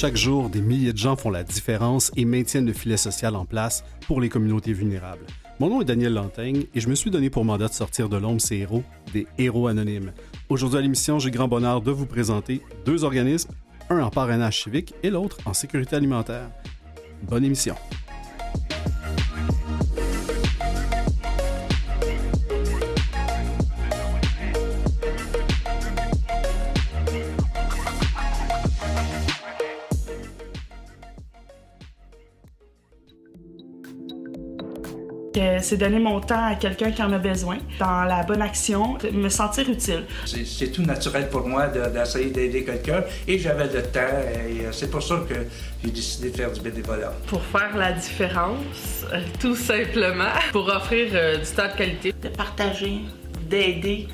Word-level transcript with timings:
Chaque 0.00 0.16
jour, 0.16 0.48
des 0.48 0.60
milliers 0.60 0.92
de 0.92 0.96
gens 0.96 1.16
font 1.16 1.28
la 1.28 1.42
différence 1.42 2.12
et 2.16 2.24
maintiennent 2.24 2.66
le 2.66 2.72
filet 2.72 2.96
social 2.96 3.34
en 3.34 3.44
place 3.44 3.82
pour 4.06 4.20
les 4.20 4.28
communautés 4.28 4.72
vulnérables. 4.72 5.26
Mon 5.58 5.70
nom 5.70 5.80
est 5.80 5.84
Daniel 5.84 6.14
Lantaigne 6.14 6.66
et 6.72 6.78
je 6.78 6.88
me 6.88 6.94
suis 6.94 7.10
donné 7.10 7.30
pour 7.30 7.44
mandat 7.44 7.66
de 7.66 7.72
sortir 7.72 8.08
de 8.08 8.16
l'ombre 8.16 8.40
ces 8.40 8.58
héros, 8.58 8.84
des 9.12 9.26
héros 9.38 9.66
anonymes. 9.66 10.12
Aujourd'hui 10.50 10.78
à 10.78 10.82
l'émission, 10.82 11.18
j'ai 11.18 11.32
grand 11.32 11.48
bonheur 11.48 11.80
de 11.80 11.90
vous 11.90 12.06
présenter 12.06 12.62
deux 12.86 13.02
organismes, 13.02 13.50
un 13.90 13.98
en 13.98 14.10
parrainage 14.10 14.62
civique 14.62 14.94
et 15.02 15.10
l'autre 15.10 15.38
en 15.46 15.52
sécurité 15.52 15.96
alimentaire. 15.96 16.48
Bonne 17.24 17.44
émission. 17.44 17.74
C'est 35.68 35.76
donner 35.76 35.98
mon 35.98 36.18
temps 36.20 36.46
à 36.46 36.54
quelqu'un 36.54 36.90
qui 36.90 37.02
en 37.02 37.12
a 37.12 37.18
besoin, 37.18 37.58
dans 37.78 38.04
la 38.04 38.22
bonne 38.22 38.40
action, 38.40 38.96
me 39.12 39.28
sentir 39.28 39.68
utile. 39.68 40.04
C'est 40.24 40.72
tout 40.72 40.80
naturel 40.82 41.28
pour 41.28 41.46
moi 41.46 41.68
d'essayer 41.68 42.30
d'aider 42.30 42.64
quelqu'un 42.64 43.04
et 43.26 43.38
j'avais 43.38 43.66
le 43.66 43.82
temps 43.82 44.00
et 44.00 44.64
euh, 44.64 44.72
c'est 44.72 44.90
pour 44.90 45.02
ça 45.02 45.22
que 45.28 45.34
j'ai 45.84 45.90
décidé 45.90 46.30
de 46.30 46.36
faire 46.36 46.50
du 46.50 46.60
bénévolat. 46.62 47.12
Pour 47.26 47.42
faire 47.42 47.76
la 47.76 47.92
différence, 47.92 49.04
euh, 49.12 49.20
tout 49.38 49.54
simplement, 49.54 50.32
pour 50.52 50.68
offrir 50.68 51.10
euh, 51.12 51.36
du 51.36 51.50
temps 51.50 51.68
de 51.70 51.76
qualité. 51.76 52.14
De 52.22 52.28
partager, 52.28 53.00
d'aider. 53.50 54.08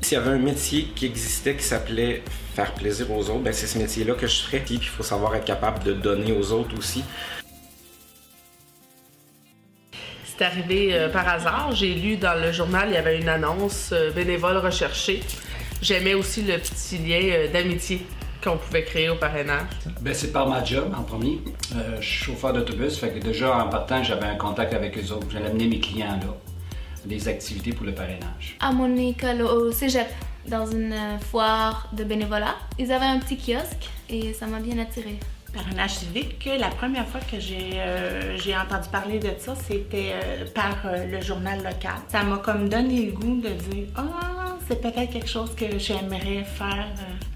S'il 0.00 0.16
y 0.16 0.20
avait 0.20 0.30
un 0.30 0.38
métier 0.38 0.92
qui 0.94 1.06
existait 1.06 1.56
qui 1.56 1.64
s'appelait 1.64 2.22
faire 2.54 2.72
plaisir 2.74 3.10
aux 3.10 3.28
autres, 3.30 3.40
ben 3.40 3.52
c'est 3.52 3.66
ce 3.66 3.78
métier-là 3.78 4.14
que 4.14 4.28
je 4.28 4.42
ferais. 4.42 4.62
Puis 4.64 4.76
il 4.76 4.86
faut 4.86 5.02
savoir 5.02 5.34
être 5.34 5.44
capable 5.44 5.82
de 5.82 5.92
donner 5.92 6.30
aux 6.30 6.52
autres 6.52 6.78
aussi. 6.78 7.02
C'est 10.40 10.46
arrivé 10.46 10.94
euh, 10.94 11.10
par 11.10 11.28
hasard. 11.28 11.72
J'ai 11.74 11.94
lu 11.94 12.16
dans 12.16 12.32
le 12.32 12.50
journal, 12.50 12.88
il 12.88 12.94
y 12.94 12.96
avait 12.96 13.20
une 13.20 13.28
annonce 13.28 13.90
euh, 13.92 14.10
bénévole 14.10 14.56
recherché. 14.56 15.20
J'aimais 15.82 16.14
aussi 16.14 16.40
le 16.40 16.56
petit 16.56 16.96
lien 16.96 17.20
euh, 17.24 17.52
d'amitié 17.52 18.06
qu'on 18.42 18.56
pouvait 18.56 18.84
créer 18.84 19.10
au 19.10 19.16
parrainage. 19.16 19.68
Ben, 20.00 20.14
c'est 20.14 20.32
par 20.32 20.48
ma 20.48 20.64
job 20.64 20.94
en 20.96 21.02
premier. 21.02 21.42
je 22.00 22.06
suis 22.06 22.24
chauffeur 22.24 22.54
d'autobus, 22.54 22.96
fait 22.96 23.10
que 23.10 23.18
déjà 23.18 23.54
en 23.54 23.68
partant, 23.68 24.02
j'avais 24.02 24.28
un 24.28 24.36
contact 24.36 24.72
avec 24.72 24.96
eux 24.96 25.12
autres. 25.12 25.26
J'allais 25.30 25.50
amener 25.50 25.66
mes 25.66 25.78
clients 25.78 26.18
là, 26.18 26.34
des 27.04 27.28
activités 27.28 27.74
pour 27.74 27.84
le 27.84 27.92
parrainage. 27.92 28.56
À 28.60 28.72
mon 28.72 28.96
école 28.96 29.42
au 29.42 29.70
cégep, 29.72 30.08
dans 30.48 30.64
une 30.64 30.96
foire 31.30 31.90
de 31.92 32.02
bénévolat, 32.02 32.56
ils 32.78 32.90
avaient 32.90 33.04
un 33.04 33.18
petit 33.18 33.36
kiosque 33.36 33.90
et 34.08 34.32
ça 34.32 34.46
m'a 34.46 34.60
bien 34.60 34.78
attiré 35.50 35.64
parrainage 35.64 35.94
civique, 35.94 36.48
la 36.58 36.68
première 36.68 37.06
fois 37.06 37.20
que 37.20 37.38
j'ai 37.38 37.70
euh, 37.74 38.36
entendu 38.60 38.88
parler 38.90 39.18
de 39.18 39.30
ça, 39.38 39.54
c'était 39.54 40.12
euh, 40.14 40.44
par 40.54 40.76
euh, 40.84 41.06
le 41.06 41.20
journal 41.20 41.58
local. 41.58 41.92
Ça 42.08 42.22
m'a 42.22 42.38
comme 42.38 42.68
donné 42.68 43.06
le 43.06 43.12
goût 43.12 43.40
de 43.40 43.48
dire 43.48 43.86
Ah, 43.96 44.56
c'est 44.68 44.80
peut-être 44.80 45.12
quelque 45.12 45.28
chose 45.28 45.54
que 45.54 45.78
j'aimerais 45.78 46.44
faire. 46.44 46.86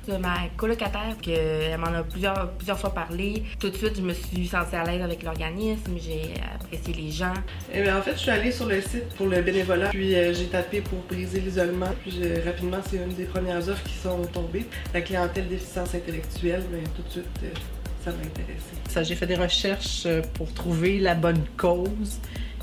De 0.07 0.19
ma 0.19 0.37
colocataire, 0.59 1.17
qu'elle 1.23 1.79
m'en 1.79 1.87
a 1.87 2.03
plusieurs, 2.03 2.51
plusieurs 2.59 2.79
fois 2.79 2.93
parlé. 2.93 3.43
Tout 3.59 3.71
de 3.71 3.75
suite, 3.75 3.97
je 3.97 4.03
me 4.03 4.13
suis 4.13 4.47
sentie 4.47 4.77
à 4.77 4.85
l'aise 4.85 5.01
avec 5.01 5.23
l'organisme, 5.23 5.97
j'ai 5.97 6.35
apprécié 6.55 6.93
les 6.93 7.11
gens. 7.11 7.33
Eh 7.73 7.81
bien, 7.81 7.97
en 7.99 8.03
fait, 8.03 8.13
je 8.13 8.19
suis 8.19 8.31
allée 8.31 8.53
sur 8.53 8.67
le 8.67 8.83
site 8.83 9.15
pour 9.17 9.29
le 9.29 9.41
bénévolat, 9.41 9.89
puis 9.89 10.11
j'ai 10.11 10.49
tapé 10.49 10.83
pour 10.83 10.99
briser 11.09 11.41
l'isolement, 11.41 11.89
puis 12.03 12.21
rapidement, 12.45 12.81
c'est 12.87 12.99
une 12.99 13.15
des 13.15 13.25
premières 13.25 13.67
offres 13.67 13.83
qui 13.85 13.95
sont 13.95 14.21
tombées. 14.27 14.67
La 14.93 15.01
clientèle 15.01 15.49
déficience 15.49 15.95
intellectuelle, 15.95 16.65
mais 16.71 16.83
tout 16.95 17.03
de 17.03 17.11
suite 17.11 17.55
ça 18.05 18.11
m'a 18.13 18.19
intéressé. 18.19 19.09
J'ai 19.09 19.17
fait 19.17 19.27
des 19.27 19.35
recherches 19.35 20.03
euh, 20.07 20.21
pour 20.35 20.53
trouver 20.53 20.99
la 20.99 21.15
bonne 21.15 21.45
cause 21.57 22.21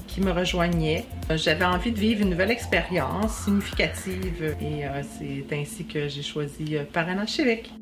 qui 0.08 0.22
me 0.22 0.32
rejoignait. 0.32 1.06
Euh, 1.30 1.38
j'avais 1.38 1.66
envie 1.66 1.92
de 1.92 2.00
vivre 2.00 2.22
une 2.22 2.30
nouvelle 2.30 2.52
expérience 2.52 3.46
significative 3.46 4.56
et 4.62 4.86
euh, 4.86 5.02
c'est 5.18 5.56
ainsi 5.56 5.86
que 5.86 6.08
j'ai 6.08 6.22
choisi 6.22 6.78
Parrainage 6.94 7.30
civique. 7.30 7.74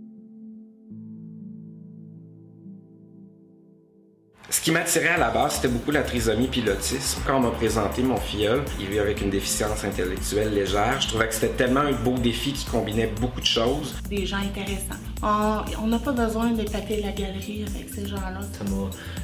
Ce 4.51 4.61
qui 4.61 4.71
m'attirait 4.71 5.09
à 5.09 5.17
la 5.17 5.29
base, 5.29 5.55
c'était 5.55 5.67
beaucoup 5.67 5.91
la 5.91 6.01
trisomie 6.01 6.47
puis 6.47 6.61
l'autisme. 6.61 7.21
Quand 7.27 7.37
on 7.37 7.41
m'a 7.41 7.51
présenté 7.51 8.01
mon 8.01 8.17
filleul, 8.17 8.63
il 8.79 8.87
vit 8.87 8.99
avec 8.99 9.21
une 9.21 9.29
déficience 9.29 9.83
intellectuelle 9.83 10.53
légère, 10.55 10.99
je 10.99 11.07
trouvais 11.07 11.27
que 11.27 11.35
c'était 11.35 11.53
tellement 11.53 11.81
un 11.81 11.91
beau 11.91 12.15
défi 12.17 12.53
qui 12.53 12.65
combinait 12.65 13.11
beaucoup 13.19 13.41
de 13.41 13.45
choses. 13.45 13.95
Des 14.09 14.25
gens 14.25 14.37
intéressants. 14.37 14.95
On 15.21 15.87
n'a 15.87 15.99
pas 15.99 16.13
besoin 16.13 16.51
de 16.51 16.63
taper 16.63 17.01
la 17.01 17.11
galerie 17.11 17.65
avec 17.67 17.89
ces 17.93 18.07
gens-là. 18.07 18.39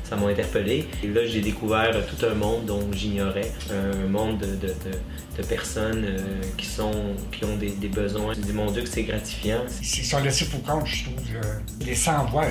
Ça 0.04 0.16
m'a 0.16 0.28
interpellé. 0.28 0.88
Et 1.04 1.08
là, 1.08 1.26
j'ai 1.26 1.42
découvert 1.42 1.92
tout 2.08 2.26
un 2.26 2.34
monde 2.34 2.66
dont 2.66 2.92
j'ignorais. 2.92 3.52
Un 3.72 4.08
monde 4.08 4.40
de, 4.40 4.56
de, 4.56 5.44
personnes 5.48 6.06
euh, 6.06 6.42
qui, 6.58 6.66
sont, 6.66 6.92
qui 7.32 7.46
ont 7.46 7.58
des, 7.58 7.72
des 7.72 7.88
besoins. 7.88 8.34
Je 8.34 8.52
mon 8.52 8.72
Dieu, 8.72 8.84
que 8.84 8.90
c'est 8.90 9.04
gratifiant. 9.04 9.62
Ils 9.82 9.86
sont 9.86 10.20
laissés 10.20 10.46
pour 10.46 10.64
compte, 10.64 10.86
je 10.86 11.04
trouve. 11.04 11.16
Les 11.86 11.96
sans-voix, 11.96 12.46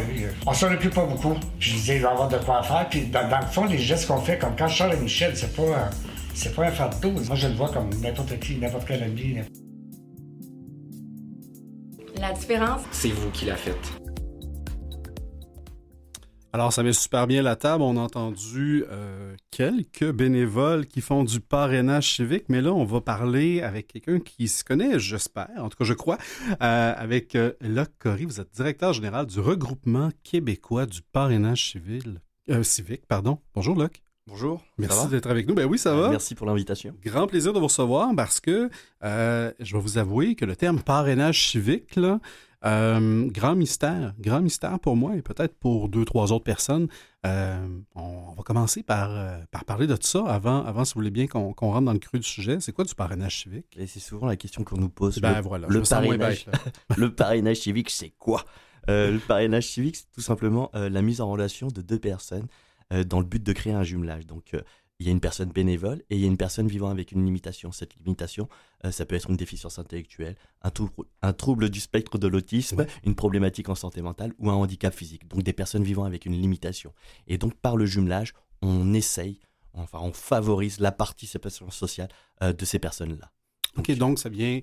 on 0.46 0.52
s'en 0.52 0.72
occupe 0.72 0.94
pas 0.94 1.06
beaucoup. 1.06 1.34
Je 1.58 1.72
disais, 1.72 1.96
il 1.96 2.02
va 2.02 2.10
avoir 2.10 2.28
de 2.28 2.38
quoi 2.38 2.62
faire. 2.62 2.86
Puis 2.88 3.06
dans, 3.06 3.22
le 3.22 3.46
fond, 3.46 3.64
les 3.66 3.78
gestes 3.78 4.06
qu'on 4.06 4.18
fait, 4.18 4.38
comme 4.38 4.54
quand 4.56 4.68
je 4.68 4.78
sors 4.78 4.90
à 4.90 4.96
Michel, 4.96 5.32
c'est 5.34 5.54
pas, 5.54 5.90
c'est 6.34 6.54
pas 6.54 6.64
un 6.66 6.70
fardeau. 6.70 7.10
Moi, 7.10 7.36
je 7.36 7.48
le 7.48 7.54
vois 7.54 7.70
comme 7.70 7.90
n'importe 8.00 8.38
qui, 8.40 8.56
n'importe 8.56 8.86
quel 8.86 9.02
ami. 9.02 9.38
La 12.24 12.32
différence, 12.32 12.80
c'est 12.90 13.10
vous 13.10 13.30
qui 13.32 13.44
la 13.44 13.54
faites. 13.54 13.92
Alors, 16.54 16.72
ça 16.72 16.82
met 16.82 16.94
super 16.94 17.26
bien 17.26 17.42
la 17.42 17.54
table. 17.54 17.82
On 17.82 17.98
a 17.98 18.00
entendu 18.00 18.86
euh, 18.90 19.36
quelques 19.50 20.10
bénévoles 20.10 20.86
qui 20.86 21.02
font 21.02 21.22
du 21.22 21.40
parrainage 21.40 22.14
civique, 22.14 22.44
mais 22.48 22.62
là, 22.62 22.72
on 22.72 22.86
va 22.86 23.02
parler 23.02 23.60
avec 23.60 23.88
quelqu'un 23.88 24.20
qui 24.20 24.48
se 24.48 24.64
connaît, 24.64 24.98
j'espère, 24.98 25.50
en 25.58 25.68
tout 25.68 25.76
cas, 25.76 25.84
je 25.84 25.92
crois, 25.92 26.16
euh, 26.62 26.94
avec 26.96 27.34
euh, 27.34 27.52
Locke 27.60 27.92
Corry. 27.98 28.24
Vous 28.24 28.40
êtes 28.40 28.54
directeur 28.54 28.94
général 28.94 29.26
du 29.26 29.38
regroupement 29.40 30.08
québécois 30.22 30.86
du 30.86 31.02
parrainage 31.02 31.72
civil, 31.72 32.22
civique. 32.62 33.04
Pardon. 33.06 33.38
Bonjour, 33.54 33.76
Locke. 33.76 34.03
Bonjour. 34.26 34.62
Merci 34.78 35.08
d'être 35.08 35.30
avec 35.30 35.46
nous. 35.46 35.54
Ben 35.54 35.66
oui, 35.66 35.78
ça 35.78 35.94
va. 35.94 36.08
Merci 36.08 36.34
pour 36.34 36.46
l'invitation. 36.46 36.94
Grand 37.04 37.26
plaisir 37.26 37.52
de 37.52 37.58
vous 37.58 37.66
recevoir 37.66 38.10
parce 38.16 38.40
que 38.40 38.70
je 39.02 39.72
vais 39.72 39.80
vous 39.80 39.98
avouer 39.98 40.34
que 40.34 40.44
le 40.44 40.56
terme 40.56 40.80
parrainage 40.80 41.50
civique, 41.50 41.96
là, 41.96 42.20
euh, 42.64 43.28
grand 43.30 43.54
mystère, 43.54 44.14
grand 44.18 44.40
mystère 44.40 44.78
pour 44.80 44.96
moi 44.96 45.16
et 45.16 45.22
peut-être 45.22 45.54
pour 45.54 45.88
deux, 45.88 46.04
trois 46.04 46.32
autres 46.32 46.44
personnes. 46.44 46.88
Euh, 47.26 47.58
on, 47.94 48.32
va 48.34 48.42
commencer 48.42 48.82
par, 48.82 49.10
euh, 49.10 49.38
par 49.50 49.64
parler 49.64 49.86
de 49.86 49.94
tout 49.96 50.06
ça 50.06 50.24
avant, 50.26 50.64
avant 50.64 50.84
si 50.84 50.94
vous 50.94 51.00
voulez 51.00 51.10
bien, 51.10 51.26
qu'on 51.26 51.52
rentre 51.52 51.82
dans 51.82 51.92
le 51.92 51.98
creux 51.98 52.18
du 52.18 52.26
sujet. 52.26 52.58
C'est 52.60 52.72
quoi 52.72 52.84
du 52.84 52.94
parrainage 52.94 53.42
civique? 53.42 53.66
Et 53.76 53.86
c'est 53.86 54.00
souvent 54.00 54.26
la 54.26 54.36
question 54.36 54.64
qu'on 54.64 54.78
nous 54.78 54.88
pose. 54.88 55.18
Ben 55.18 55.42
voilà, 55.42 55.66
le, 55.68 55.82
parrainage, 55.82 56.46
le 56.96 57.14
parrainage 57.14 57.58
civique, 57.58 57.90
c'est 57.90 58.12
quoi? 58.18 58.44
le 58.86 59.16
parrainage 59.16 59.66
civique, 59.66 59.96
c'est 59.96 60.12
tout 60.12 60.20
simplement 60.20 60.70
la 60.74 61.00
mise 61.00 61.22
en 61.22 61.30
relation 61.30 61.68
de 61.68 61.80
deux 61.80 61.98
personnes 61.98 62.46
dans 63.02 63.18
le 63.20 63.26
but 63.26 63.42
de 63.42 63.52
créer 63.52 63.72
un 63.72 63.82
jumelage. 63.82 64.26
Donc, 64.26 64.54
il 65.00 65.06
y 65.06 65.08
a 65.08 65.12
une 65.12 65.20
personne 65.20 65.50
bénévole 65.50 66.02
et 66.08 66.16
il 66.16 66.20
y 66.20 66.24
a 66.24 66.28
une 66.28 66.36
personne 66.36 66.68
vivant 66.68 66.88
avec 66.88 67.12
une 67.12 67.24
limitation. 67.24 67.72
Cette 67.72 67.94
limitation, 67.96 68.48
euh, 68.84 68.92
ça 68.92 69.04
peut 69.04 69.16
être 69.16 69.28
une 69.28 69.36
déficience 69.36 69.78
intellectuelle, 69.78 70.36
un, 70.62 70.70
un 71.22 71.32
trouble 71.32 71.68
du 71.68 71.80
spectre 71.80 72.16
de 72.16 72.28
l'autisme, 72.28 72.86
une 73.04 73.14
problématique 73.14 73.68
en 73.68 73.74
santé 73.74 74.02
mentale 74.02 74.32
ou 74.38 74.50
un 74.50 74.54
handicap 74.54 74.94
physique. 74.94 75.26
Donc 75.28 75.42
des 75.42 75.52
personnes 75.52 75.82
vivant 75.82 76.04
avec 76.04 76.26
une 76.26 76.34
limitation. 76.34 76.92
Et 77.26 77.38
donc 77.38 77.54
par 77.54 77.76
le 77.76 77.86
jumelage, 77.86 78.34
on 78.62 78.94
essaye, 78.94 79.40
enfin 79.72 79.98
on 80.00 80.12
favorise 80.12 80.78
la 80.78 80.92
participation 80.92 81.70
sociale 81.70 82.08
euh, 82.42 82.52
de 82.52 82.64
ces 82.64 82.78
personnes-là. 82.78 83.32
Ok, 83.76 83.90
donc 83.96 84.20
ça 84.20 84.28
vient, 84.28 84.60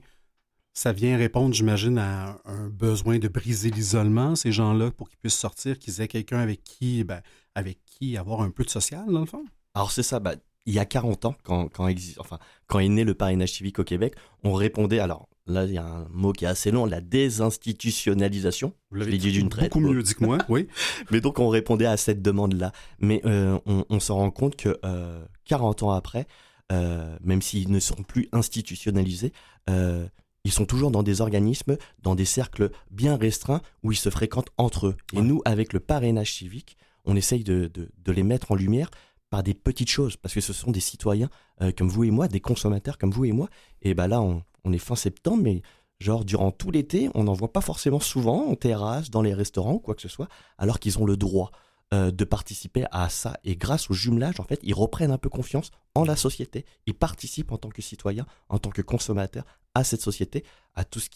ça 0.73 0.93
vient 0.93 1.17
répondre, 1.17 1.53
j'imagine, 1.53 1.97
à 1.97 2.39
un 2.45 2.69
besoin 2.69 3.19
de 3.19 3.27
briser 3.27 3.69
l'isolement, 3.69 4.37
ces 4.37 4.53
gens-là, 4.53 4.91
pour 4.91 5.09
qu'ils 5.09 5.19
puissent 5.19 5.37
sortir, 5.37 5.77
qu'ils 5.77 5.99
aient 5.99 6.07
quelqu'un 6.07 6.39
avec 6.39 6.63
qui, 6.63 7.03
ben, 7.03 7.21
avec 7.53 7.79
avoir 8.17 8.41
un 8.41 8.49
peu 8.49 8.63
de 8.63 8.69
social, 8.69 9.05
dans 9.07 9.19
le 9.19 9.25
fond? 9.25 9.43
Alors 9.73 9.91
c'est 9.91 10.03
ça, 10.03 10.19
bah, 10.19 10.35
il 10.65 10.73
y 10.73 10.79
a 10.79 10.85
40 10.85 11.25
ans, 11.25 11.35
quand, 11.43 11.67
quand, 11.69 11.89
enfin, 12.19 12.39
quand 12.67 12.79
est 12.79 12.89
né 12.89 13.03
le 13.03 13.13
parrainage 13.13 13.53
civique 13.53 13.79
au 13.79 13.83
Québec, 13.83 14.15
on 14.43 14.53
répondait, 14.53 14.99
alors 14.99 15.27
là 15.47 15.65
il 15.65 15.73
y 15.73 15.77
a 15.77 15.85
un 15.85 16.07
mot 16.09 16.33
qui 16.33 16.45
est 16.45 16.47
assez 16.47 16.71
long, 16.71 16.85
la 16.85 17.01
désinstitutionnalisation. 17.01 18.73
Vous 18.91 18.97
l'avez 18.97 19.17
dit 19.17 19.31
d'une 19.31 19.49
traite. 19.49 19.71
Beaucoup 19.71 19.79
mieux 19.79 20.03
dit 20.03 20.13
que 20.13 20.23
moi, 20.23 20.37
oui. 20.49 20.67
Mais 21.11 21.21
donc 21.21 21.39
on 21.39 21.49
répondait 21.49 21.85
à 21.85 21.97
cette 21.97 22.21
demande-là. 22.21 22.71
Mais 22.99 23.21
euh, 23.25 23.57
on, 23.65 23.85
on 23.89 23.99
se 23.99 24.11
rend 24.11 24.29
compte 24.29 24.55
que 24.55 24.79
euh, 24.85 25.25
40 25.45 25.83
ans 25.83 25.91
après, 25.91 26.27
euh, 26.71 27.17
même 27.21 27.41
s'ils 27.41 27.71
ne 27.71 27.79
sont 27.79 28.03
plus 28.03 28.29
institutionnalisés, 28.31 29.33
euh, 29.69 30.07
ils 30.43 30.51
sont 30.51 30.65
toujours 30.65 30.89
dans 30.89 31.03
des 31.03 31.21
organismes, 31.21 31.77
dans 32.01 32.15
des 32.15 32.25
cercles 32.25 32.71
bien 32.89 33.15
restreints 33.17 33.61
où 33.83 33.91
ils 33.91 33.97
se 33.97 34.09
fréquentent 34.09 34.51
entre 34.57 34.87
eux. 34.87 34.97
Et 35.13 35.21
nous, 35.21 35.41
avec 35.45 35.73
le 35.73 35.79
parrainage 35.79 36.33
civique, 36.33 36.77
on 37.05 37.15
essaye 37.15 37.43
de, 37.43 37.71
les 38.07 38.23
mettre 38.23 38.51
en 38.51 38.55
lumière 38.55 38.89
par 39.29 39.43
des 39.43 39.53
petites 39.53 39.89
choses, 39.89 40.17
parce 40.17 40.33
que 40.33 40.41
ce 40.41 40.53
sont 40.53 40.71
des 40.71 40.81
citoyens 40.81 41.29
euh, 41.61 41.71
comme 41.71 41.87
vous 41.87 42.03
et 42.03 42.11
moi, 42.11 42.27
des 42.27 42.41
consommateurs 42.41 42.97
comme 42.97 43.11
vous 43.11 43.25
et 43.25 43.31
moi. 43.31 43.49
Et 43.81 43.93
ben 43.93 44.07
là, 44.07 44.21
on, 44.21 44.43
est 44.71 44.77
fin 44.77 44.95
septembre, 44.95 45.43
mais 45.43 45.61
Genre, 46.01 46.25
durant 46.25 46.49
tout 46.49 46.71
l'été, 46.71 47.11
on 47.13 47.25
n'en 47.25 47.33
voit 47.33 47.53
pas 47.53 47.61
forcément 47.61 47.99
souvent 47.99 48.47
en 48.47 48.55
terrasse, 48.55 49.11
dans 49.11 49.21
les 49.21 49.35
restaurants 49.35 49.77
quoi 49.77 49.93
que 49.93 50.01
ce 50.01 50.09
soit, 50.09 50.27
alors 50.57 50.79
qu'ils 50.79 50.97
ont 50.97 51.05
le 51.05 51.15
droit 51.15 51.51
euh, 51.93 52.09
de 52.09 52.23
participer 52.23 52.85
à 52.89 53.07
ça. 53.09 53.37
Et 53.43 53.55
grâce 53.55 53.91
au 53.91 53.93
jumelage, 53.93 54.39
en 54.39 54.43
fait, 54.43 54.59
ils 54.63 54.73
reprennent 54.73 55.11
un 55.11 55.19
peu 55.19 55.29
confiance 55.29 55.69
en 55.93 56.03
la 56.03 56.15
société. 56.15 56.65
Ils 56.87 56.95
participent 56.95 57.51
en 57.51 57.57
tant 57.57 57.69
que 57.69 57.83
citoyens, 57.83 58.25
en 58.49 58.57
tant 58.57 58.71
que 58.71 58.81
consommateurs 58.81 59.43
à 59.75 59.83
cette 59.83 60.01
société, 60.01 60.43
à 60.73 60.85
tout 60.85 60.99
ce 60.99 61.09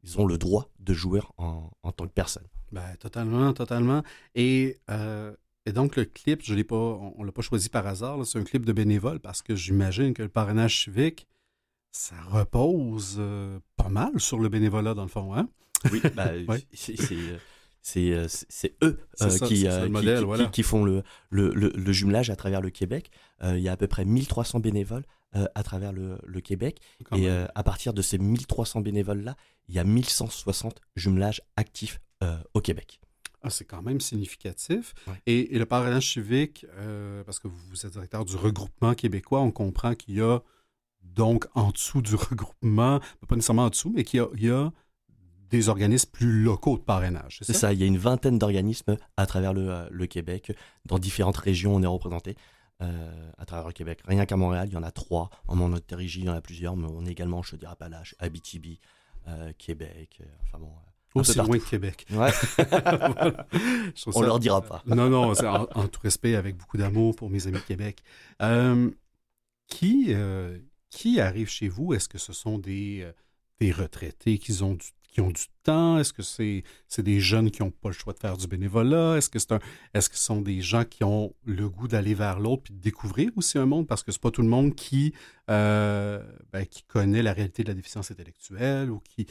qu'ils 0.00 0.20
ont 0.20 0.26
le 0.26 0.38
droit 0.38 0.70
de 0.80 0.92
jouer 0.92 1.20
en, 1.36 1.70
en 1.82 1.92
tant 1.92 2.06
que 2.06 2.12
personne. 2.12 2.46
Ben, 2.72 2.96
totalement, 2.98 3.52
totalement. 3.52 4.02
Et, 4.34 4.78
euh, 4.90 5.34
et 5.66 5.72
donc, 5.72 5.96
le 5.96 6.04
clip, 6.04 6.42
je 6.42 6.54
l'ai 6.54 6.64
pas, 6.64 6.76
on 6.76 7.20
ne 7.20 7.26
l'a 7.26 7.32
pas 7.32 7.42
choisi 7.42 7.68
par 7.68 7.86
hasard. 7.86 8.24
C'est 8.26 8.38
un 8.38 8.44
clip 8.44 8.64
de 8.64 8.72
bénévole 8.72 9.20
parce 9.20 9.42
que 9.42 9.54
j'imagine 9.54 10.14
que 10.14 10.22
le 10.22 10.28
parrainage 10.28 10.84
civique, 10.84 11.26
ça 11.90 12.16
repose 12.30 13.16
euh, 13.18 13.58
pas 13.76 13.88
mal 13.88 14.20
sur 14.20 14.38
le 14.38 14.48
bénévolat, 14.48 14.94
dans 14.94 15.02
le 15.02 15.08
fond. 15.08 15.34
Hein? 15.34 15.48
Oui, 15.90 16.00
ben, 16.14 16.44
c'est 17.82 18.76
eux 18.82 18.98
qui, 19.46 19.66
qui, 20.52 20.62
font 20.62 20.84
le, 20.84 21.02
le, 21.30 21.50
le, 21.52 21.92
jumelage 21.92 22.28
à 22.28 22.36
travers 22.36 22.60
le 22.60 22.70
Québec. 22.70 23.10
il 23.42 23.60
y 23.60 23.68
a 23.68 23.72
à 23.72 23.76
peu 23.76 23.86
près 23.86 24.04
1300 24.04 24.60
bénévoles 24.60 25.04
à 25.32 25.62
travers 25.62 25.92
le, 25.92 26.40
Québec. 26.40 26.80
et 27.14 27.28
à 27.28 27.62
partir 27.62 27.92
de 27.92 28.02
ces 28.02 28.18
1300 28.18 28.80
bénévoles-là, 28.80 29.36
il 29.68 29.74
y 29.74 29.78
a 29.78 29.84
1160 29.84 30.80
jumelages 30.96 31.42
actifs 31.56 32.00
au 32.54 32.60
Québec. 32.60 33.00
Ah, 33.42 33.50
c'est 33.50 33.64
quand 33.64 33.82
même 33.82 34.00
significatif. 34.00 34.94
Et, 35.26 35.58
le 35.58 35.66
parrainage 35.66 36.12
civique, 36.14 36.66
parce 37.26 37.38
que 37.38 37.48
vous 37.48 37.86
êtes 37.86 37.92
directeur 37.92 38.24
du 38.24 38.36
regroupement 38.36 38.94
québécois, 38.94 39.40
on 39.40 39.50
comprend 39.50 39.94
qu'il 39.94 40.16
y 40.16 40.20
a 40.20 40.40
donc 41.02 41.46
en 41.54 41.70
dessous 41.70 42.02
du 42.02 42.14
regroupement, 42.16 43.00
pas 43.28 43.34
nécessairement 43.34 43.66
en 43.66 43.70
dessous, 43.70 43.92
mais 43.94 44.04
qu'il 44.04 44.26
y 44.36 44.50
a 44.50 44.70
des 45.50 45.68
organismes 45.68 46.10
plus 46.10 46.42
locaux 46.42 46.76
de 46.76 46.82
parrainage. 46.82 47.40
C'est 47.42 47.54
ça? 47.54 47.72
il 47.72 47.80
y 47.80 47.82
a 47.82 47.86
une 47.86 47.98
vingtaine 47.98 48.38
d'organismes 48.38 48.96
à 49.16 49.26
travers 49.26 49.54
le, 49.54 49.70
euh, 49.70 50.06
Québec. 50.06 50.52
Dans 50.84 50.98
différentes 50.98 51.38
régions, 51.38 51.74
on 51.74 51.82
est 51.82 51.86
représenté 51.86 52.36
euh, 52.80 53.30
à 53.38 53.44
travers 53.44 53.66
le 53.66 53.72
Québec. 53.72 54.00
Rien 54.06 54.24
qu'à 54.26 54.36
Montréal, 54.36 54.68
il 54.70 54.74
y 54.74 54.76
en 54.76 54.82
a 54.82 54.90
trois. 54.90 55.30
En 55.46 55.56
Montérégie, 55.56 56.20
il 56.20 56.26
y 56.26 56.30
en 56.30 56.34
a 56.34 56.40
plusieurs, 56.40 56.76
mais 56.76 56.86
on 56.88 57.04
est 57.06 57.10
également 57.10 57.38
en 57.38 57.42
Chaudière-Appalaches, 57.42 58.14
Abitibi, 58.18 58.80
euh, 59.26 59.52
Québec. 59.58 60.20
enfin 60.44 60.58
bon. 60.58 60.70
Aussi 61.14 61.38
loin 61.38 61.58
que 61.58 61.68
Québec. 61.68 62.06
Ouais. 62.12 62.30
on 64.14 64.22
leur 64.22 64.38
dira 64.38 64.60
pas. 64.60 64.82
non, 64.86 65.08
non, 65.08 65.32
en, 65.32 65.66
en, 65.74 65.88
tout 65.88 66.00
respect, 66.02 66.36
avec 66.36 66.56
beaucoup 66.56 66.76
d'amour 66.76 67.16
pour 67.16 67.30
mes 67.30 67.46
amis 67.46 67.58
de 67.58 67.64
Québec. 67.64 68.02
qui, 69.66 70.14
qui 70.90 71.20
arrive 71.20 71.48
chez 71.48 71.68
vous? 71.68 71.94
Est-ce 71.94 72.08
que 72.08 72.18
ce 72.18 72.32
sont 72.32 72.58
des, 72.58 73.10
des 73.58 73.72
retraités 73.72 74.38
qui 74.38 74.62
ont 74.62 74.74
du 74.74 74.86
qui 75.08 75.20
ont 75.20 75.30
du 75.30 75.42
temps? 75.62 75.98
Est-ce 75.98 76.12
que 76.12 76.22
c'est 76.22 77.02
des 77.02 77.20
jeunes 77.20 77.50
qui 77.50 77.62
n'ont 77.62 77.70
pas 77.70 77.88
le 77.88 77.94
choix 77.94 78.12
de 78.12 78.18
faire 78.18 78.36
du 78.36 78.46
bénévolat? 78.46 79.16
Est-ce 79.16 79.28
que 79.30 79.38
c'est 79.38 79.52
est-ce 79.94 80.08
que 80.08 80.16
ce 80.16 80.24
sont 80.24 80.40
des 80.40 80.60
gens 80.60 80.84
qui 80.84 81.04
ont 81.04 81.34
le 81.44 81.68
goût 81.68 81.88
d'aller 81.88 82.14
vers 82.14 82.38
l'autre 82.38 82.62
puis 82.64 82.74
de 82.74 82.80
découvrir 82.80 83.30
aussi 83.36 83.58
un 83.58 83.66
monde? 83.66 83.86
Parce 83.86 84.02
que 84.02 84.12
c'est 84.12 84.20
pas 84.20 84.30
tout 84.30 84.42
le 84.42 84.48
monde 84.48 84.74
qui, 84.74 85.14
euh, 85.50 86.22
ben, 86.52 86.64
qui 86.66 86.82
connaît 86.82 87.22
la 87.22 87.32
réalité 87.32 87.62
de 87.62 87.68
la 87.68 87.74
déficience 87.74 88.10
intellectuelle 88.10 88.90
ou 88.90 89.00
qui. 89.00 89.26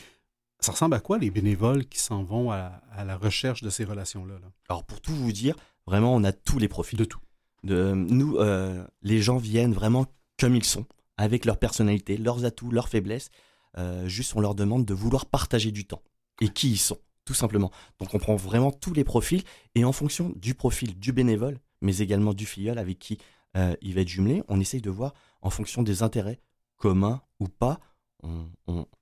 Ça 0.59 0.71
ressemble 0.71 0.95
à 0.95 1.00
quoi 1.00 1.19
les 1.19 1.29
bénévoles 1.29 1.85
qui 1.85 2.00
s'en 2.00 2.23
vont 2.23 2.51
à, 2.51 2.81
la 3.06 3.15
recherche 3.15 3.62
de 3.62 3.69
ces 3.69 3.85
relations-là? 3.85 4.35
Alors 4.69 4.83
pour 4.83 5.01
tout 5.01 5.13
vous 5.13 5.31
dire, 5.31 5.56
vraiment 5.85 6.15
on 6.15 6.23
a 6.23 6.31
tous 6.31 6.57
les 6.57 6.68
profils. 6.68 6.97
De 6.97 7.06
tout. 7.06 7.19
De, 7.63 7.94
nous, 7.94 8.38
euh, 8.38 8.83
les 9.03 9.21
gens 9.21 9.38
viennent 9.38 9.73
vraiment 9.73 10.07
comme 10.39 10.56
ils 10.56 10.63
sont, 10.63 10.85
avec 11.18 11.45
leur 11.45 11.57
personnalité, 11.57 12.18
leurs 12.18 12.45
atouts, 12.45 12.71
leurs 12.71 12.89
faiblesses. 12.89 13.30
Euh, 13.78 14.08
juste 14.08 14.36
on 14.36 14.40
leur 14.40 14.56
demande 14.56 14.86
de 14.86 14.94
vouloir 14.94 15.25
partager 15.25 15.72
du 15.72 15.86
temps 15.86 16.02
et 16.42 16.50
qui 16.50 16.72
ils 16.72 16.78
sont, 16.78 16.98
tout 17.25 17.34
simplement. 17.34 17.72
Donc 18.00 18.14
on 18.14 18.19
prend 18.19 18.36
vraiment 18.36 18.72
tous 18.72 18.94
les 18.94 19.04
profils 19.04 19.44
et 19.75 19.84
en 19.84 19.92
fonction 19.92 20.34
du 20.36 20.56
profil 20.56 20.98
du 20.98 21.12
bénévole, 21.12 21.60
mais 21.81 21.98
également 22.00 22.34
du 22.34 22.46
filleul 22.46 22.78
avec 22.78 23.00
qui 23.00 23.18
euh, 23.56 23.75
il 23.81 23.94
va 23.94 24.02
être 24.02 24.08
jumelé, 24.08 24.44
on 24.48 24.60
essaye 24.60 24.81
de 24.81 24.90
voir 24.90 25.14
en 25.42 25.50
fonction 25.50 25.84
des 25.84 26.04
intérêts 26.04 26.40
communs 26.78 27.22
ou 27.40 27.48
pas. 27.48 27.80
On, 28.24 28.48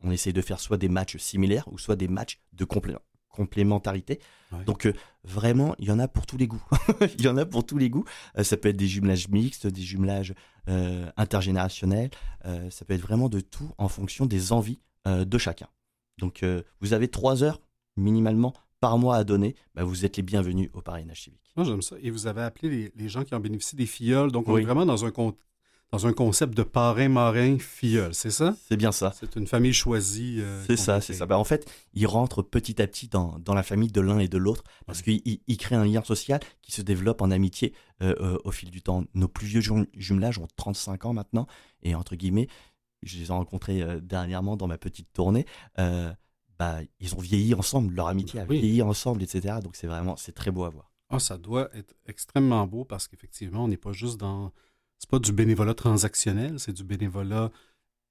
on, 0.04 0.12
essaye 0.12 0.34
de 0.34 0.42
faire 0.42 0.60
soit 0.60 0.78
des 0.78 0.90
matchs 0.90 1.18
similaires 1.18 1.68
ou 1.72 1.78
soit 1.78 1.96
des 1.96 2.10
matchs 2.10 2.42
de 2.52 2.66
complémentarité. 3.30 4.20
Donc 4.66 4.86
euh, 4.86 4.94
vraiment, 5.24 5.74
il 5.80 5.86
y 5.86 5.92
en 5.92 6.00
a 6.00 6.10
pour 6.10 6.26
tous 6.26 6.38
les 6.38 6.48
goûts. 6.48 6.64
il 7.18 7.22
y 7.22 7.28
en 7.30 7.38
a 7.38 7.46
pour 7.46 7.66
tous 7.66 7.78
les 7.78 7.90
goûts. 7.90 8.04
ça 8.44 8.58
peut 8.58 8.70
être 8.70 8.78
des 8.78 8.88
jumelages 8.88 9.30
mixtes, 9.30 9.68
des 9.68 9.82
jumelages 9.82 10.34
euh, 10.68 11.10
intergénérationnel. 11.18 12.10
Euh, 12.46 12.70
ça 12.70 12.86
peut 12.86 12.94
être 12.94 13.02
vraiment 13.02 13.30
de 13.30 13.40
tout 13.40 13.72
en 13.78 13.88
fonction 13.88 14.26
des 14.26 14.52
envies 14.52 14.80
euh, 15.08 15.26
de 15.26 15.38
chacun. 15.38 15.68
Donc 16.18 16.46
vous 16.80 16.94
avez 16.94 17.10
trois 17.10 17.44
heures 17.44 17.60
minimalement 17.98 18.54
par 18.80 18.98
mois 18.98 19.18
à 19.18 19.24
donner, 19.24 19.56
bah, 19.74 19.84
vous 19.84 20.06
êtes 20.06 20.18
les 20.18 20.24
bienvenus 20.24 20.70
au 20.74 20.82
parrainage 20.82 21.24
civique. 21.24 21.42
Moi, 21.56 21.66
j'aime 21.66 21.82
ça. 21.82 21.96
Et 22.02 22.10
vous 22.10 22.28
avez 22.28 22.42
appelé 22.42 22.92
les, 22.96 23.10
gens 23.10 23.24
qui 23.24 23.36
en 23.36 23.40
bénéficient 23.40 23.76
des 23.76 23.86
filleuls. 23.86 24.32
Donc, 24.32 24.48
on 24.48 24.58
est 24.58 24.64
vraiment 24.64 24.86
dans 24.86 25.06
un, 25.06 25.12
dans 25.95 26.07
un 26.07 26.13
concept 26.13 26.56
de 26.56 26.63
parrain-marin 26.63 27.57
filleul, 27.57 28.13
c'est 28.13 28.31
ça? 28.31 28.56
C'est 28.68 28.77
bien 28.77 28.92
ça. 28.92 29.13
C'est 29.18 29.36
une 29.36 29.47
famille 29.47 29.74
choisie. 29.74 30.42
c'est 30.68 30.77
ça, 30.77 31.00
c'est 31.01 31.13
ça. 31.13 31.25
Bah, 31.25 31.38
en 31.38 31.44
fait, 31.44 31.69
ils 31.94 32.07
rentrent 32.07 32.42
petit 32.42 32.81
à 32.81 32.88
petit 32.88 33.07
dans, 33.07 33.39
dans 33.39 33.53
la 33.53 33.63
famille 33.63 33.92
de 33.92 34.01
l'un 34.01 34.19
et 34.19 34.27
de 34.27 34.38
l'autre 34.38 34.63
parce 34.86 35.01
qu'ils 35.01 35.21
il 35.24 35.57
créent 35.57 35.75
un 35.75 35.86
lien 35.86 36.03
social 36.03 36.39
qui 36.62 36.71
se 36.71 36.81
développe 36.81 37.21
en 37.21 37.31
amitié 37.31 37.74
euh, 38.01 38.13
euh, 38.19 38.38
au 38.44 38.51
fil 38.51 38.71
du 38.71 38.81
temps. 38.81 39.06
Nos 39.13 39.30
plus 39.30 39.47
vieux 39.47 39.62
jumelages 39.94 40.38
ont 40.38 40.47
35 40.57 41.06
ans 41.06 41.13
maintenant, 41.13 41.47
et 41.81 41.95
entre 41.95 42.18
guillemets, 42.18 42.50
je 43.03 43.18
les 43.18 43.30
ai 43.30 43.31
rencontrés 43.31 43.81
euh, 43.81 44.01
dernièrement 44.01 44.57
dans 44.57 44.68
ma 44.68 44.77
petite 44.77 45.13
tournée. 45.13 45.45
bah, 45.77 46.80
ils 47.00 47.15
ont 47.15 47.19
vieilli 47.19 47.53
ensemble, 47.53 47.94
leur 47.94 48.07
amitié 48.07 48.42
a 48.42 48.45
vieilli 48.45 48.81
ensemble, 48.81 49.24
etc. 49.24 49.59
Donc 49.63 49.77
c'est 49.77 49.88
vraiment, 49.88 50.18
c'est 50.18 50.33
très 50.33 50.51
beau 50.51 50.65
à 50.65 50.69
voir. 50.69 50.92
Ah, 51.09 51.19
ça 51.19 51.38
doit 51.38 51.69
être 51.74 51.95
extrêmement 52.06 52.68
beau 52.68 52.83
parce 52.83 53.07
qu'effectivement, 53.07 53.63
on 53.63 53.69
n'est 53.69 53.77
pas 53.77 53.94
juste 53.94 54.19
dans. 54.19 54.51
C'est 55.00 55.09
pas 55.09 55.19
du 55.19 55.31
bénévolat 55.31 55.74
transactionnel, 55.74 56.59
c'est 56.59 56.74
du 56.74 56.83
bénévolat 56.83 57.51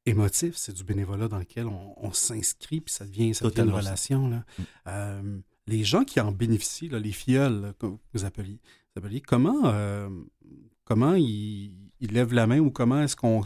émotif, 0.07 0.57
c'est 0.57 0.75
du 0.75 0.85
bénévolat 0.85 1.29
dans 1.29 1.39
lequel 1.39 1.67
on, 1.67 2.13
s'inscrit, 2.13 2.81
puis 2.81 2.93
ça 2.93 3.07
devient, 3.07 3.35
ça 3.35 3.49
devient 3.49 3.63
une 3.63 3.71
relation. 3.71 4.29
Là. 4.29 4.45
Mm. 5.23 5.41
les 5.67 5.85
gens 5.85 6.05
qui 6.05 6.21
en 6.21 6.31
bénéficient, 6.31 6.89
là, 6.89 6.99
les 6.99 7.13
filleuls, 7.13 7.73
comme 7.79 7.99
vous 8.13 8.25
appeliez, 8.25 8.61
comment, 9.27 9.63
euh, 9.65 10.09
comment 10.85 11.15
ils, 11.15 11.73
lèvent 12.01 12.35
la 12.35 12.47
main 12.47 12.59
ou 12.59 12.71
comment 12.71 13.01
est-ce 13.03 13.17
qu'on 13.17 13.43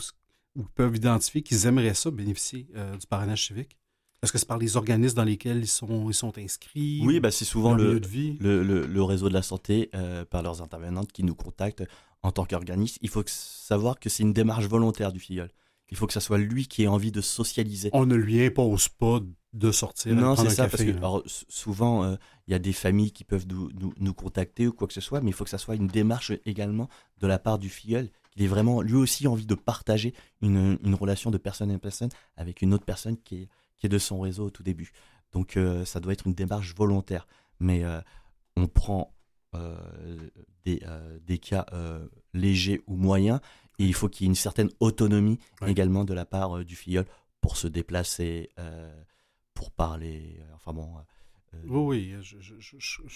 peuvent 0.74 0.96
identifier 0.96 1.42
qu'ils 1.42 1.66
aimeraient 1.66 1.94
ça 1.94 2.10
bénéficier 2.10 2.68
euh, 2.74 2.96
du 2.96 3.06
parrainage 3.06 3.46
civique? 3.46 3.78
Est-ce 4.22 4.32
que 4.32 4.38
c'est 4.38 4.48
par 4.48 4.58
les 4.58 4.76
organismes 4.76 5.16
dans 5.16 5.24
lesquels 5.24 5.58
ils 5.58 5.68
sont, 5.68 6.10
ils 6.10 6.14
sont 6.14 6.36
inscrits? 6.38 7.00
Oui, 7.04 7.20
bah 7.20 7.30
c'est 7.30 7.44
souvent 7.44 7.74
le, 7.74 8.00
le, 8.40 8.86
le, 8.86 9.02
réseau 9.02 9.28
de 9.28 9.34
la 9.34 9.42
santé, 9.42 9.90
euh, 9.94 10.24
par 10.24 10.42
leurs 10.42 10.60
intervenantes, 10.60 11.12
qui 11.12 11.22
nous 11.22 11.36
contactent 11.36 11.84
en 12.22 12.32
tant 12.32 12.44
qu'organisme. 12.44 12.98
Il 13.00 13.10
faut 13.10 13.22
savoir 13.26 14.00
que 14.00 14.08
c'est 14.08 14.24
une 14.24 14.32
démarche 14.32 14.66
volontaire 14.66 15.12
du 15.12 15.20
filleul. 15.20 15.50
Il 15.90 15.96
faut 15.96 16.06
que 16.06 16.12
ce 16.12 16.20
soit 16.20 16.38
lui 16.38 16.66
qui 16.66 16.82
ait 16.82 16.88
envie 16.88 17.12
de 17.12 17.20
socialiser. 17.20 17.90
On 17.92 18.06
ne 18.06 18.16
lui 18.16 18.44
impose 18.44 18.88
pas 18.88 19.20
de 19.54 19.72
sortir. 19.72 20.14
Non, 20.14 20.36
c'est 20.36 20.50
ça, 20.50 20.68
parce 20.68 20.84
que 20.84 20.92
souvent, 21.48 22.04
euh, 22.04 22.16
il 22.46 22.52
y 22.52 22.54
a 22.54 22.58
des 22.58 22.72
familles 22.72 23.12
qui 23.12 23.24
peuvent 23.24 23.46
nous, 23.48 23.70
nous, 23.98 24.14
contacter 24.14 24.66
ou 24.66 24.72
quoi 24.72 24.86
que 24.86 24.92
ce 24.92 25.00
soit, 25.00 25.20
mais 25.20 25.30
il 25.30 25.32
faut 25.32 25.44
que 25.44 25.50
ça 25.50 25.58
soit 25.58 25.76
une 25.76 25.86
démarche 25.86 26.32
également 26.44 26.88
de 27.18 27.26
la 27.26 27.38
part 27.38 27.58
du 27.58 27.70
filleul, 27.70 28.10
qu'il 28.30 28.42
ait 28.42 28.48
vraiment 28.48 28.82
lui 28.82 28.94
aussi 28.96 29.26
envie 29.26 29.46
de 29.46 29.54
partager 29.54 30.12
une, 30.42 30.78
une, 30.84 30.94
relation 30.94 31.30
de 31.30 31.38
personne 31.38 31.70
à 31.70 31.78
personne 31.78 32.10
avec 32.36 32.60
une 32.60 32.74
autre 32.74 32.84
personne 32.84 33.16
qui 33.16 33.36
est, 33.36 33.48
qui 33.78 33.86
est 33.86 33.90
de 33.90 33.98
son 33.98 34.20
réseau 34.20 34.46
au 34.46 34.50
tout 34.50 34.62
début. 34.62 34.92
Donc 35.32 35.56
euh, 35.56 35.84
ça 35.84 36.00
doit 36.00 36.12
être 36.12 36.26
une 36.26 36.34
démarche 36.34 36.74
volontaire. 36.74 37.26
Mais 37.60 37.84
euh, 37.84 38.00
on 38.56 38.66
prend 38.66 39.14
des, 40.64 40.82
des, 41.26 41.38
cas 41.38 41.66
légers 42.34 42.82
ou 42.86 42.96
moyens 42.96 43.40
et 43.78 43.84
il 43.86 43.94
faut 43.94 44.08
qu'il 44.08 44.26
y 44.26 44.28
ait 44.28 44.30
une 44.30 44.36
certaine 44.36 44.68
autonomie 44.78 45.38
également 45.66 46.04
de 46.04 46.12
la 46.12 46.26
part 46.26 46.64
du 46.64 46.76
filleul 46.76 47.06
pour 47.40 47.56
se 47.56 47.66
déplacer 47.66 48.50
pour 49.58 49.72
parler. 49.72 50.36
Euh, 50.40 50.54
enfin 50.54 50.72
bon. 50.72 50.96
Euh, 50.96 51.00
euh, 51.54 51.62
oui, 51.66 52.14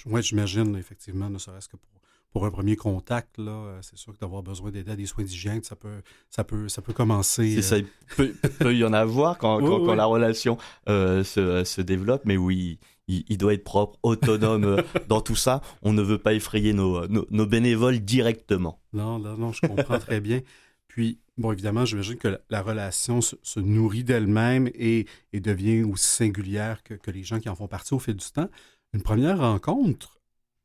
oui, 0.06 0.22
j'imagine 0.22 0.74
effectivement, 0.76 1.30
ne 1.30 1.38
serait-ce 1.38 1.68
que 1.68 1.76
pour, 1.76 1.88
pour 2.32 2.46
un 2.46 2.50
premier 2.50 2.76
contact, 2.76 3.38
là, 3.38 3.78
c'est 3.82 3.96
sûr 3.96 4.14
que 4.14 4.18
d'avoir 4.18 4.42
besoin 4.42 4.70
d'aide 4.70 4.88
à 4.88 4.96
des 4.96 5.06
soins 5.06 5.24
d'hygiène, 5.24 5.62
ça 5.62 5.76
peut, 5.76 6.02
ça 6.30 6.44
peut, 6.44 6.68
ça 6.68 6.82
peut 6.82 6.92
commencer. 6.92 7.60
Ça, 7.62 7.78
il 7.78 7.86
peut, 8.16 8.74
y 8.74 8.84
en 8.84 8.92
avoir 8.92 9.38
quand, 9.38 9.58
quand, 9.86 9.94
la 9.94 10.06
relation 10.06 10.56
se, 10.86 11.62
se, 11.64 11.80
développe, 11.80 12.22
mais 12.24 12.36
oui, 12.36 12.78
il, 13.08 13.38
doit 13.38 13.54
être 13.54 13.64
propre, 13.64 13.98
autonome 14.02 14.82
dans 15.08 15.20
tout 15.20 15.36
ça. 15.36 15.60
On 15.82 15.92
ne 15.92 16.02
veut 16.02 16.18
pas 16.18 16.34
effrayer 16.34 16.72
nos, 16.72 17.06
nos, 17.08 17.26
nos 17.30 17.46
bénévoles 17.46 18.00
directement. 18.00 18.80
Non, 18.92 19.18
non, 19.18 19.36
non, 19.36 19.52
je 19.52 19.66
comprends 19.66 19.98
très 19.98 20.20
bien. 20.20 20.40
Puis, 20.88 21.20
bon, 21.38 21.52
évidemment, 21.52 21.84
j'imagine 21.84 22.16
que 22.16 22.38
la, 22.50 22.62
relation 22.62 23.20
se, 23.20 23.60
nourrit 23.60 24.04
d'elle-même 24.04 24.68
et, 24.74 25.06
devient 25.32 25.84
aussi 25.84 26.08
singulière 26.08 26.82
que, 26.82 27.10
les 27.10 27.24
gens 27.24 27.40
qui 27.40 27.48
en 27.48 27.54
font 27.54 27.68
partie 27.68 27.94
au 27.94 27.98
fil 27.98 28.14
du 28.14 28.30
temps. 28.30 28.48
Une 28.92 29.02
première 29.02 29.38
rencontre 29.38 30.20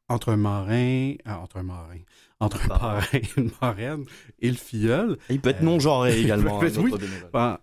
entre 0.09 0.29
un 0.29 0.37
marin, 0.37 1.15
ah, 1.25 1.39
entre 1.39 1.57
un 1.57 1.63
marin, 1.63 1.99
entre 2.39 2.63
un 2.65 2.67
parrain 2.67 3.01
et 3.13 3.21
une 3.37 3.51
marraine 3.61 4.05
et 4.39 4.49
le 4.49 4.55
filleul. 4.55 5.17
il 5.29 5.39
peut 5.41 5.49
être 5.49 5.61
non-genré 5.61 6.19
également. 6.21 6.59
peut 6.59 6.67
être- 6.67 6.79
hein, 6.79 6.83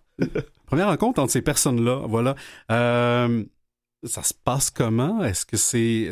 oui. 0.19 0.27
Bon, 0.27 0.29
première 0.65 0.87
rencontre 0.87 1.21
entre 1.21 1.31
ces 1.31 1.41
personnes-là, 1.41 2.05
voilà. 2.07 2.35
Euh, 2.71 3.43
ça 4.03 4.21
se 4.21 4.33
passe 4.33 4.69
comment? 4.69 5.23
Est-ce 5.23 5.45
que 5.45 5.57
c'est 5.57 6.11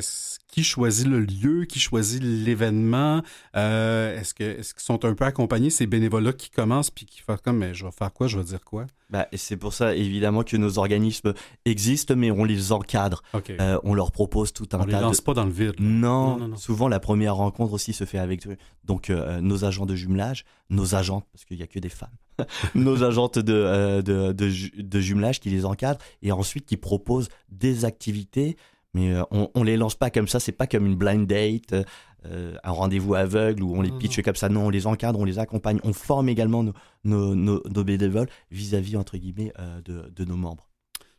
qui 0.54 0.64
choisit 0.64 1.08
le 1.08 1.20
lieu, 1.22 1.66
qui 1.66 1.80
choisit 1.80 2.22
l'événement? 2.22 3.24
Euh, 3.56 4.20
est-ce 4.20 4.34
que 4.36 4.44
est-ce 4.44 4.74
qu'ils 4.76 4.84
sont 4.84 5.04
un 5.04 5.16
peu 5.16 5.26
accompagnés 5.26 5.72
ces 5.72 5.88
bénévoles-là 5.88 6.34
qui 6.34 6.50
commencent 6.52 6.92
puis 6.92 7.06
qui 7.08 7.22
font 7.22 7.38
comme 7.44 7.58
mais 7.58 7.74
je 7.74 7.86
vais 7.86 7.92
faire 7.92 8.14
quoi, 8.14 8.28
je 8.28 8.38
vais 8.38 8.44
dire 8.44 8.62
quoi? 8.64 8.86
Bah, 9.10 9.28
c'est 9.34 9.58
pour 9.58 9.74
ça, 9.74 9.96
évidemment, 9.96 10.44
que 10.44 10.58
nos 10.58 10.78
organismes 10.80 11.34
existent, 11.66 12.16
mais 12.16 12.32
on 12.32 12.46
les 12.46 12.72
encadre. 12.72 13.22
Euh, 13.60 13.80
on 13.84 13.94
leur 13.94 14.12
propose 14.12 14.54
tout 14.54 14.68
un 14.74 14.80
On 14.82 14.86
les 14.86 14.92
tas 14.92 15.02
lance 15.02 15.18
de... 15.18 15.22
pas 15.24 15.34
dans 15.36 15.46
le 15.46 15.52
vide. 15.52 15.74
là. 15.80 15.86
Non, 15.86 16.30
Non, 16.34 16.38
non, 16.38 16.48
non. 16.50 16.56
souvent 16.58 16.88
la 16.88 17.00
première 17.00 17.36
rencontre 17.36 17.74
aussi 17.74 17.94
se 17.94 18.06
fait 18.06 18.18
avec 18.18 18.48
eux. 18.48 18.58
Donc 18.86 19.10
euh, 19.10 19.40
nos 19.42 19.66
agents 19.66 19.86
de 19.86 19.96
jumelage, 19.96 20.46
nos 20.70 20.96
agentes, 20.96 21.26
parce 21.32 21.46
qu'il 21.46 21.58
n'y 21.58 21.64
a 21.64 21.68
que 21.68 21.80
des 21.80 21.90
femmes, 21.90 22.16
nos 22.76 23.04
agentes 23.04 23.38
de, 23.40 23.54
euh, 23.54 24.02
de, 24.02 24.32
de, 24.34 24.50
ju- 24.50 24.72
de 24.78 25.00
jumelage 25.00 25.40
qui 25.40 25.50
les 25.50 25.66
encadrent 25.66 26.04
et 26.24 26.32
ensuite 26.32 26.66
qui 26.66 26.78
proposent 26.78 27.30
des 27.50 27.86
activités. 27.86 28.58
Mais 28.94 29.12
euh, 29.12 29.24
on, 29.32 29.50
on 29.56 29.64
les 29.64 29.78
lance 29.78 29.96
pas 29.96 30.10
comme 30.10 30.28
ça, 30.28 30.40
c'est 30.40 30.52
pas 30.52 30.68
comme 30.68 30.86
une 30.86 30.96
blind 30.96 31.26
date, 31.26 31.74
euh, 31.74 31.84
euh, 32.26 32.56
un 32.64 32.72
rendez-vous 32.72 33.16
aveugle 33.16 33.64
où 33.64 33.76
on 33.76 33.82
les 33.82 33.90
Non, 33.90 33.98
pitch 33.98 34.22
comme 34.22 34.36
ça. 34.36 34.50
Non, 34.50 34.68
on 34.68 34.70
les 34.70 34.86
encadre, 34.88 35.20
on 35.20 35.26
les 35.26 35.40
accompagne, 35.40 35.80
on 35.84 35.94
forme 35.94 36.30
également 36.30 36.64
nos, 36.64 36.74
nos, 37.04 37.36
nos, 37.36 37.62
nos 37.68 37.84
bénévoles 37.84 38.30
vis-à-vis, 38.52 38.96
entre 38.96 39.18
guillemets, 39.18 39.52
euh, 39.60 39.82
de, 39.82 40.12
de 40.16 40.26
nos 40.26 40.38
membres. 40.38 40.70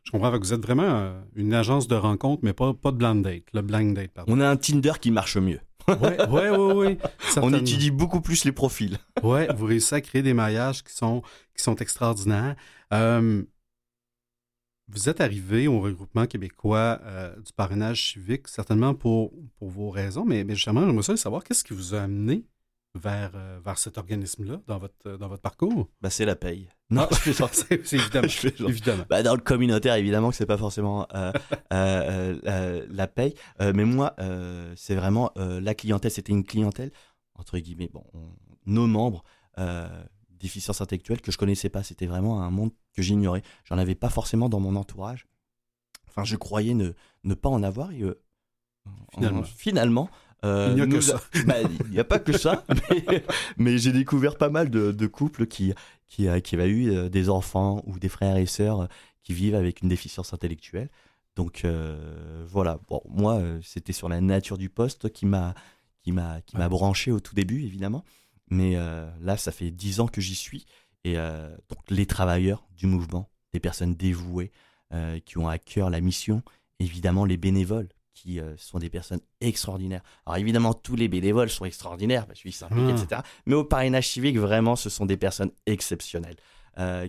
Je 0.04 0.10
comprends 0.10 0.30
que 0.32 0.44
vous 0.44 0.52
êtes 0.52 0.62
vraiment 0.62 1.14
une 1.34 1.54
agence 1.54 1.88
de 1.88 1.94
rencontre, 1.94 2.40
mais 2.44 2.52
pas, 2.52 2.74
pas 2.74 2.92
de 2.92 2.96
blind 2.98 3.22
date. 3.24 3.44
Le 3.54 3.62
blind 3.62 3.94
date, 3.96 4.12
pardon. 4.12 4.32
On 4.34 4.40
a 4.40 4.48
un 4.48 4.56
Tinder 4.56 4.92
qui 5.00 5.10
marche 5.10 5.38
mieux. 5.38 5.60
Ouais, 5.88 6.28
ouais, 6.28 6.50
ouais. 6.50 6.98
On 7.42 7.52
étudie 7.52 7.90
beaucoup 7.90 8.20
plus 8.20 8.44
les 8.44 8.52
profils. 8.52 8.98
Ouais, 9.22 9.48
vous 9.54 9.66
réussissez 9.66 9.96
à 9.96 10.00
créer 10.00 10.22
des 10.22 10.32
maillages 10.34 10.82
qui 10.82 10.94
sont, 10.94 11.22
qui 11.56 11.62
sont 11.62 11.76
extraordinaires. 11.76 12.54
Euh, 12.92 13.42
vous 14.88 15.08
êtes 15.08 15.20
arrivé 15.20 15.66
au 15.68 15.80
regroupement 15.80 16.26
québécois 16.26 17.00
euh, 17.04 17.34
du 17.40 17.52
parrainage 17.52 18.12
civique, 18.12 18.48
certainement 18.48 18.94
pour, 18.94 19.32
pour 19.58 19.70
vos 19.70 19.90
raisons, 19.90 20.24
mais, 20.24 20.44
mais 20.44 20.54
justement, 20.54 20.86
j'aimerais 20.86 21.16
savoir 21.16 21.42
qu'est-ce 21.44 21.64
qui 21.64 21.72
vous 21.72 21.94
a 21.94 22.02
amené 22.02 22.44
vers, 22.94 23.32
euh, 23.34 23.58
vers 23.64 23.76
cet 23.78 23.98
organisme-là 23.98 24.60
dans 24.68 24.78
votre, 24.78 25.16
dans 25.16 25.26
votre 25.28 25.42
parcours? 25.42 25.88
Bah, 26.00 26.10
c'est 26.10 26.24
la 26.26 26.36
paye. 26.36 26.68
Non, 26.90 27.08
je 27.10 27.16
fais 27.16 27.32
genre- 27.32 27.48
c'est 27.52 27.92
évidemment. 27.92 28.28
Je 28.28 28.36
fais 28.38 28.54
genre- 28.56 28.68
évidemment. 28.68 29.04
Bah, 29.10 29.22
dans 29.22 29.34
le 29.34 29.40
communautaire, 29.40 29.94
évidemment 29.96 30.30
que 30.30 30.36
c'est 30.36 30.46
pas 30.46 30.58
forcément 30.58 31.08
euh, 31.72 32.84
la 32.90 33.06
paye. 33.08 33.34
Mais 33.60 33.84
moi, 33.84 34.14
c'est 34.76 34.94
vraiment 34.94 35.32
la 35.36 35.74
clientèle. 35.74 36.10
C'était 36.10 36.32
une 36.32 36.44
clientèle, 36.44 36.92
entre 37.34 37.58
guillemets, 37.58 37.90
bon, 37.92 38.04
on- 38.12 38.36
nos 38.66 38.86
membres, 38.86 39.24
déficience 40.44 40.80
intellectuelle, 40.80 41.20
que 41.20 41.32
je 41.32 41.38
connaissais 41.38 41.68
pas. 41.70 41.82
C'était 41.82 42.06
vraiment 42.06 42.42
un 42.42 42.50
monde 42.50 42.70
que 42.94 43.02
j'ignorais. 43.02 43.42
J'en 43.64 43.78
avais 43.78 43.94
pas 43.94 44.10
forcément 44.10 44.48
dans 44.48 44.60
mon 44.60 44.76
entourage. 44.76 45.26
Enfin, 46.08 46.22
je 46.24 46.36
croyais 46.36 46.74
ne, 46.74 46.92
ne 47.24 47.34
pas 47.34 47.48
en 47.48 47.62
avoir. 47.62 47.90
Et, 47.92 48.02
euh, 48.02 48.14
Finalement. 49.14 49.40
en- 49.40 49.44
finalement, 49.44 50.10
euh, 50.44 50.68
Il 50.70 50.74
n'y 50.76 50.80
a 50.82 50.86
que 50.86 50.90
nous 50.96 51.00
ça. 51.00 51.20
bah, 51.46 51.54
il 51.90 51.98
a 51.98 52.04
pas 52.04 52.18
que 52.18 52.36
ça, 52.36 52.64
mais, 52.90 53.24
mais 53.56 53.78
j'ai 53.78 53.92
découvert 53.92 54.36
pas 54.36 54.50
mal 54.50 54.68
de, 54.70 54.92
de 54.92 55.06
couples 55.06 55.46
qui, 55.46 55.72
qui, 56.06 56.28
euh, 56.28 56.40
qui 56.40 56.54
avaient 56.54 56.68
eu 56.68 57.08
des 57.10 57.30
enfants 57.30 57.82
ou 57.86 57.98
des 57.98 58.08
frères 58.10 58.36
et 58.36 58.46
sœurs 58.46 58.88
qui 59.22 59.32
vivent 59.32 59.54
avec 59.54 59.80
une 59.82 59.88
déficience 59.88 60.34
intellectuelle. 60.34 60.90
Donc 61.34 61.64
euh, 61.64 62.44
voilà, 62.46 62.78
bon, 62.88 63.00
moi, 63.08 63.40
c'était 63.62 63.94
sur 63.94 64.08
la 64.10 64.20
nature 64.20 64.58
du 64.58 64.68
poste 64.68 65.10
qui 65.10 65.24
m'a 65.26 65.54
qui 66.02 66.12
m'a 66.12 66.42
qui 66.42 66.58
m'a 66.58 66.68
branché 66.68 67.10
au 67.10 67.18
tout 67.20 67.34
début, 67.34 67.62
évidemment. 67.64 68.04
Mais 68.50 68.76
euh, 68.76 69.10
là, 69.20 69.36
ça 69.36 69.52
fait 69.52 69.70
dix 69.70 70.00
ans 70.00 70.06
que 70.06 70.20
j'y 70.20 70.34
suis. 70.34 70.66
Et 71.04 71.18
euh, 71.18 71.54
donc, 71.68 71.78
les 71.90 72.06
travailleurs 72.06 72.66
du 72.76 72.86
mouvement, 72.86 73.30
des 73.52 73.60
personnes 73.60 73.94
dévouées 73.94 74.52
euh, 74.92 75.18
qui 75.20 75.38
ont 75.38 75.48
à 75.48 75.58
cœur 75.58 75.90
la 75.90 76.00
mission, 76.00 76.42
évidemment 76.78 77.24
les 77.24 77.36
bénévoles 77.36 77.88
qui 78.14 78.38
sont 78.56 78.78
des 78.78 78.90
personnes 78.90 79.20
extraordinaires. 79.40 80.02
Alors 80.24 80.36
évidemment, 80.36 80.72
tous 80.72 80.94
les 80.94 81.08
bénévoles 81.08 81.50
sont 81.50 81.64
extraordinaires 81.64 82.28
parce 82.28 82.40
qu'ils 82.40 82.52
s'impliquent, 82.52 82.94
Ah. 82.96 83.02
etc. 83.02 83.20
Mais 83.44 83.54
au 83.54 83.64
parrainage 83.64 84.08
civique, 84.08 84.38
vraiment, 84.38 84.76
ce 84.76 84.88
sont 84.88 85.04
des 85.04 85.16
personnes 85.16 85.50
exceptionnelles 85.66 86.36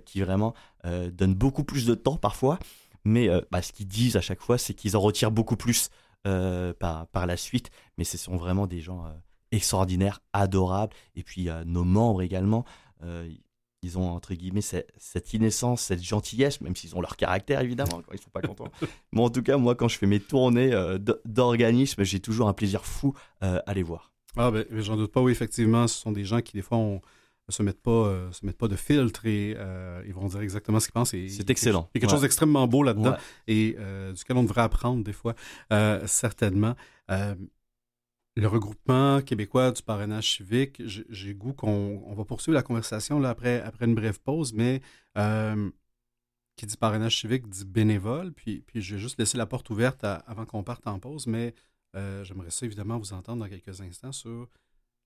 qui 0.03 0.21
vraiment 0.21 0.55
donnent 0.83 1.35
beaucoup 1.35 1.63
plus 1.63 1.85
de 1.85 1.93
temps 1.93 2.17
parfois. 2.17 2.57
Mais 3.03 3.29
bah, 3.51 3.61
ce 3.61 3.71
qu'ils 3.71 3.87
disent 3.87 4.15
à 4.17 4.21
chaque 4.21 4.41
fois, 4.41 4.57
c'est 4.57 4.73
qu'ils 4.73 4.97
en 4.97 4.99
retirent 4.99 5.29
beaucoup 5.29 5.55
plus 5.55 5.89
par, 6.23 7.05
par 7.07 7.27
la 7.27 7.37
suite. 7.37 7.69
Mais 7.99 8.03
ce 8.03 8.17
sont 8.17 8.35
vraiment 8.35 8.65
des 8.65 8.81
gens 8.81 9.05
extraordinaires, 9.55 10.21
adorables. 10.33 10.93
Et 11.15 11.23
puis 11.23 11.49
euh, 11.49 11.63
nos 11.65 11.83
membres 11.83 12.21
également, 12.21 12.65
euh, 13.03 13.29
ils 13.81 13.97
ont 13.97 14.09
entre 14.09 14.33
guillemets 14.33 14.61
cette, 14.61 14.91
cette 14.97 15.33
innocence, 15.33 15.81
cette 15.81 16.03
gentillesse, 16.03 16.59
même 16.61 16.75
s'ils 16.75 16.95
ont 16.95 17.01
leur 17.01 17.17
caractère 17.17 17.61
évidemment 17.61 18.01
quand 18.01 18.13
ils 18.13 18.19
sont 18.21 18.29
pas 18.31 18.41
contents. 18.41 18.71
Mais 19.11 19.21
en 19.21 19.29
tout 19.29 19.43
cas, 19.43 19.57
moi, 19.57 19.75
quand 19.75 19.87
je 19.87 19.97
fais 19.97 20.07
mes 20.07 20.19
tournées 20.19 20.73
euh, 20.73 20.97
d- 20.97 21.13
d'organismes, 21.25 22.03
j'ai 22.03 22.19
toujours 22.19 22.47
un 22.47 22.53
plaisir 22.53 22.85
fou 22.85 23.13
à 23.41 23.73
les 23.73 23.83
voir. 23.83 24.11
Ah 24.37 24.51
ben, 24.51 24.65
j'en 24.71 24.97
doute 24.97 25.11
pas, 25.11 25.21
oui, 25.21 25.31
effectivement, 25.31 25.87
ce 25.87 25.97
sont 25.99 26.11
des 26.11 26.25
gens 26.25 26.41
qui, 26.41 26.53
des 26.53 26.61
fois, 26.61 26.77
on, 26.77 26.99
se 27.47 27.61
mettent 27.63 27.81
pas, 27.81 27.91
euh, 27.91 28.31
se 28.31 28.43
mettent 28.45 28.57
pas 28.57 28.67
de 28.67 28.75
filtre 28.75 29.25
et 29.27 29.53
euh, 29.55 30.01
ils 30.07 30.13
vont 30.15 30.27
dire 30.27 30.41
exactement 30.41 30.79
ce 30.79 30.87
qu'ils 30.87 30.93
pensent. 30.93 31.11
C'est 31.11 31.49
excellent. 31.51 31.87
Il 31.93 31.97
y 31.97 31.99
a 31.99 32.01
quelque 32.01 32.09
Ouais. 32.09 32.15
chose 32.15 32.21
d'extrêmement 32.23 32.65
beau 32.67 32.81
là-dedans 32.81 33.11
Ouais. 33.11 33.17
et 33.47 33.75
euh, 33.79 34.11
duquel 34.13 34.35
on 34.37 34.43
devrait 34.43 34.63
apprendre 34.63 35.03
des 35.03 35.13
fois, 35.13 35.35
certainement. 36.07 36.75
Le 38.37 38.47
regroupement 38.47 39.21
québécois 39.21 39.71
du 39.71 39.81
parrainage 39.81 40.35
civique, 40.35 40.81
j'ai 40.85 41.33
goût 41.33 41.53
qu'on 41.53 42.03
on 42.05 42.13
va 42.15 42.25
poursuivre 42.25 42.53
la 42.53 42.63
conversation 42.63 43.17
là, 43.17 43.29
après, 43.29 43.61
après 43.61 43.85
une 43.85 43.95
brève 43.95 44.19
pause, 44.19 44.51
mais 44.53 44.81
euh, 45.17 45.71
qui 46.57 46.65
dit 46.65 46.75
parrainage 46.75 47.17
civique 47.17 47.47
dit 47.47 47.63
bénévole, 47.63 48.33
puis, 48.33 48.61
puis 48.61 48.81
je 48.81 48.95
vais 48.95 49.01
juste 49.01 49.17
laisser 49.19 49.37
la 49.37 49.45
porte 49.45 49.69
ouverte 49.69 50.03
avant 50.03 50.45
qu'on 50.45 50.63
parte 50.63 50.85
en 50.85 50.99
pause, 50.99 51.27
mais 51.27 51.55
euh, 51.95 52.25
j'aimerais 52.25 52.51
ça 52.51 52.65
évidemment 52.65 52.97
vous 52.97 53.13
entendre 53.13 53.41
dans 53.41 53.49
quelques 53.49 53.79
instants 53.79 54.11
sur 54.11 54.49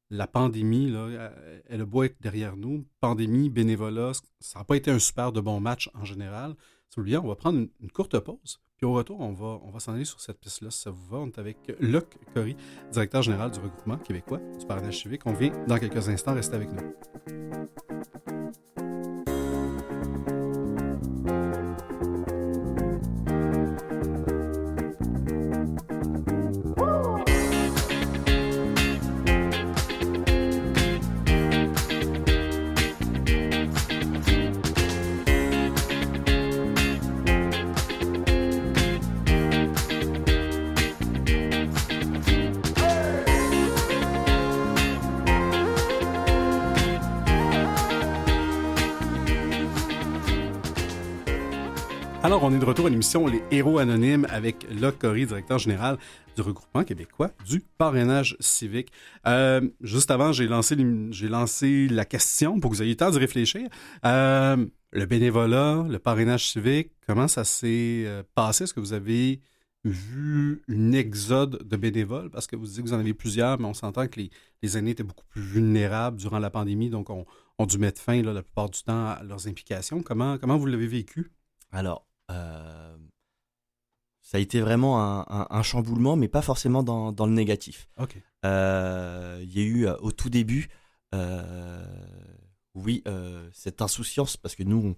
la 0.10 0.26
pandémie, 0.26 0.90
là, 0.90 1.00
euh, 1.00 1.62
elle 1.68 1.82
a 1.82 1.86
beau 1.86 2.02
être 2.04 2.20
derrière 2.22 2.58
nous, 2.58 2.88
pandémie, 3.00 3.52
bénévolat, 3.52 4.14
ça 4.40 4.60
n'a 4.60 4.66
pas 4.66 4.76
été 4.76 4.90
un 4.90 4.98
super 4.98 5.32
de 5.32 5.40
bon 5.40 5.60
match 5.60 5.90
en 5.94 6.04
général. 6.04 6.56
Voulez, 6.98 7.18
on 7.18 7.28
va 7.28 7.36
prendre 7.36 7.68
une 7.80 7.92
courte 7.92 8.20
pause. 8.20 8.60
Puis 8.80 8.86
au 8.86 8.94
retour, 8.94 9.20
on 9.20 9.34
va, 9.34 9.60
on 9.66 9.72
va 9.72 9.80
s'en 9.82 9.94
aller 9.94 10.06
sur 10.06 10.22
cette 10.22 10.40
piste-là, 10.40 10.72
si 10.72 10.84
ça 10.84 10.90
vous 10.90 11.06
va. 11.12 11.18
On 11.18 11.28
est 11.28 11.38
avec 11.38 11.58
Luc 11.82 12.06
Cory, 12.34 12.56
directeur 12.94 13.22
général 13.22 13.52
du 13.52 13.60
regroupement 13.60 13.98
québécois 13.98 14.40
du 14.58 14.66
parrainage 14.66 15.02
civique. 15.02 15.24
On 15.26 15.34
vient 15.34 15.52
dans 15.68 15.78
quelques 15.78 16.08
instants, 16.08 16.34
restez 16.34 16.56
avec 16.56 16.70
nous. 16.72 16.94
On 52.50 52.56
est 52.56 52.60
de 52.60 52.66
retour 52.66 52.88
à 52.88 52.90
l'émission 52.90 53.28
Les 53.28 53.44
Héros 53.52 53.78
Anonymes 53.78 54.26
avec 54.28 54.66
Luc 54.72 54.98
Cory, 54.98 55.28
directeur 55.28 55.60
général 55.60 56.00
du 56.36 56.42
regroupement 56.42 56.84
québécois 56.84 57.30
du 57.48 57.60
parrainage 57.60 58.36
civique. 58.40 58.92
Euh, 59.28 59.70
juste 59.82 60.10
avant, 60.10 60.32
j'ai 60.32 60.48
lancé, 60.48 60.76
j'ai 61.12 61.28
lancé 61.28 61.88
la 61.90 62.06
question 62.06 62.60
pour 62.60 62.72
que 62.72 62.78
vous 62.78 62.82
ayez 62.82 62.94
le 62.94 62.98
temps 62.98 63.12
de 63.12 63.20
réfléchir. 63.20 63.70
Euh, 64.04 64.66
le 64.92 65.06
bénévolat, 65.06 65.86
le 65.88 66.00
parrainage 66.00 66.50
civique, 66.50 66.92
comment 67.06 67.28
ça 67.28 67.44
s'est 67.44 68.06
euh, 68.08 68.24
passé? 68.34 68.64
Est-ce 68.64 68.74
que 68.74 68.80
vous 68.80 68.94
avez 68.94 69.42
vu 69.84 70.64
une 70.68 70.96
exode 70.96 71.68
de 71.68 71.78
bénévoles? 71.78 72.32
Parce 72.32 72.48
que 72.48 72.56
vous 72.56 72.66
dites 72.66 72.78
que 72.78 72.82
vous 72.82 72.94
en 72.94 73.00
avez 73.00 73.14
plusieurs, 73.14 73.60
mais 73.60 73.68
on 73.68 73.76
s'entend 73.76 74.08
que 74.08 74.22
les, 74.22 74.32
les 74.64 74.76
aînés 74.76 74.92
étaient 74.92 75.04
beaucoup 75.04 75.26
plus 75.30 75.44
vulnérables 75.44 76.18
durant 76.18 76.40
la 76.40 76.50
pandémie, 76.50 76.90
donc 76.90 77.12
on, 77.12 77.28
ont 77.60 77.66
dû 77.68 77.78
mettre 77.78 78.02
fin 78.02 78.24
la 78.24 78.42
plupart 78.42 78.72
du 78.72 78.82
temps 78.82 79.10
à 79.10 79.22
leurs 79.24 79.48
implications. 79.48 80.02
Comment, 80.02 80.40
comment 80.40 80.58
vous 80.58 80.66
l'avez 80.66 80.88
vécu? 80.88 81.30
Alors, 81.72 82.08
euh, 82.30 82.98
ça 84.22 84.38
a 84.38 84.40
été 84.40 84.62
vraiment 84.62 85.02
un, 85.02 85.26
un- 85.28 85.48
un 85.50 85.64
chamboulement, 85.64 86.16
mais 86.16 86.28
pas 86.28 86.42
forcément 86.44 86.84
dans, 86.84 87.12
dans 87.12 87.26
le 87.26 87.34
négatif. 87.34 87.90
Euh, 88.46 89.40
Il 89.44 89.58
y 89.58 89.62
a 89.62 89.64
eu 89.66 89.88
euh, 89.88 89.96
au 90.02 90.12
tout 90.12 90.30
début, 90.30 90.70
euh, 91.16 91.84
oui, 92.76 93.04
cette 93.54 93.82
insouciance, 93.82 94.38
parce 94.38 94.56
que 94.56 94.64
nous, 94.64 94.96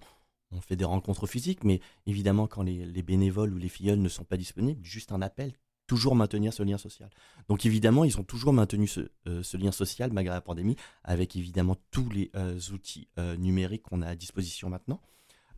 on, 0.52 0.56
on 0.56 0.60
fait 0.60 0.76
des 0.76 0.84
rencontres 0.84 1.26
physiques, 1.26 1.64
mais 1.64 1.80
évidemment, 2.06 2.46
quand 2.46 2.62
les, 2.62 2.84
les 2.84 3.02
bénévoles 3.02 3.54
ou 3.54 3.58
les 3.58 3.70
filleuls 3.70 3.98
ne 4.00 4.08
sont 4.10 4.24
pas 4.24 4.36
disponibles, 4.36 4.84
juste 4.84 5.12
un 5.12 5.22
appel, 5.22 5.52
toujours 5.86 6.14
maintenir 6.14 6.52
ce 6.52 6.62
lien 6.62 6.78
social. 6.78 7.10
Donc 7.48 7.64
évidemment, 7.66 8.04
ils 8.04 8.18
ont 8.20 8.24
toujours 8.24 8.52
maintenu 8.52 8.86
ce, 8.86 9.10
ce 9.42 9.56
lien 9.56 9.72
social 9.72 10.12
malgré 10.12 10.34
la 10.34 10.40
pandémie, 10.40 10.76
avec 11.02 11.34
évidemment 11.36 11.76
tous 11.90 12.08
les 12.10 12.30
outils 12.70 13.08
numériques 13.38 13.82
qu'on 13.82 14.02
a 14.02 14.08
à 14.08 14.14
disposition 14.14 14.68
maintenant. 14.68 15.00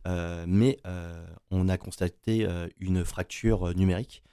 Mais 0.05 0.79
on 1.51 1.69
a 1.69 1.77
constaté 1.77 2.47
une 2.79 3.03
fracture 3.03 3.75
numérique 3.75 4.23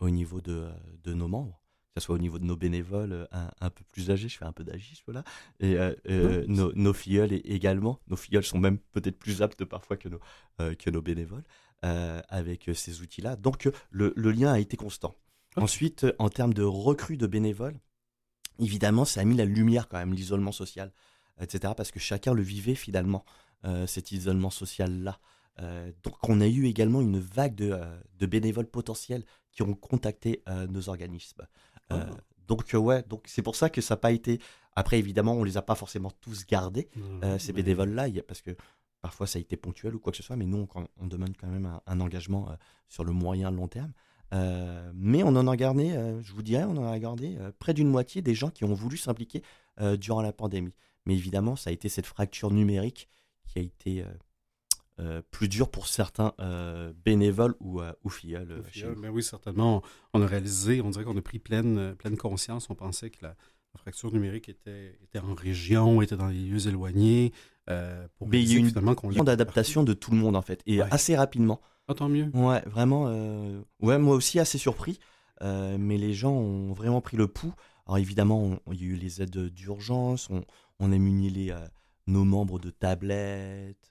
au 0.00 0.10
niveau 0.10 0.40
de, 0.40 0.68
de 1.02 1.14
nos 1.14 1.28
membres 1.28 1.62
que 1.94 2.00
ce 2.00 2.06
soit 2.06 2.14
au 2.14 2.18
niveau 2.18 2.38
de 2.38 2.44
nos 2.44 2.56
bénévoles 2.56 3.12
euh, 3.12 3.26
un, 3.60 3.70
peu 3.70 3.84
plus 3.90 4.10
âgés, 4.10 4.28
je 4.28 4.38
fais 4.38 4.46
un 4.46 4.52
peu 4.52 4.64
d'agisme 4.64 5.12
là, 5.12 5.24
et 5.60 5.76
euh, 5.76 5.94
euh, 6.08 6.44
nos, 6.48 6.72
nos, 6.72 6.94
filleuls 6.94 7.32
également. 7.44 8.00
Nos 8.08 8.16
filleuls 8.16 8.44
sont 8.44 8.58
même 8.58 8.78
peut-être 8.78 9.18
plus 9.18 9.42
aptes 9.42 9.64
parfois 9.64 9.98
que 9.98 10.08
nos, 10.08 10.20
que 10.58 10.90
nos 10.90 11.02
bénévoles 11.02 11.44
avec 11.82 12.70
ces 12.74 13.02
outils-là. 13.02 13.36
Donc 13.36 13.68
le, 13.90 14.12
le, 14.16 14.30
lien 14.30 14.52
a 14.52 14.58
été 14.58 14.76
constant. 14.76 15.16
Ensuite, 15.56 16.06
en 16.18 16.30
termes 16.30 16.54
de 16.54 16.62
recrues 16.62 17.18
de 17.18 17.26
bénévoles, 17.26 17.78
évidemment, 18.58 19.04
ça 19.04 19.20
a 19.20 19.24
mis 19.24 19.36
la 19.36 19.44
lumière 19.44 19.88
quand 19.88 19.98
même, 19.98 20.14
l'isolement 20.14 20.52
social, 20.52 20.92
etc. 21.40 21.74
Parce 21.76 21.90
que 21.90 21.98
chacun 21.98 22.32
le 22.32 22.42
vivait 22.42 22.76
finalement, 22.76 23.24
cet 23.86 24.12
isolement 24.12 24.50
social-là. 24.50 25.18
donc 26.02 26.28
on 26.28 26.40
a 26.40 26.46
eu 26.46 26.66
également 26.66 27.00
une 27.00 27.18
vague 27.18 27.54
de, 27.54 27.78
de 28.18 28.26
bénévoles 28.26 28.66
potentiels 28.66 29.24
qui 29.52 29.62
ont 29.62 29.74
contacté 29.74 30.42
nos 30.68 30.88
organismes. 30.88 31.46
Euh, 31.92 32.04
donc 32.48 32.74
euh, 32.74 32.78
ouais, 32.78 33.02
donc 33.08 33.24
c'est 33.26 33.42
pour 33.42 33.56
ça 33.56 33.70
que 33.70 33.80
ça 33.80 33.94
n'a 33.94 33.98
pas 33.98 34.12
été. 34.12 34.40
Après 34.74 34.98
évidemment, 34.98 35.34
on 35.34 35.44
les 35.44 35.56
a 35.56 35.62
pas 35.62 35.74
forcément 35.74 36.10
tous 36.20 36.46
gardés 36.46 36.88
euh, 37.22 37.38
ces 37.38 37.52
bénévoles 37.52 37.90
là, 37.90 38.06
parce 38.26 38.40
que 38.40 38.56
parfois 39.00 39.26
ça 39.26 39.38
a 39.38 39.40
été 39.40 39.56
ponctuel 39.56 39.94
ou 39.94 39.98
quoi 39.98 40.12
que 40.12 40.16
ce 40.16 40.22
soit, 40.22 40.36
mais 40.36 40.46
nous 40.46 40.66
on, 40.74 40.86
on 41.00 41.06
demande 41.06 41.36
quand 41.38 41.48
même 41.48 41.70
un, 41.86 42.00
engagement 42.00 42.48
sur 42.88 43.04
le 43.04 43.12
moyen 43.12 43.50
long 43.50 43.68
terme. 43.68 43.92
mais 44.94 45.22
on 45.22 45.28
en 45.36 45.46
a 45.46 45.56
gardé, 45.56 45.90
je 46.22 46.32
vous 46.32 46.42
dirais, 46.42 46.64
on 46.64 46.76
en 46.76 46.90
a 46.90 46.98
gardé 46.98 47.36
près 47.58 47.74
d'une 47.74 47.88
moitié 47.88 48.22
des 48.22 48.34
gens 48.34 48.50
qui 48.50 48.64
ont 48.64 48.74
voulu 48.74 48.96
s'impliquer 48.96 49.42
durant 49.98 50.22
la 50.22 50.32
pandémie. 50.32 50.74
Mais 51.04 51.14
évidemment, 51.14 51.56
ça 51.56 51.70
a 51.70 51.72
été 51.72 51.88
cette 51.88 52.06
fracture 52.06 52.50
numérique 52.50 53.08
qui 53.46 53.58
a 53.58 53.62
été 53.62 54.04
euh, 55.00 55.22
plus 55.30 55.48
dur 55.48 55.70
pour 55.70 55.86
certains 55.86 56.34
euh, 56.38 56.92
bénévoles 57.04 57.54
ou, 57.60 57.80
euh, 57.80 57.92
ou 58.04 58.10
filleuls. 58.10 58.62
Ben 58.98 59.08
oui, 59.08 59.22
certainement. 59.22 59.82
On 60.12 60.20
a 60.20 60.26
réalisé, 60.26 60.82
on 60.82 60.90
dirait 60.90 61.04
qu'on 61.04 61.16
a 61.16 61.22
pris 61.22 61.38
pleine, 61.38 61.94
pleine 61.96 62.18
conscience. 62.18 62.68
On 62.68 62.74
pensait 62.74 63.08
que 63.08 63.18
la, 63.22 63.34
fracture 63.78 64.12
numérique 64.12 64.50
était, 64.50 64.98
était 65.02 65.18
en 65.18 65.32
région, 65.32 66.02
était 66.02 66.16
dans 66.16 66.28
les 66.28 66.42
lieux 66.42 66.68
éloignés. 66.68 67.32
pour 68.18 68.28
Mais 68.28 68.42
il 68.42 68.52
y 68.52 68.56
a 68.56 68.58
une 68.58 69.24
d'adaptation 69.24 69.82
de 69.82 69.94
tout 69.94 70.10
le 70.10 70.18
monde, 70.18 70.36
en 70.36 70.42
fait, 70.42 70.62
et 70.66 70.82
assez 70.82 71.16
rapidement. 71.16 71.62
Ah, 71.88 71.94
tant 71.94 72.10
mieux. 72.10 72.28
Ouais, 72.34 72.60
vraiment. 72.66 73.04
ouais, 73.80 73.98
moi 73.98 74.14
aussi, 74.14 74.38
assez 74.38 74.58
surpris. 74.58 75.00
mais 75.40 75.96
les 75.96 76.12
gens 76.12 76.32
ont 76.32 76.74
vraiment 76.74 77.00
pris 77.00 77.16
le 77.16 77.28
pouls. 77.28 77.54
Alors 77.86 77.96
évidemment, 77.96 78.58
il 78.70 78.82
y 78.82 78.84
a 78.84 78.88
eu 78.88 78.94
les 78.94 79.22
aides 79.22 79.48
d'urgence, 79.48 80.28
on, 80.28 80.44
on 80.78 80.92
a 80.92 80.98
muni 80.98 81.30
les, 81.30 81.54
nos 82.06 82.24
membres 82.24 82.58
de 82.58 82.70
tablettes, 82.70 83.90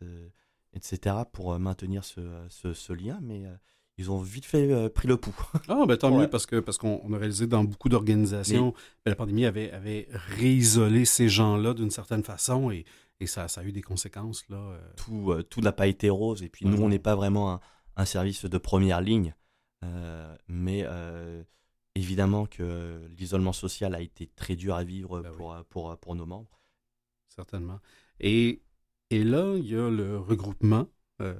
etc., 0.74 1.16
pour 1.32 1.54
euh, 1.54 1.60
maintenir 1.60 2.04
ce, 2.04 2.22
ce, 2.50 2.94
lien, 2.94 3.20
mais 3.22 3.46
euh, 3.46 3.56
ils 3.98 4.12
ont 4.12 4.20
vite 4.20 4.46
fait 4.46 4.72
euh, 4.72 4.90
pris 4.90 5.08
le 5.08 5.18
pouls. 5.18 5.34
Ah, 5.68 5.86
ben 5.86 5.98
tant 5.98 6.18
mieux, 6.18 6.30
parce 6.30 6.46
que 6.46 6.60
parce 6.60 6.78
qu'on 6.78 7.14
a 7.14 7.18
réalisé 7.18 7.48
dans 7.48 7.64
beaucoup 7.64 7.90
d'organisations, 7.90 8.72
ben, 9.06 9.12
la 9.12 9.16
pandémie 9.16 9.46
avait, 9.46 9.72
avait 9.72 10.08
réisolé 10.12 11.06
ces 11.06 11.30
gens-là 11.30 11.74
d'une 11.74 11.92
certaine 11.92 12.24
façon 12.24 12.72
et, 12.72 12.86
et 13.20 13.28
ça, 13.28 13.48
ça, 13.48 13.62
a 13.62 13.64
eu 13.64 13.72
des 13.72 13.82
conséquences. 13.82 14.48
Là, 14.50 14.78
Tout, 14.96 15.36
tout 15.50 15.62
n'a 15.62 15.72
pas 15.72 15.88
été 15.88 16.10
rose, 16.10 16.42
et 16.42 16.50
puis 16.50 16.66
nous, 16.66 16.82
on 16.82 16.90
n'est 16.90 17.00
pas 17.00 17.16
vraiment 17.16 17.54
un, 17.54 17.60
un, 17.98 18.06
service 18.06 18.46
de 18.46 18.58
première 18.58 19.02
ligne, 19.02 19.36
mais 20.48 20.88
évidemment 21.94 22.48
que 22.48 23.00
l'isolement 23.20 23.54
social 23.54 23.94
a 23.94 24.02
été 24.02 24.26
très 24.26 24.56
dur 24.56 24.74
à 24.74 24.84
vivre 24.84 25.22
ben 25.22 25.32
pour, 25.34 25.56
pour, 25.70 25.98
pour 25.98 26.16
nos 26.16 26.26
membres. 26.26 26.60
Certainement. 27.28 27.80
Et 28.22 28.62
et 29.12 29.26
là, 29.26 29.56
il 29.58 29.70
y 29.70 29.76
a 29.76 29.90
le 29.90 30.18
regroupement, 30.18 30.88
euh, 31.22 31.34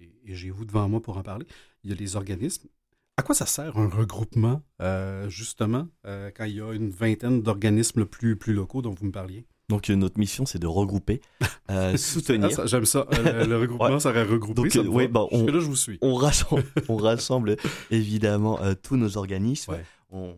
et, 0.00 0.34
j'ai 0.34 0.50
vous 0.50 0.64
devant 0.64 0.88
moi 0.88 1.00
pour 1.00 1.16
en 1.16 1.22
parler. 1.22 1.46
Il 1.84 1.90
y 1.90 1.92
a 1.92 1.96
les 1.96 2.16
organismes. 2.16 2.68
À 3.16 3.22
quoi 3.22 3.34
ça 3.34 3.46
sert 3.46 3.78
un 3.78 3.88
regroupement, 3.88 4.60
euh, 4.82 5.28
justement, 5.28 5.86
euh, 6.04 6.32
quand 6.36 6.44
il 6.44 6.56
y 6.56 6.60
a 6.60 6.72
une 6.72 6.90
vingtaine 6.90 7.42
d'organismes 7.42 8.04
plus, 8.04 8.36
plus 8.36 8.52
locaux 8.52 8.82
dont 8.82 8.92
vous 8.92 9.06
me 9.06 9.12
parliez? 9.12 9.46
Donc 9.68 9.88
notre 9.88 10.18
mission, 10.18 10.46
c'est 10.46 10.58
de 10.58 10.66
regrouper, 10.66 11.20
soutenir. 11.96 12.50
Ah, 12.58 12.66
j'aime 12.66 12.84
ça. 12.84 13.06
le 13.12 13.56
regroupement, 13.56 14.00
ça 14.00 14.10
aurait 14.10 14.24
regroupé. 14.24 14.68
Donc, 14.68 14.86
oui, 14.88 15.06
bon, 15.06 15.28
on, 15.30 15.46
là, 15.46 15.60
je 15.60 15.66
vous 15.66 15.76
suis. 15.76 15.98
On 16.02 16.14
rassemble, 16.14 16.64
on 16.88 16.96
rassemble 16.96 17.56
évidemment 17.90 18.58
tous 18.82 18.96
nos 18.96 19.16
organismes. 19.16 19.76
On, 20.10 20.36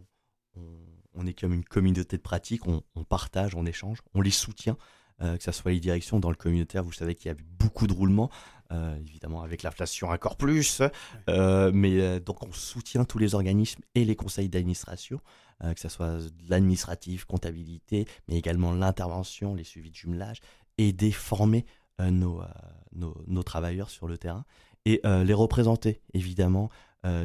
on, 1.14 1.26
est 1.26 1.38
comme 1.38 1.52
une 1.52 1.64
communauté 1.64 2.16
de 2.16 2.22
pratique. 2.22 2.66
On, 2.66 2.82
on, 2.94 3.04
partage, 3.04 3.54
on 3.54 3.66
échange, 3.66 3.98
on 4.14 4.20
les 4.20 4.30
soutient. 4.30 4.76
Euh, 5.20 5.36
que 5.36 5.42
ce 5.42 5.50
soit 5.50 5.72
les 5.72 5.80
directions 5.80 6.20
dans 6.20 6.30
le 6.30 6.36
communautaire, 6.36 6.84
vous 6.84 6.92
savez 6.92 7.14
qu'il 7.16 7.26
y 7.30 7.34
a 7.34 7.36
eu 7.36 7.44
beaucoup 7.58 7.88
de 7.88 7.92
roulements, 7.92 8.30
euh, 8.70 8.96
évidemment 9.00 9.42
avec 9.42 9.64
l'inflation 9.64 10.10
encore 10.10 10.36
plus, 10.36 10.80
euh, 11.28 11.72
mais 11.74 12.20
donc 12.20 12.44
on 12.44 12.52
soutient 12.52 13.04
tous 13.04 13.18
les 13.18 13.34
organismes 13.34 13.82
et 13.96 14.04
les 14.04 14.14
conseils 14.14 14.48
d'administration, 14.48 15.20
que 15.60 15.80
ce 15.80 15.88
soit 15.88 16.18
l'administratif, 16.48 17.24
comptabilité, 17.24 18.06
mais 18.28 18.36
également 18.36 18.72
l'intervention, 18.72 19.56
les 19.56 19.64
suivis 19.64 19.90
de 19.90 19.96
jumelage, 19.96 20.40
aider, 20.76 21.10
former 21.10 21.64
nos, 21.98 22.40
nos, 22.92 23.42
travailleurs 23.42 23.90
sur 23.90 24.06
le 24.06 24.18
terrain 24.18 24.44
et 24.84 25.00
les 25.04 25.34
représenter 25.34 26.00
évidemment 26.14 26.70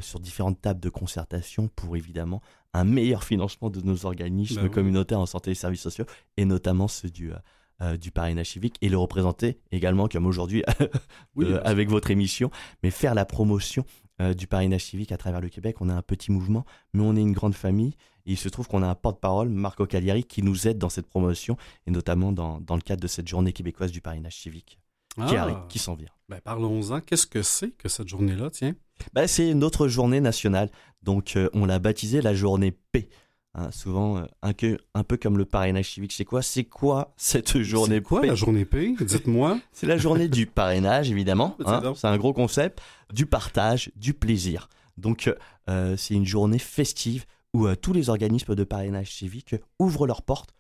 sur 0.01 0.19
différentes 0.19 0.60
tables 0.62 0.79
de 0.79 0.89
concertation 0.89 1.67
pour 1.67 1.95
évidemment 1.95 2.41
un 2.73 2.86
meilleur 2.86 3.23
financement 3.23 3.69
de 3.69 3.82
nos 3.82 4.08
organismes 4.08 4.63
bah 4.63 4.69
communautaires 4.69 5.19
en 5.19 5.27
santé 5.27 5.51
et 5.51 5.56
services 5.56 5.82
sociaux 5.82 6.06
et 6.38 6.45
notamment 6.45 6.88
ceux 6.88 7.12
du, 7.12 7.32
euh, 7.81 7.97
du 7.97 8.12
parrainage 8.12 8.51
civique 8.51 8.75
et 8.81 8.89
le 8.89 8.97
représenter 8.97 9.57
également 9.71 10.07
comme 10.07 10.27
aujourd'hui 10.27 10.63
euh, 11.39 11.59
avec 11.63 11.89
votre 11.89 12.12
émission, 12.12 12.51
mais 12.83 12.91
faire 12.91 13.15
la 13.15 13.25
promotion 13.25 13.83
euh, 14.21 14.36
du 14.36 14.45
parrainage 14.45 14.86
civique 14.86 15.12
à 15.12 15.17
travers 15.17 15.41
le 15.41 15.49
Québec. 15.49 15.77
On 15.79 15.89
a 15.89 15.93
un 15.93 16.03
petit 16.03 16.31
mouvement, 16.31 16.65
mais 16.93 17.01
on 17.01 17.15
est 17.15 17.21
une 17.21 17.31
grande 17.31 17.55
famille. 17.55 17.95
Et 18.25 18.33
il 18.33 18.38
se 18.38 18.47
trouve 18.47 18.67
qu'on 18.67 18.83
a 18.83 18.88
un 18.88 18.95
porte-parole, 18.95 19.49
Marco 19.49 19.88
Cagliari, 19.88 20.23
qui 20.23 20.43
nous 20.43 20.67
aide 20.67 20.77
dans 20.77 20.89
cette 20.89 21.07
promotion, 21.07 21.57
et 21.88 21.91
notamment 21.91 22.31
dans, 22.31 22.62
dans 22.62 22.75
le 22.75 22.81
cadre 22.81 23.01
de 23.01 23.07
cette 23.07 23.27
journée 23.27 23.53
québécoise 23.53 23.91
du 23.91 24.01
parrainage 24.01 24.38
civique. 24.38 24.79
Qui, 25.15 25.36
ah. 25.36 25.65
qui 25.69 25.77
s'en 25.77 25.95
vient. 25.95 26.09
Ben 26.29 26.39
parlons-en. 26.41 26.99
Qu'est-ce 27.01 27.27
que 27.27 27.43
c'est 27.43 27.71
que 27.71 27.89
cette 27.89 28.07
journée-là, 28.07 28.49
tiens? 28.49 28.73
Ben, 29.13 29.27
c'est 29.27 29.53
notre 29.53 29.88
journée 29.88 30.21
nationale. 30.21 30.69
Donc, 31.03 31.38
on 31.53 31.65
l'a 31.65 31.77
baptisée 31.77 32.21
la 32.21 32.33
journée 32.33 32.71
P. 32.71 33.09
Hein, 33.55 33.69
souvent 33.69 34.17
euh, 34.17 34.25
un, 34.41 34.53
que, 34.53 34.79
un 34.95 35.03
peu 35.03 35.15
comme 35.15 35.37
le 35.37 35.45
parrainage 35.45 35.91
civique. 35.91 36.11
C'est 36.11 36.25
quoi? 36.25 36.41
C'est 36.41 36.63
quoi 36.63 37.13
cette 37.17 37.59
journée 37.59 37.97
C'est 37.97 38.01
quoi 38.01 38.25
la 38.25 38.33
journée 38.33 38.65
P? 38.65 38.95
Dites-moi. 38.99 39.59
c'est 39.71 39.85
la 39.85 39.97
journée 39.97 40.27
du 40.27 40.47
parrainage, 40.47 41.11
évidemment. 41.11 41.55
Hein. 41.65 41.93
c'est 41.95 42.07
un 42.07 42.17
gros 42.17 42.33
concept. 42.33 42.81
Du 43.13 43.27
partage, 43.27 43.91
du 43.95 44.15
plaisir. 44.15 44.69
Donc, 44.97 45.31
euh, 45.69 45.95
c'est 45.97 46.15
une 46.15 46.25
journée 46.25 46.57
festive 46.57 47.25
où 47.53 47.67
euh, 47.67 47.75
tous 47.75 47.93
les 47.93 48.09
organismes 48.09 48.55
de 48.55 48.63
parrainage 48.63 49.13
civique 49.13 49.55
ouvrent 49.77 50.07
leurs 50.07 50.23
portes 50.23 50.53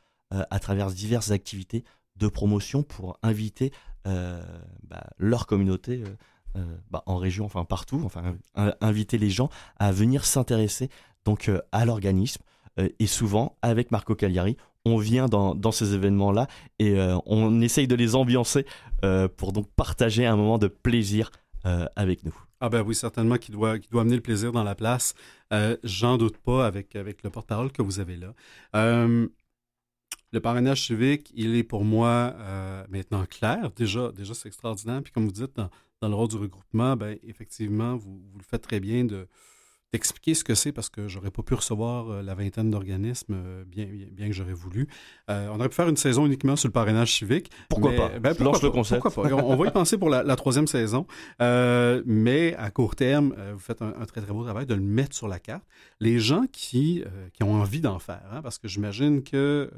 à 0.49 0.59
travers 0.59 0.89
diverses 0.89 1.29
activités 1.29 1.83
de 2.15 2.27
promotion 2.27 2.81
pour 2.81 3.19
inviter 3.21 3.71
bah, 4.03 5.03
leur 5.19 5.45
communauté. 5.45 6.03
Bah, 6.89 7.03
en 7.05 7.17
région, 7.17 7.45
enfin 7.45 7.65
partout, 7.65 8.01
enfin 8.03 8.35
inviter 8.81 9.19
les 9.19 9.29
gens 9.29 9.49
à 9.77 9.91
venir 9.91 10.25
s'intéresser 10.25 10.89
donc 11.23 11.51
à 11.71 11.85
l'organisme, 11.85 12.41
euh, 12.41 12.52
et 12.77 13.07
souvent, 13.07 13.57
avec 13.61 13.91
Marco 13.91 14.15
Cagliari, 14.15 14.57
on 14.85 14.97
vient 14.97 15.27
dans, 15.27 15.71
ces 15.71 15.93
événements-là 15.93 16.47
et 16.79 16.99
euh, 16.99 17.17
on 17.25 17.61
essaye 17.61 17.87
de 17.87 17.95
les 17.95 18.15
ambiancer 18.15 18.65
euh, 19.03 19.27
pour 19.27 19.53
donc 19.53 19.69
partager 19.75 20.25
un 20.25 20.35
moment 20.35 20.57
de 20.57 20.67
plaisir 20.67 21.31
avec 21.95 22.25
nous. 22.25 22.35
Ah 22.59 22.67
ben 22.67 22.81
oui, 22.81 22.93
certainement, 22.93 23.37
qui 23.37 23.49
doit, 23.49 23.77
amener 23.93 24.15
le 24.15 24.21
plaisir 24.21 24.51
dans 24.51 24.65
la 24.65 24.75
place. 24.75 25.13
J'en 25.85 26.17
doute 26.17 26.37
pas 26.37 26.67
avec, 26.67 26.93
le 26.93 27.29
porte-parole 27.29 27.71
que 27.71 27.81
vous 27.81 28.01
avez 28.01 28.17
là. 28.17 28.33
le 28.73 30.39
parrainage 30.41 30.87
civique, 30.87 31.31
il 31.33 31.55
est 31.55 31.63
pour 31.63 31.85
moi 31.85 32.35
maintenant 32.89 33.25
clair. 33.27 33.71
Déjà, 33.77 34.11
déjà 34.11 34.33
c'est 34.33 34.49
extraordinaire. 34.49 35.01
Puis 35.01 35.13
comme 35.13 35.23
vous 35.23 35.31
dites, 35.31 35.55
dans, 35.55 35.69
dans 36.01 36.09
le 36.09 36.15
rôle 36.15 36.27
du 36.27 36.35
regroupement, 36.35 36.97
ben, 36.97 37.17
effectivement, 37.23 37.95
vous, 37.95 38.21
vous 38.29 38.39
le 38.39 38.43
faites 38.43 38.63
très 38.63 38.81
bien 38.81 39.05
de, 39.05 39.29
expliquer 39.93 40.33
ce 40.33 40.43
que 40.43 40.55
c'est 40.55 40.71
parce 40.71 40.89
que 40.89 41.07
j'aurais 41.07 41.31
pas 41.31 41.43
pu 41.43 41.53
recevoir 41.53 42.09
euh, 42.09 42.21
la 42.23 42.33
vingtaine 42.33 42.71
d'organismes, 42.71 43.35
euh, 43.35 43.63
bien, 43.65 43.87
bien, 44.11 44.27
que 44.27 44.33
j'aurais 44.33 44.53
voulu. 44.53 44.87
Euh, 45.29 45.47
on 45.51 45.59
aurait 45.59 45.69
pu 45.69 45.75
faire 45.75 45.87
une 45.87 45.97
saison 45.97 46.25
uniquement 46.25 46.55
sur 46.55 46.67
le 46.67 46.73
parrainage 46.73 47.13
civique. 47.13 47.51
Pourquoi 47.69 47.93
pas? 47.93 48.09
Ben, 48.19 48.35
pourquoi? 48.35 48.59
Le 48.61 48.71
concept. 48.71 49.01
pourquoi 49.01 49.29
pas? 49.29 49.35
On, 49.35 49.55
va 49.55 49.67
y 49.67 49.71
penser 49.73 49.97
pour 49.97 50.09
la, 50.09 50.35
troisième 50.35 50.67
saison. 50.67 51.05
mais 51.39 52.55
à 52.57 52.71
court 52.71 52.95
terme, 52.95 53.35
vous 53.53 53.59
faites 53.59 53.81
un, 53.81 53.91
très, 54.05 54.21
très 54.21 54.33
beau 54.33 54.43
travail 54.43 54.65
de 54.65 54.73
le 54.73 54.81
mettre 54.81 55.15
sur 55.15 55.27
la 55.27 55.39
carte. 55.39 55.63
Les 55.99 56.19
gens 56.19 56.45
qui, 56.51 57.03
qui 57.33 57.43
ont 57.43 57.53
envie 57.53 57.81
d'en 57.81 57.99
faire, 57.99 58.23
hein, 58.31 58.41
parce 58.41 58.57
que 58.57 58.67
j'imagine 58.67 59.23
que 59.23 59.69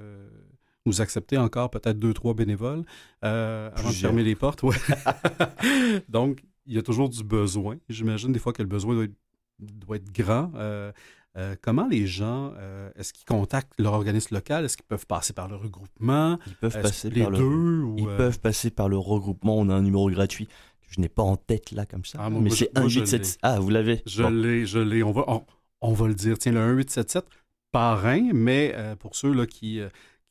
vous 0.85 1.01
acceptez 1.01 1.37
encore 1.37 1.69
peut-être 1.71 1.99
deux, 1.99 2.13
trois 2.13 2.33
bénévoles 2.33 2.83
avant 3.21 3.89
de 3.89 3.93
fermer 3.93 4.23
les 4.23 4.35
portes. 4.35 4.63
Ouais. 4.63 4.75
Donc, 6.09 6.43
il 6.67 6.75
y 6.75 6.77
a 6.77 6.81
toujours 6.81 7.09
du 7.09 7.23
besoin. 7.23 7.77
J'imagine 7.89 8.31
des 8.31 8.39
fois 8.39 8.53
que 8.53 8.61
le 8.61 8.67
besoin 8.67 8.95
doit 8.95 9.03
être 9.03 9.15
doit 9.59 9.97
être 9.97 10.11
grand. 10.11 10.51
Euh, 10.55 10.91
Euh, 11.37 11.53
comment 11.61 11.85
les 11.85 12.07
gens, 12.07 12.53
euh, 12.55 12.89
est-ce 12.95 13.11
qu'ils 13.11 13.25
contactent 13.25 13.73
leur 13.77 13.91
organisme 13.91 14.33
local? 14.35 14.63
Est-ce 14.63 14.77
qu'ils 14.77 14.85
peuvent 14.85 15.05
passer 15.05 15.33
par 15.33 15.49
le 15.49 15.57
regroupement? 15.57 16.39
Ils 16.47 16.55
peuvent 16.55 16.81
passer 16.81 17.09
les 17.09 17.23
par 17.23 17.31
le, 17.31 17.37
deux? 17.39 17.81
ou, 17.81 17.95
ils 17.99 18.05
peuvent 18.05 18.39
passer 18.39 18.69
par 18.71 18.87
le 18.87 18.97
regroupement. 18.97 19.57
On 19.57 19.67
a 19.67 19.73
un 19.75 19.81
numéro 19.81 20.09
gratuit 20.09 20.47
je 20.87 21.01
n'ai 21.01 21.09
pas 21.09 21.23
en 21.23 21.35
tête 21.35 21.71
là 21.71 21.85
comme 21.85 22.05
ça. 22.05 22.19
Ah, 22.21 22.29
moi, 22.29 22.39
mais 22.39 22.49
c'est 22.51 22.69
je- 22.73 22.79
moi, 22.79 22.87
je 22.87 22.99
187. 22.99 23.21
l'ai. 23.33 23.37
Ah, 23.41 23.59
vous 23.59 23.69
l'avez. 23.69 24.01
Je 24.05 24.23
Bon. 24.23 24.29
l'ai, 24.29 24.65
je 24.65 24.79
l'ai. 24.79 25.03
On 25.03 25.11
va, 25.11 25.25
on, 25.27 25.43
on 25.81 25.91
va 25.91 26.07
le 26.07 26.13
dire. 26.15 26.37
Tiens, 26.37 26.53
le 26.53 26.59
1877, 26.61 27.25
parrain, 27.73 28.29
mais 28.33 28.71
euh, 28.75 28.95
pour 28.95 29.17
ceux 29.17 29.33
là, 29.33 29.45
qui 29.45 29.81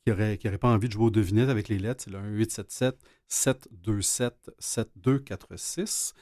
qui 0.03 0.09
n'auraient 0.11 0.39
qui 0.39 0.49
pas 0.49 0.69
envie 0.69 0.87
de 0.87 0.93
jouer 0.93 1.05
aux 1.05 1.11
devinettes 1.11 1.49
avec 1.49 1.67
les 1.67 1.77
lettres, 1.77 2.03
c'est 2.05 2.09
le 2.11 2.19
1877 2.19 2.97
727 3.27 4.49
7246. 4.57 6.13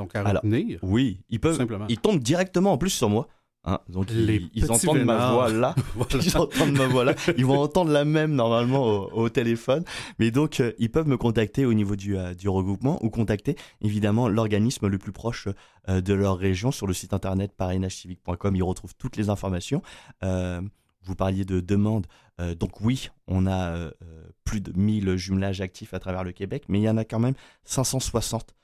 Donc, 0.00 0.16
à 0.16 0.20
Alors, 0.20 0.42
retenir. 0.42 0.78
Oui, 0.82 1.20
ils 1.28 1.38
peuvent. 1.40 1.56
simplement. 1.56 1.84
Ils 1.90 1.98
tombent 1.98 2.20
directement 2.20 2.72
en 2.72 2.78
plus 2.78 2.88
sur 2.90 3.10
moi. 3.10 3.28
hein. 3.64 3.78
donc 3.90 4.10
ils, 4.10 4.70
entendent 4.70 5.04
ma 5.04 5.32
voix 5.32 5.50
là. 5.50 5.74
Voilà. 5.94 6.24
Ils 6.24 6.36
entendent 6.38 6.72
ma 6.78 6.86
voix 6.86 7.04
là. 7.04 7.14
Ils 7.36 7.44
vont 7.44 7.60
entendre 7.60 7.90
la 7.92 8.06
même 8.06 8.32
normalement 8.34 8.82
au, 8.86 9.10
au 9.12 9.28
téléphone. 9.28 9.84
Mais 10.18 10.30
donc 10.30 10.60
euh, 10.60 10.72
ils 10.78 10.90
peuvent 10.90 11.06
me 11.06 11.18
contacter 11.18 11.66
au 11.66 11.74
niveau 11.74 11.96
du, 11.96 12.16
euh, 12.16 12.32
du 12.32 12.48
regroupement 12.48 12.98
ou 13.04 13.10
contacter 13.10 13.56
évidemment 13.82 14.26
l'organisme 14.28 14.86
le 14.88 14.96
plus 14.96 15.12
proche 15.12 15.48
euh, 15.90 16.00
de 16.00 16.14
leur 16.14 16.38
région 16.38 16.72
sur 16.72 16.86
le 16.86 16.94
site 16.94 17.12
internet 17.12 17.52
parrainagecivique.com. 17.54 18.56
Ils 18.56 18.62
retrouvent 18.62 18.94
toutes 18.96 19.18
les 19.18 19.28
informations. 19.28 19.82
Vous 21.02 21.14
parliez 21.14 21.44
de 21.44 21.60
demande. 21.60 22.06
Euh, 22.40 22.54
donc 22.54 22.80
oui, 22.80 23.08
on 23.26 23.46
a 23.46 23.90
plus 24.44 24.60
de 24.60 24.72
1000 24.78 25.16
jumelages 25.16 25.60
actifs 25.60 25.94
à 25.94 25.98
travers 25.98 26.24
le 26.24 26.32
Québec, 26.32 26.64
mais 26.68 26.78
il 26.78 26.82
y 26.82 26.90
en 26.90 26.96
a 26.96 27.04
quand 27.04 27.18
même 27.20 27.34
560 27.64 28.42
euh, 28.42 28.54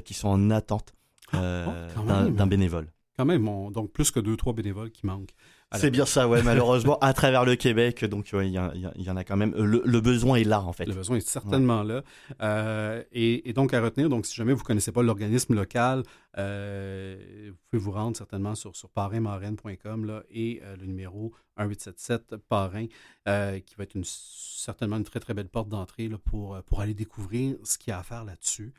qui 0.00 0.14
sont 0.14 0.28
en 0.28 0.50
attente 0.50 0.94
euh, 1.34 1.88
Oh, 1.98 2.30
d'un 2.30 2.46
bénévole. 2.46 2.88
Quand 3.16 3.24
même, 3.24 3.46
on- 3.48 3.70
donc 3.70 3.92
plus 3.92 4.10
que 4.10 4.18
deux, 4.20 4.36
trois 4.36 4.52
bénévoles 4.52 4.90
qui 4.90 5.06
manquent. 5.06 5.34
C'est 5.76 5.90
bien 5.90 6.06
ça, 6.06 6.28
ouais, 6.28 6.40
malheureusement, 6.44 6.98
à 7.00 7.12
travers 7.12 7.44
le 7.44 7.56
Québec, 7.56 8.04
donc 8.04 8.30
ouais, 8.32 8.48
il 8.48 8.52
y, 8.96 9.10
en 9.10 9.16
a 9.16 9.24
quand 9.24 9.36
même. 9.36 9.52
Le, 9.56 9.82
le 9.84 10.00
besoin 10.00 10.36
est 10.36 10.44
là, 10.44 10.60
en 10.62 10.72
fait. 10.72 10.84
Le 10.86 10.94
besoin 10.94 11.16
est 11.16 11.28
certainement 11.28 11.82
là. 11.82 12.02
Euh, 12.42 13.02
et, 13.10 13.48
et 13.48 13.52
donc, 13.52 13.74
à 13.74 13.80
retenir, 13.80 14.08
donc, 14.08 14.24
si 14.26 14.34
jamais 14.36 14.52
vous 14.52 14.60
ne 14.60 14.64
connaissez 14.64 14.92
pas 14.92 15.02
l'organisme 15.02 15.54
local, 15.54 16.04
euh, 16.38 17.16
vous 17.50 17.56
pouvez 17.70 17.82
vous 17.82 17.90
rendre 17.92 18.16
certainement 18.16 18.54
sur, 18.54 18.76
sur 18.76 18.88
parrainmarraine.com 18.90 20.22
et 20.30 20.60
euh, 20.62 20.76
le 20.76 20.86
numéro 20.86 21.32
1877 21.58 22.36
parrain, 22.48 22.86
euh, 23.28 23.58
qui 23.60 23.74
va 23.76 23.84
être 23.84 23.94
une, 23.94 24.04
certainement 24.04 24.96
une 24.96 25.04
très, 25.04 25.20
très 25.20 25.34
belle 25.34 25.48
porte 25.48 25.68
d'entrée 25.68 26.08
pour, 26.24 26.54
euh, 26.56 26.62
pour 26.62 26.80
aller 26.80 26.94
découvrir 26.94 27.56
ce 27.64 27.78
qu'il 27.78 27.90
y 27.90 27.94
a 27.94 27.98
à 27.98 28.02
faire 28.02 28.24
là-dessus. 28.24 28.72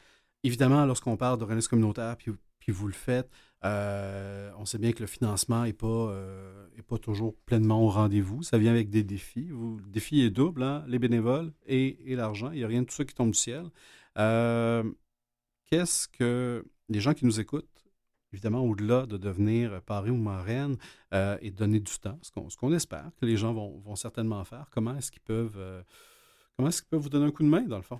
Évidemment, 0.45 0.85
lorsqu'on 0.85 1.17
parle 1.17 1.39
d'organisme 1.39 1.69
communautaire, 1.69 2.15
puis, 2.17 2.71
vous 2.71 2.85
le 2.85 2.93
faites, 2.93 3.27
euh, 3.63 4.51
on 4.59 4.65
sait 4.65 4.77
bien 4.77 4.91
que 4.91 4.99
le 4.99 5.07
financement 5.07 5.63
n'est 5.63 5.73
pas, 5.73 5.87
euh, 5.87 6.67
est 6.77 6.83
pas 6.83 6.99
toujours 6.99 7.35
pleinement 7.47 7.81
au 7.81 7.89
rendez-vous. 7.89 8.43
Ça 8.43 8.59
vient 8.59 8.69
avec 8.69 8.91
des 8.91 9.03
défis. 9.03 9.47
Le 9.49 9.89
défi 9.89 10.21
est 10.21 10.29
double, 10.29 10.61
hein, 10.61 10.85
les 10.87 10.99
bénévoles 10.99 11.51
et, 11.65 11.97
l'argent. 12.15 12.51
Il 12.51 12.59
n'y 12.59 12.63
a 12.63 12.67
rien 12.67 12.83
de 12.83 12.85
tout 12.85 12.93
ça 12.93 13.05
qui 13.05 13.15
tombe 13.15 13.31
du 13.31 13.39
ciel. 13.39 13.71
Euh, 14.19 14.83
Qu'est-ce 15.65 16.07
que 16.07 16.63
les 16.89 16.99
gens 16.99 17.15
qui 17.15 17.25
nous 17.25 17.39
écoutent, 17.39 17.83
évidemment, 18.31 18.61
au-delà 18.61 19.07
de 19.07 19.17
devenir 19.17 19.81
parrain 19.81 20.11
ou 20.11 20.17
marraine 20.17 20.77
et 21.11 21.49
de 21.49 21.55
donner 21.55 21.79
du 21.79 21.97
temps, 21.97 22.19
ce 22.21 22.29
qu'on 22.55 22.71
espère 22.71 23.09
que 23.19 23.25
les 23.25 23.35
gens 23.35 23.51
vont, 23.51 23.95
certainement 23.95 24.43
faire, 24.43 24.67
comment 24.69 24.95
est-ce 24.95 25.11
qu'ils 25.11 25.23
peuvent, 25.23 25.57
comment 26.55 26.69
est-ce 26.69 26.83
qu'ils 26.83 26.89
peuvent 26.89 27.01
vous 27.01 27.09
donner 27.09 27.25
un 27.25 27.31
coup 27.31 27.41
de 27.41 27.49
main, 27.49 27.63
dans 27.63 27.77
le 27.77 27.83
fond? 27.83 27.99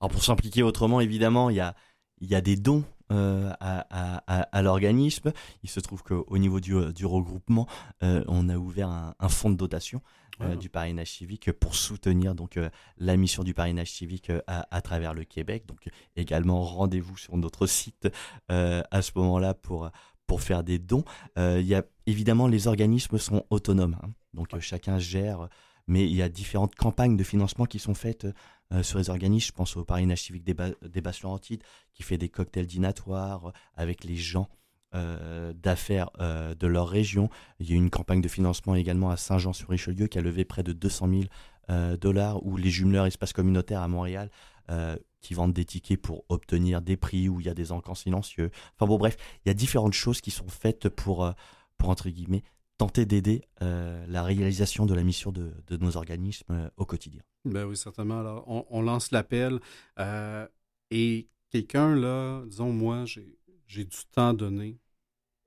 Alors 0.00 0.10
pour 0.10 0.22
s'impliquer 0.22 0.62
autrement, 0.62 1.00
évidemment, 1.00 1.50
il 1.50 1.56
y 1.56 1.60
a, 1.60 1.74
il 2.20 2.28
y 2.28 2.34
a 2.34 2.40
des 2.40 2.56
dons 2.56 2.84
euh, 3.12 3.50
à, 3.60 3.86
à- 3.90 4.22
à- 4.26 4.42
à 4.42 4.62
l'organisme. 4.62 5.32
Il 5.62 5.70
se 5.70 5.80
trouve 5.80 6.02
qu'au 6.02 6.38
niveau 6.38 6.60
du, 6.60 6.74
euh, 6.74 6.92
du 6.92 7.06
regroupement, 7.06 7.66
euh, 8.02 8.24
on 8.28 8.48
a 8.48 8.56
ouvert 8.56 8.88
un, 8.88 9.14
un 9.18 9.28
fonds 9.28 9.50
de 9.50 9.56
dotation 9.56 10.02
euh, 10.42 10.54
du 10.56 10.68
parrainage 10.68 11.12
civique 11.12 11.50
pour 11.52 11.74
soutenir 11.74 12.34
donc 12.34 12.58
la 12.98 13.16
mission 13.16 13.42
du 13.42 13.54
parrainage 13.54 13.90
civique 13.92 14.30
à, 14.46 14.66
à 14.70 14.82
travers 14.82 15.14
le 15.14 15.24
Québec. 15.24 15.64
Donc 15.66 15.88
également 16.14 16.62
rendez-vous 16.62 17.16
sur 17.16 17.36
notre 17.38 17.66
site 17.66 18.08
à 18.48 19.02
ce 19.02 19.12
moment-là 19.14 19.54
pour 19.54 19.90
pour 20.26 20.42
faire 20.42 20.62
des 20.64 20.78
dons. 20.78 21.04
Il 21.38 21.62
y 21.66 21.74
a 21.74 21.84
évidemment 22.06 22.48
les 22.48 22.66
organismes 22.66 23.16
sont 23.16 23.44
autonomes, 23.48 23.96
hein. 24.02 24.10
donc 24.34 24.58
chacun 24.58 24.98
gère. 24.98 25.48
Mais 25.88 26.04
il 26.04 26.16
y 26.16 26.20
a 26.22 26.28
différentes 26.28 26.74
campagnes 26.74 27.16
de 27.16 27.22
financement 27.22 27.64
qui 27.64 27.78
sont 27.78 27.94
faites 27.94 28.26
euh, 28.72 28.82
sur 28.82 28.98
les 28.98 29.10
organismes. 29.10 29.48
Je 29.48 29.52
pense 29.52 29.76
au 29.76 29.84
parrainage 29.84 30.22
civique 30.22 30.44
des, 30.44 30.54
Ba- 30.54 30.70
des 30.82 31.00
Basses-Laurentides 31.00 31.62
qui 31.94 32.02
fait 32.02 32.18
des 32.18 32.28
cocktails 32.28 32.66
dînatoires 32.66 33.52
avec 33.74 34.04
les 34.04 34.16
gens 34.16 34.48
euh, 34.94 35.52
d'affaires 35.52 36.10
euh, 36.20 36.54
de 36.54 36.66
leur 36.66 36.88
région. 36.88 37.28
Il 37.58 37.70
y 37.70 37.72
a 37.72 37.76
une 37.76 37.90
campagne 37.90 38.20
de 38.20 38.28
financement 38.28 38.74
également 38.74 39.10
à 39.10 39.16
Saint-Jean-sur-Richelieu 39.16 40.06
qui 40.06 40.18
a 40.18 40.22
levé 40.22 40.44
près 40.44 40.62
de 40.62 40.72
200 40.72 41.08
000 41.08 41.22
euh, 41.70 41.96
dollars, 41.96 42.44
ou 42.46 42.56
les 42.56 42.70
jumeleurs 42.70 43.06
espaces 43.06 43.32
communautaires 43.32 43.82
à 43.82 43.88
Montréal 43.88 44.30
euh, 44.70 44.96
qui 45.20 45.34
vendent 45.34 45.52
des 45.52 45.64
tickets 45.64 46.00
pour 46.00 46.24
obtenir 46.28 46.80
des 46.80 46.96
prix 46.96 47.28
où 47.28 47.40
il 47.40 47.46
y 47.46 47.48
a 47.48 47.54
des 47.54 47.72
encans 47.72 47.96
silencieux. 47.96 48.50
Enfin 48.74 48.86
bon, 48.86 48.96
bref, 48.96 49.16
il 49.44 49.48
y 49.48 49.50
a 49.50 49.54
différentes 49.54 49.92
choses 49.92 50.20
qui 50.20 50.30
sont 50.30 50.48
faites 50.48 50.88
pour, 50.88 51.24
euh, 51.24 51.32
pour 51.78 51.88
entre 51.88 52.08
guillemets, 52.08 52.44
tenter 52.78 53.06
d'aider 53.06 53.42
euh, 53.62 54.04
la 54.06 54.22
réalisation 54.22 54.86
de 54.86 54.94
la 54.94 55.02
mission 55.02 55.32
de, 55.32 55.52
de 55.66 55.76
nos 55.76 55.96
organismes 55.96 56.52
euh, 56.52 56.68
au 56.76 56.84
quotidien. 56.84 57.22
Ben 57.44 57.64
oui, 57.64 57.76
certainement. 57.76 58.20
Alors, 58.20 58.44
on, 58.46 58.82
lance 58.82 59.12
l'appel 59.12 59.60
euh, 59.98 60.46
et 60.90 61.28
quelqu'un, 61.50 61.94
là, 61.94 62.44
disons, 62.46 62.72
moi, 62.72 63.04
j'ai 63.06 63.84
du 63.84 63.96
temps 64.12 64.34
donné. 64.34 64.78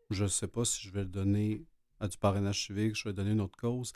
Je 0.10 0.24
ne 0.24 0.30
sais 0.30 0.48
pas 0.48 0.66
si 0.66 0.82
je 0.88 0.92
vais 0.92 1.04
le 1.04 1.10
donner 1.10 1.66
à 2.00 2.08
du 2.08 2.18
parrainage 2.18 2.66
civique, 2.66 2.96
je 2.96 3.08
vais 3.08 3.14
donner 3.14 3.32
une 3.32 3.42
autre 3.42 3.58
cause. 3.58 3.94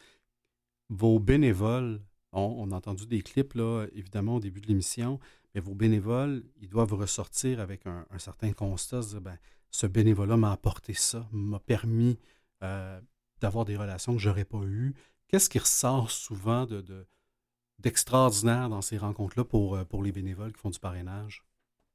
Vos 0.90 1.20
bénévoles, 1.20 2.02
on, 2.34 2.70
a 2.72 2.76
entendu 2.76 3.08
des 3.08 3.22
clips, 3.22 3.54
là, 3.54 3.88
évidemment, 3.94 4.36
au 4.36 4.40
début 4.40 4.60
de 4.60 4.68
l'émission, 4.68 5.20
mais 5.56 5.62
vos 5.62 5.74
bénévoles, 5.74 6.44
ils 6.62 6.68
doivent 6.68 6.94
ressortir 6.94 7.60
avec 7.60 7.88
un, 7.88 8.06
certain 8.18 8.52
constat, 8.52 9.02
se 9.02 9.10
dire, 9.12 9.22
ben, 9.22 9.38
ce 9.72 9.88
bénévolat 9.88 10.38
m'a 10.38 10.52
apporté 10.52 10.94
ça, 10.94 11.28
m'a 11.32 11.60
permis 11.60 12.20
d'avoir 13.44 13.66
des 13.66 13.78
relations 13.78 14.14
que 14.14 14.20
je 14.20 14.30
n'aurais 14.30 14.46
pas 14.46 14.64
eues. 14.64 14.96
Qu'est-ce 15.28 15.50
qui 15.50 15.60
ressort 15.60 16.10
souvent 16.10 16.66
de, 16.66 16.82
de- 16.82 17.06
d'extraordinaire 17.80 18.70
dans 18.70 18.82
ces 18.82 18.98
rencontres-là 18.98 19.44
pour, 19.44 19.76
euh, 19.76 19.84
pour 19.84 20.02
les 20.02 20.12
bénévoles 20.12 20.54
qui 20.54 20.60
font 20.60 20.70
du 20.70 20.80
parrainage? 20.80 21.46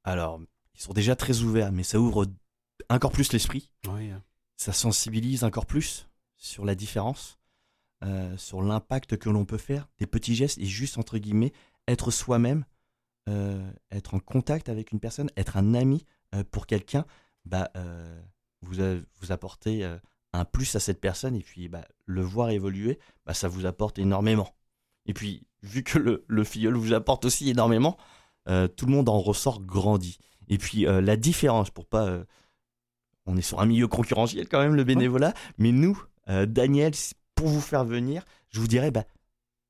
Alors, 0.03 0.39
ils 0.75 0.81
sont 0.81 0.93
déjà 0.93 1.15
très 1.15 1.41
ouverts, 1.41 1.71
mais 1.71 1.83
ça 1.83 1.99
ouvre 1.99 2.27
encore 2.89 3.11
plus 3.11 3.33
l'esprit. 3.33 3.71
Oui, 3.87 4.11
hein. 4.11 4.23
Ça 4.57 4.73
sensibilise 4.73 5.43
encore 5.43 5.65
plus 5.65 6.07
sur 6.37 6.65
la 6.65 6.75
différence, 6.75 7.39
euh, 8.03 8.37
sur 8.37 8.61
l'impact 8.61 9.17
que 9.17 9.29
l'on 9.29 9.45
peut 9.45 9.57
faire, 9.57 9.87
des 9.97 10.07
petits 10.07 10.35
gestes 10.35 10.57
et 10.59 10.65
juste, 10.65 10.97
entre 10.97 11.17
guillemets, 11.17 11.53
être 11.87 12.11
soi-même, 12.11 12.63
euh, 13.27 13.71
être 13.91 14.13
en 14.13 14.19
contact 14.19 14.69
avec 14.69 14.91
une 14.91 14.99
personne, 14.99 15.29
être 15.35 15.57
un 15.57 15.73
ami 15.73 16.05
euh, 16.35 16.43
pour 16.51 16.67
quelqu'un, 16.67 17.05
bah, 17.45 17.71
vous, 18.61 18.75
vous 19.19 19.31
apportez 19.31 19.97
un 20.33 20.45
plus 20.45 20.75
à 20.75 20.79
cette 20.79 21.01
personne 21.01 21.35
et 21.35 21.41
puis 21.41 21.67
bah, 21.67 21.85
le 22.05 22.21
voir 22.21 22.49
évoluer, 22.49 22.99
bah, 23.25 23.33
ça 23.33 23.47
vous 23.47 23.65
apporte 23.65 23.99
énormément. 23.99 24.53
Et 25.05 25.13
puis, 25.13 25.43
vu 25.63 25.83
que 25.83 25.97
le, 25.97 26.23
le 26.27 26.43
filleul 26.43 26.75
vous 26.75 26.93
apporte 26.93 27.25
aussi 27.25 27.49
énormément, 27.49 27.97
euh, 28.47 28.67
tout 28.67 28.85
le 28.85 28.91
monde 28.91 29.09
en 29.09 29.19
ressort 29.19 29.61
grandi. 29.61 30.19
Et 30.47 30.57
puis, 30.57 30.87
euh, 30.87 31.01
la 31.01 31.17
différence, 31.17 31.69
pour 31.69 31.85
pas. 31.85 32.05
euh, 32.07 32.23
on 33.25 33.37
est 33.37 33.41
sur 33.41 33.59
un 33.59 33.65
milieu 33.65 33.87
concurrentiel 33.87 34.47
quand 34.47 34.59
même, 34.59 34.75
le 34.75 34.83
bénévolat, 34.83 35.33
mais 35.57 35.71
nous, 35.71 36.01
Daniel, 36.27 36.93
pour 37.35 37.47
vous 37.47 37.61
faire 37.61 37.85
venir, 37.85 38.23
je 38.49 38.59
vous 38.59 38.67
dirais, 38.67 38.91
bah, 38.91 39.03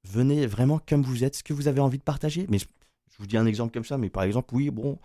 venez 0.05 0.45
vraiment 0.45 0.79
comme 0.87 1.01
vous 1.01 1.23
êtes, 1.25 1.35
ce 1.35 1.43
que 1.43 1.53
vous 1.53 1.67
avez 1.67 1.81
envie 1.81 1.97
de 1.97 2.03
partager. 2.03 2.45
Mais 2.49 2.57
je 2.57 2.65
je 3.11 3.17
vous 3.23 3.27
dis 3.27 3.35
un 3.35 3.45
exemple 3.45 3.73
comme 3.73 3.83
ça, 3.83 3.97
mais 3.97 4.09
par 4.09 4.23
exemple, 4.23 4.55
oui, 4.55 4.69
bon, 4.69 4.97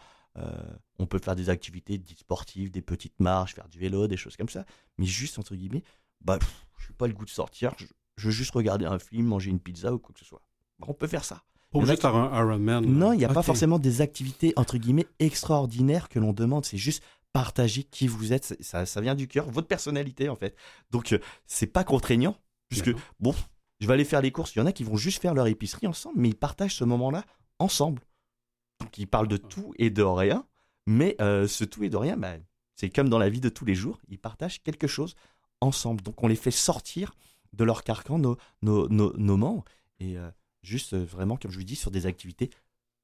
on 0.98 1.06
peut 1.06 1.18
faire 1.18 1.36
des 1.36 1.48
activités 1.50 1.98
dites 1.98 2.20
sportives, 2.20 2.70
des 2.70 2.82
petites 2.82 3.20
marches, 3.20 3.54
faire 3.54 3.68
du 3.68 3.78
vélo, 3.78 4.06
des 4.08 4.16
choses 4.16 4.36
comme 4.36 4.48
ça, 4.48 4.64
mais 4.98 5.06
juste, 5.06 5.38
entre 5.38 5.54
guillemets, 5.54 5.82
bah, 6.20 6.38
pff, 6.38 6.66
je 6.78 6.88
n'ai 6.88 6.94
pas 6.96 7.06
le 7.06 7.12
goût 7.14 7.24
de 7.24 7.30
sortir, 7.30 7.72
je, 7.78 7.86
je 8.16 8.26
veux 8.26 8.32
juste 8.32 8.52
regarder 8.52 8.84
un 8.86 8.98
film, 8.98 9.26
manger 9.26 9.50
une 9.50 9.60
pizza 9.60 9.92
ou 9.92 9.98
quoi 9.98 10.12
que 10.12 10.18
ce 10.20 10.24
soit. 10.24 10.42
Bah, 10.78 10.86
on 10.90 10.94
peut 10.94 11.06
faire 11.06 11.24
ça. 11.24 11.42
De 11.72 11.80
qui- 11.94 12.00
faire 12.02 12.14
un 12.14 12.38
Ironman. 12.40 12.84
non, 12.86 13.12
il 13.12 13.18
n'y 13.18 13.24
a 13.24 13.28
pas 13.28 13.42
forcément 13.42 13.80
des 13.80 14.00
activités, 14.00 14.52
entre 14.56 14.78
guillemets, 14.78 15.06
extraordinaires 15.18 16.08
que 16.08 16.20
l'on 16.20 16.32
demande. 16.32 16.64
C'est 16.64 16.78
juste 16.78 17.02
partager 17.32 17.82
qui 17.82 18.06
vous 18.06 18.32
êtes. 18.32 18.56
Ça, 18.62 18.86
ça 18.86 19.00
vient 19.00 19.16
du 19.16 19.26
cœur, 19.26 19.50
votre 19.50 19.66
personnalité, 19.66 20.28
en 20.28 20.36
fait. 20.36 20.56
Donc, 20.92 21.12
euh, 21.12 21.18
c'est 21.46 21.66
pas 21.66 21.82
contraignant, 21.82 22.36
puisque, 22.68 22.92
bon, 23.18 23.34
je 23.80 23.88
vais 23.88 23.94
aller 23.94 24.04
faire 24.04 24.20
les 24.22 24.30
courses. 24.30 24.54
Il 24.54 24.60
y 24.60 24.62
en 24.62 24.66
a 24.66 24.72
qui 24.72 24.84
vont 24.84 24.96
juste 24.96 25.20
faire 25.20 25.34
leur 25.34 25.48
épicerie 25.48 25.88
ensemble, 25.88 26.14
mais 26.20 26.28
ils 26.28 26.36
partagent 26.36 26.76
ce 26.76 26.84
moment-là 26.84 27.24
ensemble. 27.58 28.02
Donc, 28.80 28.98
ils 28.98 29.06
parlent 29.06 29.28
de 29.28 29.36
tout 29.36 29.72
et 29.78 29.90
de 29.90 30.02
rien, 30.02 30.46
mais 30.86 31.16
euh, 31.20 31.46
ce 31.46 31.64
tout 31.64 31.84
et 31.84 31.90
de 31.90 31.96
rien, 31.96 32.16
bah, 32.16 32.34
c'est 32.76 32.90
comme 32.90 33.08
dans 33.08 33.18
la 33.18 33.28
vie 33.28 33.40
de 33.40 33.48
tous 33.48 33.64
les 33.64 33.74
jours. 33.74 34.00
Ils 34.08 34.18
partagent 34.18 34.62
quelque 34.62 34.86
chose 34.86 35.14
ensemble. 35.60 36.02
Donc, 36.02 36.22
on 36.22 36.28
les 36.28 36.36
fait 36.36 36.50
sortir 36.50 37.14
de 37.52 37.64
leur 37.64 37.84
carcan, 37.84 38.18
nos, 38.18 38.36
nos, 38.62 38.88
nos, 38.88 39.16
nos 39.16 39.36
membres, 39.36 39.64
et 40.00 40.18
euh, 40.18 40.30
juste 40.62 40.94
euh, 40.94 41.04
vraiment, 41.04 41.36
comme 41.36 41.50
je 41.50 41.58
vous 41.58 41.64
dis, 41.64 41.76
sur 41.76 41.90
des 41.90 42.06
activités 42.06 42.50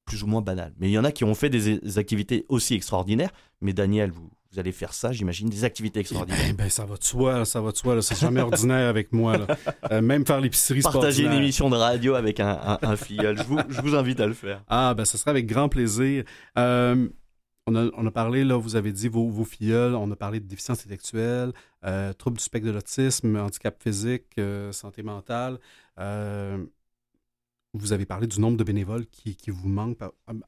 plus 0.05 0.23
ou 0.23 0.27
moins 0.27 0.41
banales. 0.41 0.73
Mais 0.79 0.89
il 0.89 0.93
y 0.93 0.99
en 0.99 1.03
a 1.03 1.11
qui 1.11 1.23
ont 1.23 1.35
fait 1.35 1.49
des, 1.49 1.79
des 1.79 1.97
activités 1.97 2.45
aussi 2.49 2.73
extraordinaires. 2.73 3.31
Mais 3.61 3.73
Daniel, 3.73 4.11
vous, 4.11 4.29
vous 4.51 4.59
allez 4.59 4.71
faire 4.73 4.93
ça, 4.93 5.11
j'imagine, 5.13 5.49
des 5.49 5.63
activités 5.63 6.01
extraordinaires. 6.01 6.45
Ben, 6.47 6.55
ben, 6.55 6.69
ça 6.69 6.85
va 6.85 6.97
de 6.97 7.03
soi, 7.03 7.45
ça 7.45 7.61
va 7.61 7.71
de 7.71 7.77
soi. 7.77 8.01
C'est 8.01 8.19
jamais 8.19 8.41
ordinaire 8.41 8.89
avec 8.89 9.13
moi. 9.13 9.37
Là. 9.37 9.47
Euh, 9.91 10.01
même 10.01 10.25
faire 10.25 10.41
l'épicerie, 10.41 10.81
Partager 10.81 11.23
une 11.23 11.33
émission 11.33 11.69
de 11.69 11.75
radio 11.75 12.15
avec 12.15 12.39
un, 12.39 12.77
un, 12.81 12.95
filleul, 12.95 13.37
je 13.37 13.43
vous, 13.43 13.59
je 13.69 13.81
vous, 13.81 13.95
invite 13.95 14.19
à 14.19 14.27
le 14.27 14.33
faire. 14.33 14.63
Ah, 14.67 14.93
ben, 14.93 15.05
ce 15.05 15.17
serait 15.17 15.31
avec 15.31 15.47
grand 15.47 15.69
plaisir. 15.69 16.23
Euh, 16.57 17.07
on, 17.65 17.75
a, 17.75 17.89
on 17.95 18.05
a, 18.05 18.11
parlé, 18.11 18.43
là, 18.43 18.57
vous 18.57 18.75
avez 18.75 18.91
dit 18.91 19.07
vos, 19.07 19.29
vos 19.29 19.45
filleuls, 19.45 19.95
on 19.95 20.11
a 20.11 20.15
parlé 20.15 20.39
de 20.39 20.47
déficience 20.47 20.81
intellectuelle, 20.81 21.53
euh, 21.85 22.11
troubles 22.13 22.37
du 22.37 22.43
spectre 22.43 22.67
de 22.67 22.73
l'autisme, 22.73 23.37
handicap 23.37 23.81
physique, 23.81 24.25
euh, 24.37 24.71
santé 24.71 25.01
mentale. 25.03 25.59
Vous 27.73 27.93
avez 27.93 28.05
parlé 28.05 28.27
du 28.27 28.41
nombre 28.41 28.57
de 28.57 28.63
bénévoles 28.65 29.05
qui, 29.07 29.35
qui 29.35 29.49
vous 29.49 29.69
manquent 29.69 29.99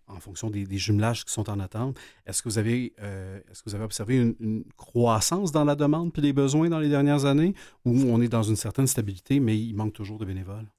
en 0.08 0.20
fonction 0.20 0.50
des, 0.50 0.66
des, 0.66 0.78
jumelages 0.78 1.24
qui 1.24 1.32
sont 1.32 1.50
en 1.50 1.60
attente. 1.60 1.98
Est-ce 2.26 2.44
que 2.44 2.50
vous 2.50 2.58
avez, 2.58 2.94
euh, 3.00 3.40
est-ce 3.50 3.64
que 3.64 3.70
vous 3.70 3.76
avez 3.76 3.86
observé 3.86 4.18
une, 4.18 4.36
une, 4.42 4.64
croissance 4.76 5.54
dans 5.54 5.64
la 5.64 5.76
demande 5.76 6.12
puis 6.12 6.22
les 6.22 6.34
besoins 6.34 6.70
dans 6.70 6.80
les 6.80 6.90
dernières 6.90 7.24
années? 7.24 7.54
Ou 7.86 7.92
on 7.92 8.22
est 8.22 8.28
dans 8.28 8.44
une 8.44 8.58
certaine 8.58 8.88
stabilité, 8.88 9.40
mais 9.40 9.58
il 9.58 9.74
manque 9.74 9.94
toujours 9.94 10.18
de 10.18 10.26
bénévoles? 10.26 10.70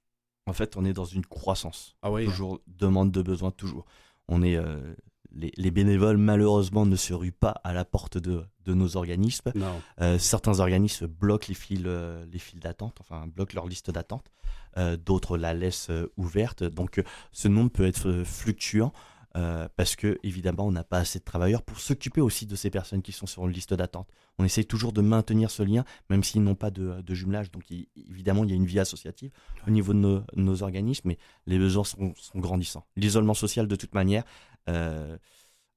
En 0.47 0.53
fait, 0.53 0.77
on 0.77 0.85
est 0.85 0.93
dans 0.93 1.07
une 1.07 1.25
croissance. 1.25 1.97
Ah 2.03 2.13
oui? 2.13 2.27
Toujours 2.27 2.61
demande 2.67 3.11
de 3.11 3.23
besoin, 3.23 3.51
toujours. 3.51 3.87
On 4.29 4.43
est. 4.43 4.57
Euh, 4.57 4.95
les, 5.35 5.53
les, 5.57 5.71
bénévoles, 5.71 6.17
malheureusement, 6.17 6.87
ne 6.87 6.97
se 6.97 7.13
ruent 7.13 7.33
pas 7.33 7.61
à 7.65 7.73
la 7.73 7.85
porte 7.85 8.19
de, 8.19 8.45
de 8.65 8.75
nos 8.75 8.97
organismes. 8.97 9.53
Euh, 10.01 10.19
certains 10.19 10.61
organismes 10.61 11.07
bloquent 11.07 11.47
les 11.49 11.55
files, 11.55 11.87
euh, 11.87 12.25
les 12.31 12.39
files 12.39 12.61
d'attente, 12.61 12.99
enfin, 13.01 13.27
bloquent 13.27 13.55
leur 13.55 13.67
liste 13.67 13.91
d'attente. 13.91 14.31
Euh, 14.77 14.97
d'autres 14.97 15.37
la 15.37 15.55
laissent 15.55 15.91
ouverte. 16.17 16.65
Donc, 16.65 17.03
ce 17.33 17.49
nombre 17.49 17.71
peut 17.71 17.87
être 17.87 18.23
fluctuant. 18.25 18.93
parce 19.77 19.97
que 19.97 20.17
évidemment 20.23 20.65
on 20.65 20.71
n'a 20.71 20.85
pas 20.85 20.99
assez 20.99 21.19
de 21.19 21.25
travailleurs 21.25 21.63
pour 21.63 21.81
s'occuper 21.81 22.21
aussi 22.21 22.47
de 22.47 22.55
ces 22.55 22.71
personnes 22.71 23.03
qui 23.03 23.11
sont 23.11 23.27
sur 23.27 23.45
une 23.45 23.53
liste 23.53 23.75
d'attente. 23.75 24.09
On 24.39 24.45
essaie 24.45 24.63
toujours 24.63 24.93
de 24.93 25.01
maintenir 25.01 25.51
ce 25.51 25.65
lien, 25.65 25.85
même 26.09 26.23
s'ils 26.23 26.45
n'ont 26.45 26.55
pas 26.55 26.71
de, 26.71 27.03
de, 27.03 27.15
jumelage. 27.15 27.51
Donc 27.51 27.69
il, 27.69 27.89
évidemment 27.97 28.45
il 28.45 28.51
y 28.51 28.53
a 28.53 28.57
une 28.57 28.65
vie 28.65 28.79
associative 28.79 29.33
au 29.67 29.71
niveau 29.73 29.93
de 29.93 29.99
nos, 29.99 30.23
nos 30.37 30.63
organismes, 30.63 31.09
mais 31.09 31.19
les 31.47 31.59
besoins 31.59 31.83
sont, 31.83 32.15
sont 32.17 32.39
grandissants. 32.39 32.87
L'isolement 32.95 33.35
social 33.35 33.67
de 33.67 33.75
toute 33.75 33.93
manière, 33.93 34.23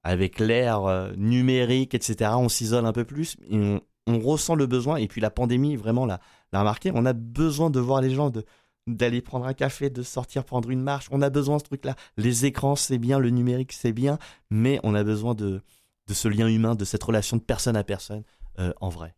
avec 0.07 0.39
l'ère 0.39 0.85
euh, 0.85 1.11
numérique, 1.17 1.93
etc., 1.93 2.31
on 2.35 2.47
s'isole 2.47 2.85
un 2.85 2.93
peu 2.93 3.03
plus, 3.03 3.35
on, 3.51 3.81
ressent 4.07 4.55
le 4.55 4.65
besoin, 4.65 4.95
et 4.95 5.07
puis 5.09 5.19
la 5.19 5.29
pandémie 5.29 5.75
vraiment 5.75 6.05
l'a 6.05 6.21
remarqué, 6.53 6.91
on 6.95 7.05
a 7.05 7.11
besoin 7.11 7.69
de 7.69 7.81
voir 7.81 8.01
les 8.01 8.09
gens, 8.09 8.29
de 8.29 8.45
d'aller 8.87 9.21
prendre 9.21 9.45
un 9.45 9.53
café, 9.53 9.89
de 9.89 10.01
sortir 10.01 10.45
prendre 10.45 10.69
une 10.69 10.81
marche, 10.81 11.09
on 11.11 11.21
a 11.21 11.29
besoin 11.29 11.57
de 11.57 11.61
ce 11.61 11.65
truc-là. 11.65 11.93
Les 12.15 12.45
écrans, 12.45 12.77
c'est 12.77 12.97
bien, 12.97 13.19
le 13.19 13.29
numérique, 13.31 13.73
c'est 13.73 13.91
bien, 13.91 14.17
mais 14.49 14.79
on 14.83 14.95
a 14.95 15.03
besoin 15.03 15.35
de, 15.35 15.61
de 16.07 16.13
ce 16.13 16.29
lien 16.29 16.47
humain, 16.47 16.73
de 16.73 16.85
cette 16.85 17.03
relation 17.03 17.35
de 17.35 17.41
personne 17.41 17.75
à 17.75 17.83
personne 17.83 18.23
euh, 18.59 18.71
en 18.79 18.87
vrai. 18.87 19.13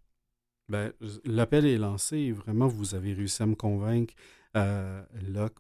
Ben, 0.69 0.91
L'appel 1.23 1.67
est 1.67 1.77
lancé 1.77 2.31
vraiment, 2.31 2.67
vous 2.67 2.95
avez 2.95 3.13
réussi 3.13 3.43
à 3.43 3.45
me 3.45 3.53
convaincre, 3.53 4.15
euh, 4.57 5.03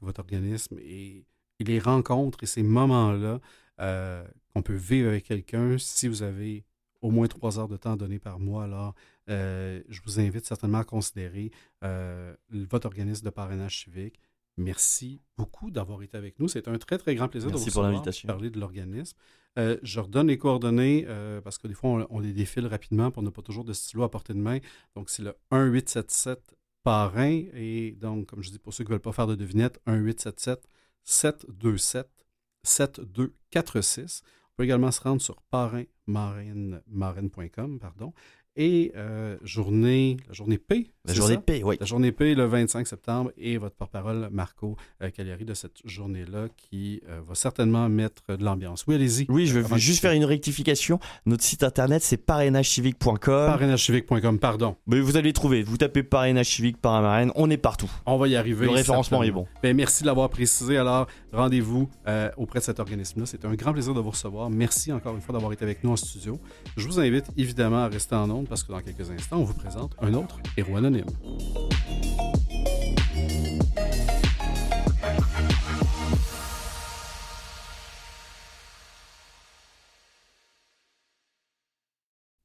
votre 0.01 0.21
organisme 0.21 0.79
et 0.79 1.23
les 1.59 1.77
rencontres 1.77 2.39
et 2.41 2.47
ces 2.47 2.63
moments-là 2.63 3.39
euh, 3.79 4.25
qu'on 4.53 4.61
peut 4.61 4.73
vivre 4.75 5.09
avec 5.09 5.25
quelqu'un. 5.25 5.77
Si 5.77 6.07
vous 6.07 6.23
avez 6.23 6.65
au 7.01 7.11
moins 7.11 7.27
trois 7.27 7.59
heures 7.59 7.67
de 7.67 7.77
temps 7.77 7.95
donné 7.95 8.19
par 8.19 8.39
mois, 8.39 8.65
alors 8.65 8.93
euh, 9.29 9.81
je 9.89 10.01
vous 10.05 10.19
invite 10.19 10.45
certainement 10.45 10.79
à 10.79 10.83
considérer 10.83 11.51
euh, 11.83 12.35
votre 12.49 12.87
organisme 12.87 13.25
de 13.25 13.29
parrainage 13.29 13.83
civique. 13.83 14.19
Merci 14.57 15.21
beaucoup 15.37 15.71
d'avoir 15.71 16.03
été 16.03 16.17
avec 16.17 16.37
nous. 16.39 16.49
C'est 16.49 16.67
un 16.67 16.77
très, 16.77 16.97
très 16.97 17.15
grand 17.15 17.29
plaisir 17.29 17.49
Merci 17.49 17.65
de 17.65 17.69
vous 17.69 17.73
pour 17.73 17.83
l'invitation. 17.83 18.27
parler 18.27 18.49
de 18.49 18.59
l'organisme. 18.59 19.15
Euh, 19.57 19.77
je 19.83 19.99
redonne 19.99 20.27
les 20.27 20.37
coordonnées 20.37 21.05
euh, 21.07 21.41
parce 21.41 21.57
que 21.57 21.67
des 21.67 21.73
fois, 21.73 21.89
on, 21.89 22.07
on, 22.09 22.19
les 22.19 22.33
défile 22.33 22.67
rapidement 22.67 23.09
pour 23.09 23.23
n'a 23.23 23.31
pas 23.31 23.41
toujours 23.41 23.63
de 23.63 23.73
stylo 23.73 24.03
à 24.03 24.11
portée 24.11 24.33
de 24.33 24.39
main. 24.39 24.59
Donc, 24.95 25.09
c'est 25.09 25.23
le 25.23 25.33
1877 25.51 26.55
parrain. 26.83 27.43
Et 27.53 27.95
donc, 27.99 28.27
comme 28.27 28.43
je 28.43 28.51
dis, 28.51 28.59
pour 28.59 28.73
ceux 28.73 28.83
qui 28.83 28.89
ne 28.89 28.95
veulent 28.95 29.01
pas 29.01 29.13
faire 29.13 29.27
de 29.27 29.35
devinette, 29.35 29.79
1877 29.87 30.67
727 31.03 32.18
7246. 32.63 34.23
On 34.23 34.55
peut 34.57 34.63
également 34.63 34.91
se 34.91 35.01
rendre 35.01 35.21
sur 35.21 35.41
parrainmarraine.com, 35.43 37.79
pardon. 37.79 38.13
Et 38.61 38.91
euh, 38.97 39.37
journée, 39.41 40.17
la 40.27 40.33
journée 40.33 40.57
P. 40.57 40.91
La 41.05 41.13
journée 41.13 41.35
ça? 41.35 41.41
P, 41.41 41.61
oui. 41.63 41.77
La 41.79 41.85
journée 41.85 42.11
P 42.11 42.35
le 42.35 42.43
25 42.43 42.85
septembre 42.85 43.31
et 43.37 43.57
votre 43.57 43.77
porte-parole 43.77 44.27
Marco 44.33 44.75
euh, 45.01 45.09
Cagliari 45.09 45.45
de 45.45 45.53
cette 45.53 45.77
journée-là 45.85 46.47
qui 46.57 47.01
euh, 47.07 47.21
va 47.25 47.35
certainement 47.35 47.87
mettre 47.87 48.35
de 48.35 48.43
l'ambiance. 48.43 48.83
Oui, 48.85 48.95
allez-y. 48.95 49.25
Oui, 49.29 49.45
je 49.45 49.57
veux 49.57 49.77
juste 49.77 50.01
faire 50.01 50.11
une 50.11 50.25
rectification. 50.25 50.99
Notre 51.25 51.43
site 51.45 51.63
internet, 51.63 52.03
c'est 52.03 52.17
parrainagecivique.com. 52.17 53.17
Parrainagecivique.com, 53.19 54.39
pardon. 54.39 54.75
Mais 54.87 54.99
vous 54.99 55.15
allez 55.15 55.31
trouver. 55.31 55.63
Vous 55.63 55.77
tapez 55.77 56.03
parrainage 56.03 56.49
civique, 56.49 56.81
paramarraine, 56.81 57.31
on 57.35 57.49
est 57.49 57.57
partout. 57.57 57.89
On 58.05 58.17
va 58.17 58.27
y 58.27 58.35
arriver. 58.35 58.65
Le 58.65 58.73
référencement 58.73 59.23
est 59.23 59.31
bon. 59.31 59.47
Bien, 59.63 59.73
merci 59.73 60.03
de 60.03 60.07
l'avoir 60.07 60.29
précisé. 60.29 60.75
Alors, 60.75 61.07
rendez-vous 61.31 61.89
euh, 62.09 62.29
auprès 62.35 62.59
de 62.59 62.65
cet 62.65 62.81
organisme-là. 62.81 63.25
C'est 63.25 63.45
un 63.45 63.53
grand 63.53 63.71
plaisir 63.71 63.93
de 63.93 64.01
vous 64.01 64.09
recevoir. 64.09 64.49
Merci 64.49 64.91
encore 64.91 65.15
une 65.15 65.21
fois 65.21 65.31
d'avoir 65.31 65.53
été 65.53 65.63
avec 65.63 65.81
nous 65.81 65.91
en 65.91 65.95
studio. 65.95 66.37
Je 66.75 66.85
vous 66.85 66.99
invite 66.99 67.27
évidemment 67.37 67.85
à 67.85 67.87
rester 67.87 68.15
en 68.15 68.29
ondes 68.29 68.48
parce 68.49 68.63
que 68.63 68.71
dans 68.71 68.81
quelques 68.81 69.09
instants, 69.11 69.37
on 69.37 69.43
vous 69.43 69.53
présente 69.53 69.95
un 70.01 70.13
autre 70.15 70.39
héros 70.57 70.75
anonyme. 70.75 71.05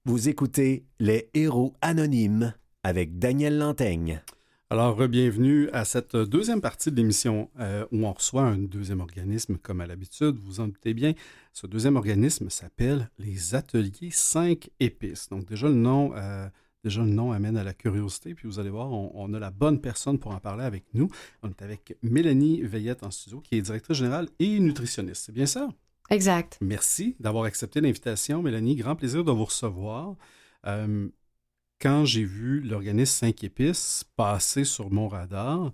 Vous 0.04 0.28
écoutez 0.28 0.84
Les 1.00 1.30
héros 1.32 1.74
anonymes 1.80 2.52
avec 2.82 3.18
Daniel 3.18 3.56
Lantaigne. 3.56 4.20
Alors, 4.70 5.06
bienvenue 5.08 5.68
à 5.72 5.84
cette 5.84 6.16
deuxième 6.16 6.62
partie 6.62 6.90
de 6.90 6.96
l'émission 6.96 7.50
euh, 7.60 7.84
où 7.92 8.06
on 8.06 8.12
reçoit 8.12 8.44
un 8.44 8.56
deuxième 8.56 9.00
organisme, 9.00 9.58
comme 9.58 9.82
à 9.82 9.86
l'habitude, 9.86 10.38
vous 10.38 10.60
en 10.60 10.68
doutez 10.68 10.94
bien. 10.94 11.12
Ce 11.52 11.66
deuxième 11.66 11.96
organisme 11.96 12.48
s'appelle 12.48 13.10
les 13.18 13.54
Ateliers 13.54 14.10
5 14.10 14.70
épices. 14.80 15.28
Donc, 15.28 15.44
déjà, 15.44 15.68
le 15.68 15.74
nom, 15.74 16.12
euh, 16.16 16.48
déjà, 16.82 17.02
le 17.02 17.10
nom 17.10 17.32
amène 17.32 17.58
à 17.58 17.62
la 17.62 17.74
curiosité. 17.74 18.34
Puis, 18.34 18.48
vous 18.48 18.58
allez 18.58 18.70
voir, 18.70 18.90
on, 18.90 19.12
on, 19.14 19.34
a 19.34 19.38
la 19.38 19.50
bonne 19.50 19.82
personne 19.82 20.18
pour 20.18 20.34
en 20.34 20.40
parler 20.40 20.64
avec 20.64 20.84
nous. 20.94 21.08
On 21.42 21.50
est 21.50 21.62
avec 21.62 21.98
Mélanie 22.02 22.62
Veillette 22.62 23.04
en 23.04 23.10
studio, 23.10 23.40
qui 23.40 23.56
est 23.56 23.60
directrice 23.60 23.98
générale 23.98 24.28
et 24.38 24.58
nutritionniste. 24.58 25.26
C'est 25.26 25.34
bien 25.34 25.46
ça? 25.46 25.68
Exact. 26.08 26.58
Merci 26.62 27.16
d'avoir 27.20 27.44
accepté 27.44 27.82
l'invitation, 27.82 28.42
Mélanie. 28.42 28.76
Grand 28.76 28.96
plaisir 28.96 29.24
de 29.24 29.30
vous 29.30 29.44
recevoir. 29.44 30.16
Euh, 30.66 31.08
quand 31.80 32.04
j'ai 32.04 32.24
vu 32.24 32.60
l'organisme 32.60 33.26
5 33.26 33.44
épices 33.44 34.04
passer 34.16 34.64
sur 34.64 34.90
mon 34.90 35.08
radar, 35.08 35.70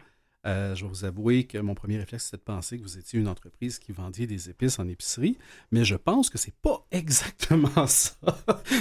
euh, 0.46 0.74
je 0.74 0.84
vais 0.84 0.88
vous 0.88 1.04
avouer 1.04 1.44
que 1.44 1.58
mon 1.58 1.74
premier 1.74 1.98
réflexe, 1.98 2.24
c'était 2.24 2.38
de 2.38 2.42
penser 2.42 2.78
que 2.78 2.82
vous 2.82 2.96
étiez 2.96 3.18
une 3.18 3.28
entreprise 3.28 3.78
qui 3.78 3.92
vendait 3.92 4.26
des 4.26 4.48
épices 4.48 4.78
en 4.78 4.88
épicerie, 4.88 5.36
mais 5.70 5.84
je 5.84 5.96
pense 5.96 6.30
que 6.30 6.38
c'est 6.38 6.54
pas 6.62 6.86
exactement 6.90 7.86
ça. 7.86 8.14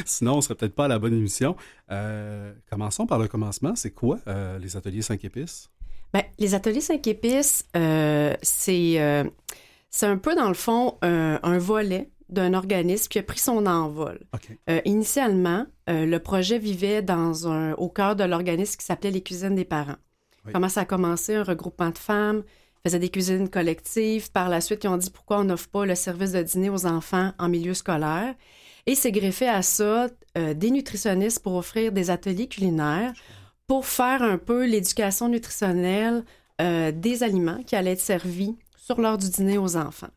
Sinon, 0.05 0.33
on 0.33 0.37
ne 0.37 0.41
serait 0.41 0.55
peut-être 0.55 0.75
pas 0.75 0.85
à 0.85 0.87
la 0.87 0.99
bonne 0.99 1.13
émission. 1.13 1.55
Euh, 1.91 2.53
commençons 2.69 3.05
par 3.05 3.19
le 3.19 3.27
commencement. 3.27 3.75
C'est 3.75 3.91
quoi 3.91 4.19
euh, 4.27 4.57
les 4.57 4.77
ateliers 4.77 5.01
5 5.01 5.23
épices? 5.25 5.69
Bien, 6.13 6.23
les 6.39 6.55
ateliers 6.55 6.81
5 6.81 7.05
épices, 7.07 7.65
c'est 8.41 8.97
un 8.99 10.17
peu, 10.17 10.35
dans 10.35 10.47
le 10.47 10.53
fond, 10.53 10.97
un 11.01 11.57
volet 11.57 12.09
d'un 12.29 12.53
organisme 12.53 13.07
qui 13.07 13.19
a 13.19 13.23
pris 13.23 13.39
son 13.39 13.65
envol. 13.65 14.19
Okay. 14.33 14.57
Euh, 14.69 14.81
initialement, 14.85 15.65
euh, 15.89 16.05
le 16.05 16.19
projet 16.19 16.59
vivait 16.59 17.01
dans 17.01 17.47
un, 17.47 17.73
au 17.73 17.89
cœur 17.89 18.15
de 18.15 18.23
l'organisme 18.23 18.77
qui 18.77 18.85
s'appelait 18.85 19.11
les 19.11 19.23
cuisines 19.23 19.55
des 19.55 19.65
parents. 19.65 19.97
Oui. 20.45 20.53
Comment 20.53 20.69
ça 20.69 20.81
a 20.81 20.85
commencé? 20.85 21.35
Un 21.35 21.43
regroupement 21.43 21.89
de 21.89 21.97
femmes, 21.97 22.43
faisaient 22.83 22.99
des 22.99 23.09
cuisines 23.09 23.49
collectives. 23.49 24.31
Par 24.31 24.49
la 24.49 24.61
suite, 24.61 24.83
ils 24.83 24.87
ont 24.87 24.97
dit 24.97 25.09
pourquoi 25.09 25.39
on 25.39 25.45
n'offre 25.45 25.67
pas 25.69 25.85
le 25.85 25.95
service 25.95 26.31
de 26.31 26.41
dîner 26.41 26.69
aux 26.69 26.85
enfants 26.85 27.33
en 27.39 27.49
milieu 27.49 27.73
scolaire. 27.73 28.35
Et 28.85 28.95
c'est 28.95 29.11
greffé 29.11 29.47
à 29.47 29.61
ça 29.61 30.07
euh, 30.37 30.53
des 30.53 30.71
nutritionnistes 30.71 31.43
pour 31.43 31.55
offrir 31.55 31.91
des 31.91 32.09
ateliers 32.09 32.47
culinaires 32.47 33.13
pour 33.67 33.85
faire 33.85 34.23
un 34.23 34.39
peu 34.39 34.65
l'éducation 34.65 35.29
nutritionnelle 35.29 36.23
des 36.59 37.23
aliments 37.23 37.63
qui 37.63 37.77
allaient 37.77 37.93
être 37.93 38.01
servis 38.01 38.57
sur 38.75 38.99
l'heure 38.99 39.17
du 39.17 39.29
dîner 39.29 39.57
aux 39.57 39.77
enfants. 39.77 40.09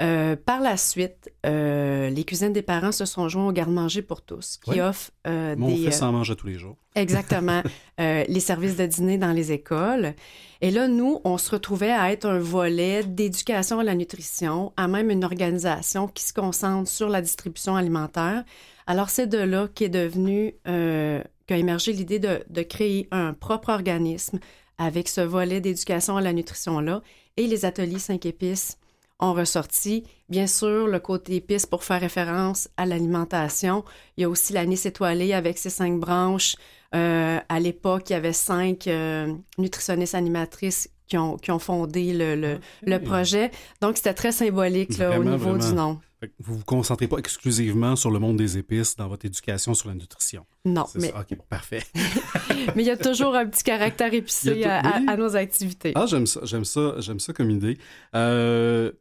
Euh, 0.00 0.34
par 0.36 0.60
la 0.60 0.76
suite, 0.76 1.30
euh, 1.46 2.10
les 2.10 2.24
cuisines 2.24 2.52
des 2.52 2.62
parents 2.62 2.92
se 2.92 3.04
sont 3.04 3.28
joints 3.28 3.46
au 3.46 3.52
garde-manger 3.52 4.02
pour 4.02 4.22
tous, 4.22 4.58
qui 4.62 4.70
oui. 4.70 4.80
offre 4.80 5.10
euh, 5.26 5.54
Mon 5.56 5.68
des... 5.68 5.76
fils 5.76 6.02
en 6.02 6.10
mange 6.10 6.30
à 6.30 6.34
tous 6.34 6.48
les 6.48 6.58
jours. 6.58 6.76
Exactement. 6.94 7.62
les 7.98 8.40
services 8.40 8.76
de 8.76 8.86
dîner 8.86 9.16
dans 9.16 9.32
les 9.32 9.52
écoles. 9.52 10.14
Et 10.60 10.72
là, 10.72 10.88
nous, 10.88 11.20
on 11.24 11.38
se 11.38 11.50
retrouvait 11.52 11.92
à 11.92 12.10
être 12.10 12.26
un 12.26 12.38
volet 12.38 13.04
d'éducation 13.04 13.78
à 13.78 13.84
la 13.84 13.94
nutrition, 13.94 14.72
à 14.76 14.88
même 14.88 15.10
une 15.10 15.24
organisation 15.24 16.08
qui 16.08 16.24
se 16.24 16.32
concentre 16.32 16.90
sur 16.90 17.08
la 17.08 17.22
distribution 17.22 17.76
alimentaire. 17.76 18.44
Alors, 18.88 19.08
c'est 19.08 19.28
de 19.28 19.38
là 19.38 19.68
qu'est 19.72 19.88
devenu, 19.88 20.54
qu'a 20.64 21.56
émergé 21.56 21.92
l'idée 21.92 22.18
de, 22.18 22.42
de 22.50 22.62
créer 22.62 23.06
un 23.12 23.34
propre 23.34 23.68
organisme 23.68 24.40
avec 24.78 25.08
ce 25.08 25.20
volet 25.20 25.60
d'éducation 25.60 26.16
à 26.16 26.20
la 26.20 26.32
nutrition-là 26.32 27.02
et 27.36 27.46
les 27.46 27.64
ateliers 27.64 28.00
5 28.00 28.26
épices 28.26 28.78
ont 29.22 29.32
ressorti. 29.32 30.04
Bien 30.28 30.46
sûr, 30.46 30.86
le 30.86 30.98
côté 30.98 31.36
épice 31.36 31.64
pour 31.64 31.84
faire 31.84 32.00
référence 32.00 32.68
à 32.76 32.84
l'alimentation. 32.84 33.84
Il 34.16 34.22
y 34.22 34.24
a 34.24 34.28
aussi 34.28 34.52
l'anis 34.52 34.84
étoilé 34.84 35.32
avec 35.32 35.58
ses 35.58 35.70
cinq 35.70 35.98
branches. 35.98 36.56
Euh, 36.94 37.38
à 37.48 37.60
l'époque, 37.60 38.10
il 38.10 38.12
y 38.12 38.16
avait 38.16 38.32
cinq 38.34 38.86
euh, 38.86 39.32
nutritionnistes 39.56 40.14
animatrices 40.14 40.90
qui 41.06 41.16
ont, 41.16 41.36
qui 41.36 41.50
ont 41.50 41.58
fondé 41.58 42.12
le, 42.12 42.34
le, 42.34 42.58
le 42.82 42.98
projet. 42.98 43.50
Donc, 43.80 43.96
c'était 43.96 44.14
très 44.14 44.32
symbolique 44.32 44.98
là, 44.98 45.18
au 45.18 45.24
niveau 45.24 45.56
du 45.56 45.72
nom. 45.72 46.00
Vous 46.38 46.56
vous 46.58 46.64
concentrez 46.64 47.08
pas 47.08 47.18
exclusivement 47.18 47.96
sur 47.96 48.10
le 48.10 48.20
monde 48.20 48.36
des 48.36 48.56
épices 48.56 48.94
dans 48.96 49.08
votre 49.08 49.26
éducation 49.26 49.74
sur 49.74 49.88
la 49.88 49.94
nutrition. 49.94 50.46
Non, 50.64 50.84
mais... 50.94 51.10
ça? 51.10 51.20
OK, 51.20 51.36
parfait. 51.48 51.82
mais 52.76 52.82
il 52.82 52.86
y 52.86 52.90
a 52.90 52.96
toujours 52.96 53.34
un 53.34 53.46
petit 53.46 53.64
caractère 53.64 54.14
épicé 54.14 54.52
oui. 54.52 54.64
à 54.64 55.16
nos 55.16 55.34
activités. 55.34 55.92
Ah, 55.96 56.06
j'aime 56.06 56.26
ça, 56.26 56.40
j'aime 56.44 56.64
ça, 56.64 56.94
j'aime 56.98 57.18
ça 57.18 57.32
comme 57.32 57.50
idée. 57.50 57.76
Euh, 58.14 58.92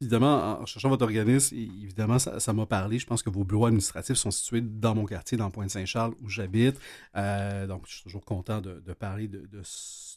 évidemment, 0.00 0.60
en 0.60 0.66
cherchant 0.66 0.88
votre 0.88 1.04
organisme, 1.04 1.54
évidemment, 1.56 2.18
ça 2.18 2.52
m'a 2.52 2.66
parlé. 2.66 2.98
Je 2.98 3.06
pense 3.06 3.22
que 3.22 3.30
vos 3.30 3.44
bureaux 3.44 3.66
administratifs 3.66 4.16
sont 4.16 4.30
situés 4.30 4.60
dans 4.60 4.94
mon 4.94 5.04
quartier, 5.04 5.36
dans 5.36 5.50
Pointe-Saint-Charles, 5.50 6.14
où 6.22 6.28
j'habite. 6.28 6.78
Euh, 7.16 7.66
donc, 7.66 7.82
je 7.86 7.94
suis 7.94 8.02
toujours 8.04 8.24
content 8.24 8.60
de, 8.60 8.80
de 8.80 8.92
parler 8.92 9.28
de, 9.28 9.46
de, 9.46 9.60
ce- 9.62 10.16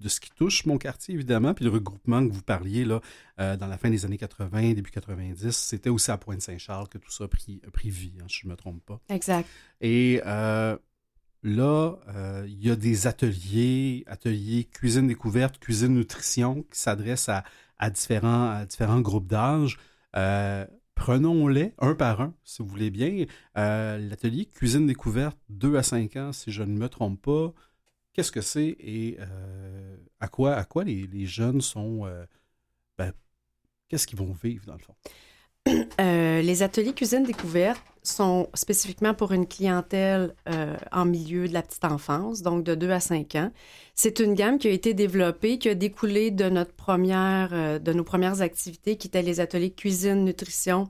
de 0.00 0.08
ce 0.08 0.18
qui 0.18 0.30
touche 0.30 0.66
mon 0.66 0.78
quartier, 0.78 1.14
évidemment. 1.14 1.54
Puis 1.54 1.64
le 1.64 1.70
regroupement 1.70 2.26
que 2.26 2.32
vous 2.32 2.42
parliez 2.42 2.84
là, 2.84 3.00
euh, 3.38 3.56
dans 3.56 3.68
la 3.68 3.78
fin 3.78 3.88
des 3.90 4.04
années 4.04 4.18
80, 4.18 4.72
début 4.72 4.90
90, 4.90 5.52
c'était 5.52 5.90
aussi 5.90 6.10
à 6.10 6.16
Pointe-Saint-Charles 6.18 6.88
que 6.88 6.98
tout 6.98 7.12
ça 7.12 7.24
a 7.24 7.28
pris, 7.28 7.60
a 7.66 7.70
pris 7.70 7.90
vie, 7.90 8.14
hein, 8.20 8.24
si 8.28 8.40
je 8.40 8.46
ne 8.46 8.50
me 8.52 8.56
trompe 8.56 8.84
pas. 8.84 9.00
Exact. 9.08 9.48
Et 9.80 10.20
euh, 10.26 10.76
là, 11.44 11.94
euh, 12.08 12.44
il 12.48 12.60
y 12.66 12.70
a 12.70 12.74
des 12.74 13.06
ateliers, 13.06 14.02
ateliers 14.08 14.64
cuisine 14.64 15.06
découverte, 15.06 15.58
cuisine 15.58 15.94
nutrition, 15.94 16.62
qui 16.72 16.80
s'adressent 16.80 17.28
à, 17.28 17.44
à 17.78 17.90
différents, 17.90 18.50
à 18.50 18.64
différents 18.66 19.00
groupes 19.00 19.26
d'âge. 19.26 19.78
Euh, 20.16 20.66
Prenons-les 20.94 21.72
un 21.78 21.94
par 21.94 22.20
un, 22.20 22.34
si 22.44 22.62
vous 22.62 22.68
voulez 22.68 22.90
bien. 22.90 23.24
Euh, 23.56 23.98
L'atelier 23.98 24.44
cuisine 24.46 24.86
découverte, 24.86 25.38
2 25.48 25.76
à 25.76 25.82
5 25.82 26.16
ans, 26.16 26.32
si 26.32 26.52
je 26.52 26.62
ne 26.62 26.78
me 26.78 26.88
trompe 26.88 27.20
pas. 27.22 27.52
Qu'est-ce 28.12 28.30
que 28.30 28.42
c'est 28.42 28.76
et 28.78 29.16
euh, 29.20 29.96
à 30.20 30.28
quoi, 30.28 30.54
à 30.54 30.64
quoi 30.64 30.84
les, 30.84 31.06
les 31.06 31.26
jeunes 31.26 31.62
sont. 31.62 32.02
ben, 32.98 33.12
Qu'est-ce 33.88 34.06
qu'ils 34.06 34.18
vont 34.18 34.32
vivre, 34.32 34.66
dans 34.66 34.74
le 34.74 34.80
fond? 34.80 34.94
Les 35.98 36.62
ateliers 36.62 36.92
cuisine 36.92 37.24
découverte 37.24 37.82
sont 38.02 38.48
spécifiquement 38.54 39.14
pour 39.14 39.32
une 39.32 39.46
clientèle 39.46 40.34
euh, 40.48 40.76
en 40.90 41.04
milieu 41.04 41.46
de 41.46 41.52
la 41.52 41.62
petite 41.62 41.84
enfance, 41.84 42.42
donc 42.42 42.64
de 42.64 42.74
2 42.74 42.90
à 42.90 43.00
5 43.00 43.34
ans. 43.36 43.52
C'est 43.94 44.18
une 44.18 44.34
gamme 44.34 44.58
qui 44.58 44.68
a 44.68 44.72
été 44.72 44.92
développée, 44.92 45.58
qui 45.58 45.68
a 45.68 45.74
découlé 45.74 46.34
euh, 46.40 47.78
de 47.78 47.92
nos 47.92 48.04
premières 48.04 48.42
activités, 48.42 48.96
qui 48.96 49.06
étaient 49.06 49.22
les 49.22 49.40
ateliers 49.40 49.72
cuisine 49.72 50.24
nutrition 50.24 50.88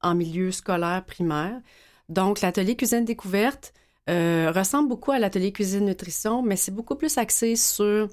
en 0.00 0.14
milieu 0.14 0.50
scolaire 0.50 1.04
primaire. 1.04 1.60
Donc, 2.08 2.40
l'atelier 2.40 2.76
cuisine 2.76 3.04
découverte 3.04 3.74
euh, 4.08 4.50
ressemble 4.54 4.88
beaucoup 4.88 5.12
à 5.12 5.18
l'atelier 5.18 5.52
cuisine 5.52 5.84
nutrition, 5.84 6.42
mais 6.42 6.56
c'est 6.56 6.72
beaucoup 6.72 6.94
plus 6.96 7.18
axé 7.18 7.56
sur 7.56 8.08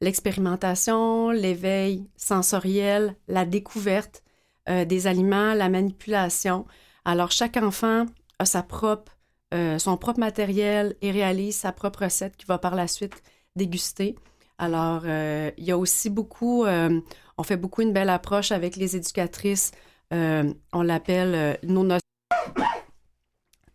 l'expérimentation, 0.00 1.30
l'éveil 1.30 2.04
sensoriel, 2.16 3.16
la 3.28 3.44
découverte 3.44 4.22
des 4.68 5.06
aliments, 5.06 5.54
la 5.54 5.68
manipulation. 5.68 6.66
Alors, 7.08 7.30
chaque 7.30 7.56
enfant 7.56 8.06
a 8.40 8.44
sa 8.44 8.64
propre, 8.64 9.12
euh, 9.54 9.78
son 9.78 9.96
propre 9.96 10.18
matériel 10.18 10.96
et 11.02 11.12
réalise 11.12 11.54
sa 11.56 11.70
propre 11.70 12.02
recette 12.02 12.36
qu'il 12.36 12.48
va 12.48 12.58
par 12.58 12.74
la 12.74 12.88
suite 12.88 13.22
déguster. 13.54 14.16
Alors, 14.58 15.02
euh, 15.04 15.52
il 15.56 15.64
y 15.64 15.70
a 15.70 15.78
aussi 15.78 16.10
beaucoup, 16.10 16.64
euh, 16.64 17.00
on 17.38 17.44
fait 17.44 17.56
beaucoup 17.56 17.82
une 17.82 17.92
belle 17.92 18.10
approche 18.10 18.50
avec 18.50 18.74
les 18.74 18.96
éducatrices. 18.96 19.70
On 20.10 20.82
l'appelle 20.82 21.58
nos, 21.62 21.84
no- 21.84 21.98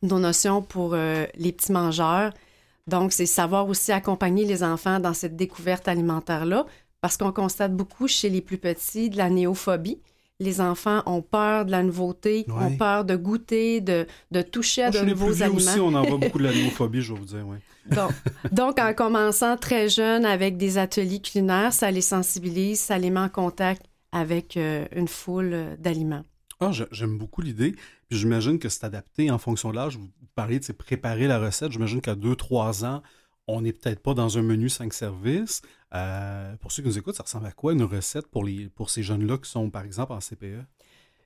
nos 0.02 0.20
notions 0.20 0.62
pour 0.62 0.94
les 0.96 1.52
petits 1.54 1.72
mangeurs. 1.72 2.34
Donc, 2.88 3.14
c'est 3.14 3.26
savoir 3.26 3.70
aussi 3.70 3.94
accompagner 3.94 4.44
les 4.44 4.62
enfants 4.62 5.00
dans 5.00 5.14
cette 5.14 5.38
découverte 5.38 5.88
alimentaire-là, 5.88 6.66
parce 7.00 7.16
qu'on 7.16 7.32
constate 7.32 7.76
beaucoup 7.76 8.08
chez 8.08 8.30
les 8.30 8.42
plus 8.42 8.58
petits 8.58 9.10
de 9.10 9.18
la 9.18 9.30
néophobie. 9.30 10.02
Les 10.42 10.60
enfants 10.60 11.04
ont 11.06 11.22
peur 11.22 11.66
de 11.66 11.72
la 11.72 11.84
nouveauté, 11.84 12.46
Ouais. 12.48 12.54
ont 12.66 12.76
peur 12.78 13.06
de 13.06 13.16
goûter, 13.16 13.80
de, 13.80 14.08
de 14.32 14.42
toucher 14.42 14.84
à 14.84 14.92
Moi, 14.92 15.02
de 15.02 15.06
nouveaux 15.10 15.42
aliments. 15.44 15.58
aussi, 15.58 15.80
on 15.80 15.94
en 15.94 16.04
voit 16.04 16.18
beaucoup 16.18 16.40
de 16.40 16.44
la 16.44 16.52
néophobie, 16.54 17.02
je 17.02 17.14
vais 17.14 17.20
vous 17.20 17.26
dire, 17.26 17.46
oui. 17.48 17.58
Donc, 17.96 18.12
donc, 18.52 18.80
en 18.80 18.94
commençant 18.94 19.56
très 19.58 19.88
jeune 19.90 20.26
avec 20.26 20.58
des 20.58 20.78
ateliers 20.78 21.20
culinaires, 21.22 21.74
ça 21.74 21.90
les 21.92 22.02
sensibilise, 22.02 22.80
ça 22.80 22.98
les 22.98 23.10
met 23.10 23.20
en 23.20 23.30
contact 23.30 23.84
avec 24.12 24.58
euh, 24.58 24.86
une 24.96 25.08
foule 25.08 25.78
d'aliments. 25.80 26.24
Ah, 26.60 26.72
j'a- 26.72 26.88
j'aime 26.92 27.18
beaucoup 27.18 27.42
l'idée. 27.42 27.72
Puis 28.10 28.20
j'imagine 28.20 28.60
que 28.60 28.70
c'est 28.70 28.84
adapté 28.84 29.32
en 29.32 29.38
fonction 29.40 29.70
de 29.72 29.76
l'âge. 29.76 29.98
Vous 29.98 30.10
parliez 30.36 30.60
de 30.60 30.72
préparer 30.74 31.28
la 31.28 31.40
recette. 31.40 31.72
J'imagine 31.72 32.02
qu'à 32.02 32.14
2-3 32.16 32.84
ans, 32.86 33.02
on 33.48 33.62
n'est 33.62 33.74
peut-être 33.74 34.00
pas 34.02 34.14
dans 34.14 34.38
un 34.38 34.42
menu 34.44 34.70
5 34.70 34.94
services. 34.94 35.62
Euh, 35.94 36.56
pour 36.58 36.72
ceux 36.72 36.82
qui 36.84 36.88
nous 36.90 36.98
écoutent, 36.98 37.16
ça 37.16 37.24
ressemble 37.24 37.48
à 37.48 37.52
quoi 37.52 37.74
une 37.74 37.84
recette 37.84 38.28
pour, 38.28 38.44
les, 38.46 38.70
pour 38.70 38.90
ces 38.90 39.04
jeunes-là 39.04 39.38
qui 39.38 39.50
sont, 39.50 39.70
par 39.70 39.84
exemple, 39.84 40.14
en? 40.14 40.20
CPE? 40.20 40.64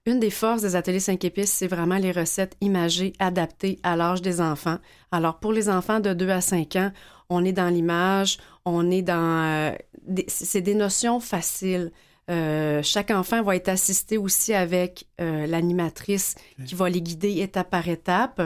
Une 0.08 0.19
des 0.19 0.30
forces 0.30 0.62
des 0.62 0.75
ateliers 0.75 0.99
5 0.99 1.23
épices, 1.25 1.51
c'est 1.51 1.67
vraiment 1.67 1.97
les 1.97 2.12
recettes 2.12 2.56
imagées, 2.62 3.13
adaptées 3.19 3.80
à 3.82 3.95
l'âge 3.95 4.21
des 4.21 4.39
enfants. 4.39 4.78
Alors, 5.12 5.39
pour 5.39 5.51
les 5.51 5.67
enfants 5.69 5.99
de 5.99 6.13
2 6.13 6.30
à 6.30 6.41
5 6.41 6.75
ans, 6.75 6.91
on 7.30 7.43
est 7.43 7.54
dans 7.54 7.69
l'image, 7.69 8.38
on 8.65 8.91
est 8.91 9.01
dans... 9.01 9.71
euh, 9.71 9.75
des- 10.08 10.25
c'est 10.28 10.62
des 10.62 10.75
notions 10.75 11.19
faciles. 11.19 11.91
Euh, 12.30 12.82
chaque 12.84 13.10
enfant 13.12 13.41
va 13.43 13.56
être 13.56 13.69
assisté 13.69 14.17
aussi 14.17 14.54
avec 14.54 15.08
l'animatrice 15.19 16.36
qui 16.65 16.73
va 16.75 16.89
les 16.89 17.01
guider 17.01 17.41
étape 17.41 17.69
par 17.69 17.88
étape. 17.88 18.41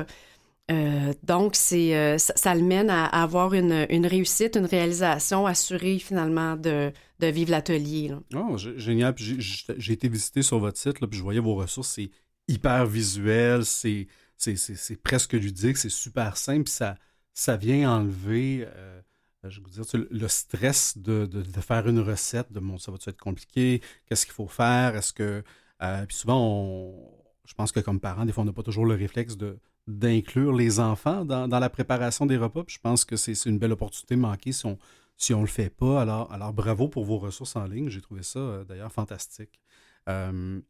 Euh, 0.70 1.14
donc, 1.24 1.56
c'est, 1.56 1.96
euh, 1.96 2.18
ça, 2.18 2.54
le 2.54 2.62
mène 2.62 2.90
à, 2.90 3.06
avoir 3.06 3.54
une, 3.54 4.06
réussite, 4.06 4.56
une 4.56 4.66
réalisation 4.66 5.46
assurée 5.46 5.98
finalement 5.98 6.56
de, 6.56 6.92
vivre 7.20 7.52
l'atelier. 7.52 8.12
Oh, 8.36 8.56
gé- 8.56 8.78
génial. 8.78 9.14
J'ai- 9.18 9.94
été 9.94 10.08
visité 10.08 10.42
sur 10.44 10.60
votre 10.60 10.78
site, 10.78 11.00
puis 11.06 11.18
je 11.18 11.24
voyais 11.24 11.40
vos 11.40 11.56
ressources. 11.56 11.90
C'est 11.90 12.12
hyper 12.48 12.86
visuel, 12.86 13.66
c'est 13.66 14.08
presque 15.04 15.34
ludique, 15.34 15.78
c'est 15.78 15.90
super 15.90 16.38
simple. 16.38 16.70
Ça, 16.70 16.98
ça 17.34 17.58
vient 17.58 17.92
enlever, 17.92 18.68
euh, 18.76 19.02
je 19.46 19.62
vous 19.62 19.70
dire, 19.70 19.84
le 20.12 20.28
stress 20.28 20.98
de, 20.98 21.28
faire 21.62 21.88
une 21.88 22.00
recette, 22.00 22.52
de 22.52 22.60
mon, 22.60 22.78
ça 22.78 22.92
va 22.92 22.98
être 23.08 23.20
compliqué, 23.20 23.82
qu'est-ce 24.06 24.26
qu'il 24.26 24.36
faut 24.36 24.48
faire, 24.48 24.96
est-ce 24.96 25.14
que. 25.14 25.44
euh, 25.82 26.06
puis 26.06 26.18
souvent, 26.18 26.40
on, 26.40 27.19
je 27.50 27.56
pense 27.56 27.72
que 27.72 27.80
comme 27.80 28.00
parents, 28.00 28.26
des 28.26 28.32
fois, 28.32 28.44
on 28.44 28.46
n'a 28.46 28.54
pas 28.54 28.62
toujours 28.62 28.86
le 28.86 28.94
réflexe 28.94 29.36
de 29.36 29.58
d'inclure 29.88 30.54
les 30.54 30.80
enfants 30.80 31.26
dans, 31.26 31.48
dans 31.48 31.58
la 31.58 31.70
préparation 31.70 32.28
des 32.28 32.38
repas. 32.38 32.64
Puis 32.64 32.76
je 32.76 32.80
pense 32.80 33.06
que 33.06 33.16
c'est 33.16 33.34
une 33.46 33.58
belle 33.58 33.72
opportunité 33.72 34.16
manquée 34.16 34.52
si 34.52 34.68
on 34.68 34.78
si 35.18 35.34
on 35.34 35.42
le 35.42 35.48
fait 35.48 35.72
pas. 35.72 36.00
Alors, 36.00 36.32
alors 36.32 36.54
bravo 36.54 36.88
pour 36.88 37.06
vos 37.06 37.18
ressources 37.18 37.56
en 37.56 37.66
ligne. 37.66 37.90
J'ai 37.90 38.02
trouvé 38.02 38.22
ça 38.22 38.38
euh, 38.40 38.64
d'ailleurs 38.64 38.92
fantastique. 38.92 39.60
Euh, 40.08 40.62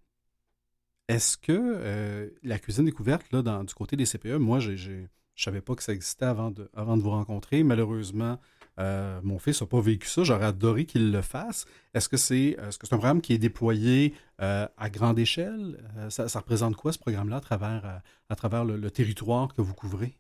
Est-ce 1.10 1.38
que 1.38 1.52
euh, 1.52 2.30
la 2.44 2.60
cuisine 2.60 2.86
découverte, 2.86 3.30
là, 3.34 3.42
dans, 3.42 3.66
du 3.66 3.74
côté 3.74 3.98
des 3.98 4.06
CPE, 4.06 4.38
moi, 4.38 4.60
j'ai, 4.60 4.78
je 4.78 5.44
savais 5.44 5.62
pas 5.62 5.76
que 5.76 5.84
ça 5.84 5.92
existait 5.92 6.26
avant 6.26 6.50
de, 6.50 6.70
avant 6.74 6.96
de 6.96 7.02
vous 7.02 7.12
rencontrer. 7.12 7.62
Malheureusement, 7.64 8.40
euh, 8.80 9.20
mon 9.24 9.40
fils 9.40 9.62
n'a 9.62 9.68
pas 9.68 9.82
vécu 9.82 10.08
ça. 10.08 10.24
J'aurais 10.24 10.46
adoré 10.46 10.86
qu'il 10.86 11.12
le 11.12 11.22
fasse. 11.22 11.66
Est-ce 11.94 12.10
que 12.10 12.18
c'est 12.18 12.58
un 12.60 12.88
programme 12.88 13.22
qui 13.22 13.34
est 13.34 13.38
déployé 13.38 14.14
euh, 14.42 14.68
à 14.78 14.90
grande 14.90 15.20
échelle? 15.20 15.78
Euh, 15.98 16.10
ça, 16.10 16.28
ça 16.30 16.40
représente 16.40 16.76
quoi, 16.76 16.94
ce 16.94 17.00
programme-là, 17.00 17.38
à 17.38 17.42
travers, 17.42 18.02
à 18.30 18.36
travers 18.36 18.64
le, 18.64 18.78
le 18.78 18.92
territoire 18.92 19.54
que 19.54 19.62
vous 19.62 19.74
couvrez? 19.74 20.16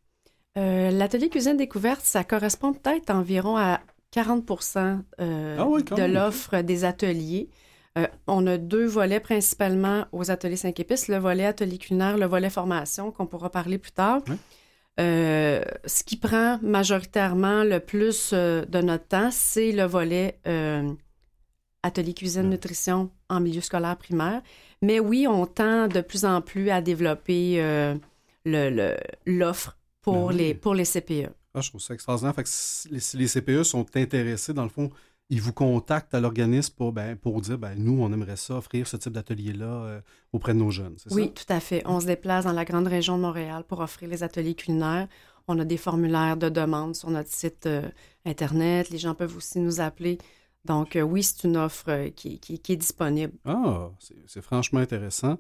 L'atelier 0.55 1.29
cuisine 1.29 1.55
découverte, 1.55 2.01
ça 2.03 2.25
correspond 2.25 2.73
peut-être 2.73 3.11
environ 3.11 3.55
à 3.55 3.79
40 4.11 4.43
euh, 5.21 5.55
Ah 5.57 5.65
oui, 5.67 5.85
quand 5.85 5.95
de 5.95 6.03
l'offre 6.03 6.61
des 6.61 6.83
ateliers. 6.83 7.49
On 8.27 8.47
a 8.47 8.57
deux 8.57 8.85
volets 8.85 9.19
principalement 9.19 10.05
aux 10.13 10.31
ateliers 10.31 10.55
5 10.55 10.79
épices, 10.79 11.09
le 11.09 11.17
volet 11.17 11.45
atelier 11.45 11.77
culinaire, 11.77 12.17
le 12.17 12.27
volet 12.27 12.49
formation 12.49 13.11
qu'on 13.11 13.25
pourra 13.25 13.49
parler 13.49 13.77
plus 13.77 13.91
tard. 13.91 14.21
Euh, 14.99 15.63
ce 15.85 16.03
qui 16.03 16.17
prend 16.17 16.59
majoritairement 16.61 17.63
le 17.63 17.79
plus 17.79 18.31
euh, 18.33 18.65
de 18.65 18.79
notre 18.81 19.07
temps, 19.07 19.29
c'est 19.31 19.71
le 19.71 19.83
volet 19.83 20.39
euh, 20.47 20.91
atelier 21.83 22.13
cuisine 22.13 22.49
nutrition 22.49 23.09
en 23.29 23.39
milieu 23.39 23.61
scolaire 23.61 23.95
primaire. 23.97 24.41
Mais 24.81 24.99
oui, 24.99 25.25
on 25.27 25.45
tend 25.45 25.87
de 25.87 26.01
plus 26.01 26.25
en 26.25 26.41
plus 26.41 26.69
à 26.69 26.81
développer 26.81 27.57
le- 28.45 28.69
le- 28.69 28.97
l'offre 29.25 29.77
pour, 30.01 30.29
Ben 30.29 30.35
oui. 30.35 30.35
les, 30.37 30.53
pour 30.53 30.73
les 30.73 30.85
CPE. 30.85 31.29
Ah, 31.53 31.61
je 31.61 31.69
trouve 31.69 31.81
ça 31.81 31.93
extraordinaire. 31.93 32.35
Fait 32.35 32.43
que 32.43 32.49
si 32.49 32.89
les, 32.89 32.99
si 32.99 33.17
les 33.17 33.27
CPE 33.27 33.63
sont 33.63 33.85
intéressés, 33.95 34.53
dans 34.53 34.63
le 34.63 34.69
fond, 34.69 34.89
ils 35.29 35.41
vous 35.41 35.53
contactent 35.53 36.13
à 36.15 36.19
l'organisme 36.19 36.73
pour, 36.75 36.91
ben, 36.91 37.15
pour 37.15 37.39
dire 37.41 37.57
ben, 37.57 37.75
nous, 37.77 38.01
on 38.01 38.11
aimerait 38.11 38.35
ça, 38.37 38.55
offrir 38.57 38.87
ce 38.87 38.97
type 38.97 39.13
d'atelier-là 39.13 39.65
euh, 39.85 40.01
auprès 40.33 40.53
de 40.53 40.59
nos 40.59 40.71
jeunes. 40.71 40.95
Oui, 41.11 41.31
tout 41.33 41.43
à 41.53 41.59
fait. 41.59 41.83
On 41.85 41.99
se 41.99 42.05
déplace 42.07 42.45
dans 42.45 42.51
la 42.53 42.65
grande 42.65 42.87
région 42.87 43.17
de 43.17 43.21
Montréal 43.21 43.63
pour 43.67 43.79
offrir 43.79 44.09
les 44.09 44.23
ateliers 44.23 44.55
culinaires. 44.55 45.07
On 45.47 45.57
a 45.59 45.65
des 45.65 45.77
formulaires 45.77 46.37
de 46.37 46.49
demande 46.49 46.95
sur 46.95 47.09
notre 47.09 47.31
site 47.31 47.65
euh, 47.67 47.87
Internet. 48.25 48.89
Les 48.89 48.97
gens 48.97 49.13
peuvent 49.15 49.35
aussi 49.37 49.59
nous 49.59 49.79
appeler 49.81 50.17
Donc, 50.65 50.95
euh, 50.95 51.01
oui, 51.01 51.23
c'est 51.23 51.45
une 51.47 51.57
offre 51.57 52.09
qui, 52.15 52.39
qui- 52.39 52.59
qui 52.59 52.73
est 52.73 52.75
disponible. 52.75 53.33
Ah, 53.45 53.91
c'est- 54.27 54.41
franchement 54.41 54.79
intéressant. 54.81 55.37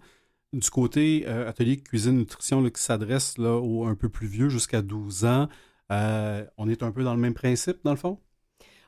Du 0.53 0.69
côté 0.69 1.27
atelier 1.27 1.77
cuisine 1.77 2.17
nutrition 2.17 2.61
là, 2.61 2.69
qui 2.71 2.81
s'adresse 2.81 3.37
aux 3.37 3.85
un 3.85 3.95
peu 3.95 4.09
plus 4.09 4.27
vieux 4.27 4.49
jusqu'à 4.49 4.81
12 4.81 5.25
ans, 5.25 5.47
on 5.89 6.69
est 6.69 6.83
un 6.83 6.91
peu 6.91 7.03
dans 7.03 7.13
le 7.13 7.19
même 7.19 7.33
principe, 7.33 7.77
dans 7.83 7.91
le 7.91 7.97
fond? 7.97 8.19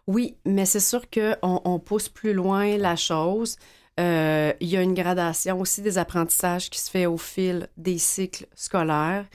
Oui, 0.08 0.38
mais 0.45 0.66
c'est 0.66 0.80
sûr 0.80 1.10
qu'on 1.10 1.62
on 1.64 1.80
pousse 1.80 2.10
plus 2.10 2.34
loin 2.34 2.78
la 2.78 2.95
chose. 2.95 3.58
Euh, 3.99 4.54
il 4.60 4.70
y 4.70 4.78
a 4.78 4.82
une 4.82 4.93
gradation 4.93 5.60
aussi 5.60 5.82
des 5.82 5.97
apprentissages 5.97 6.70
qui 6.70 6.80
se 6.80 6.89
fait 6.89 7.06
au 7.06 7.18
fil 7.18 7.68
des 7.78 7.97
cycles 7.97 8.47
scolaires. 8.56 9.26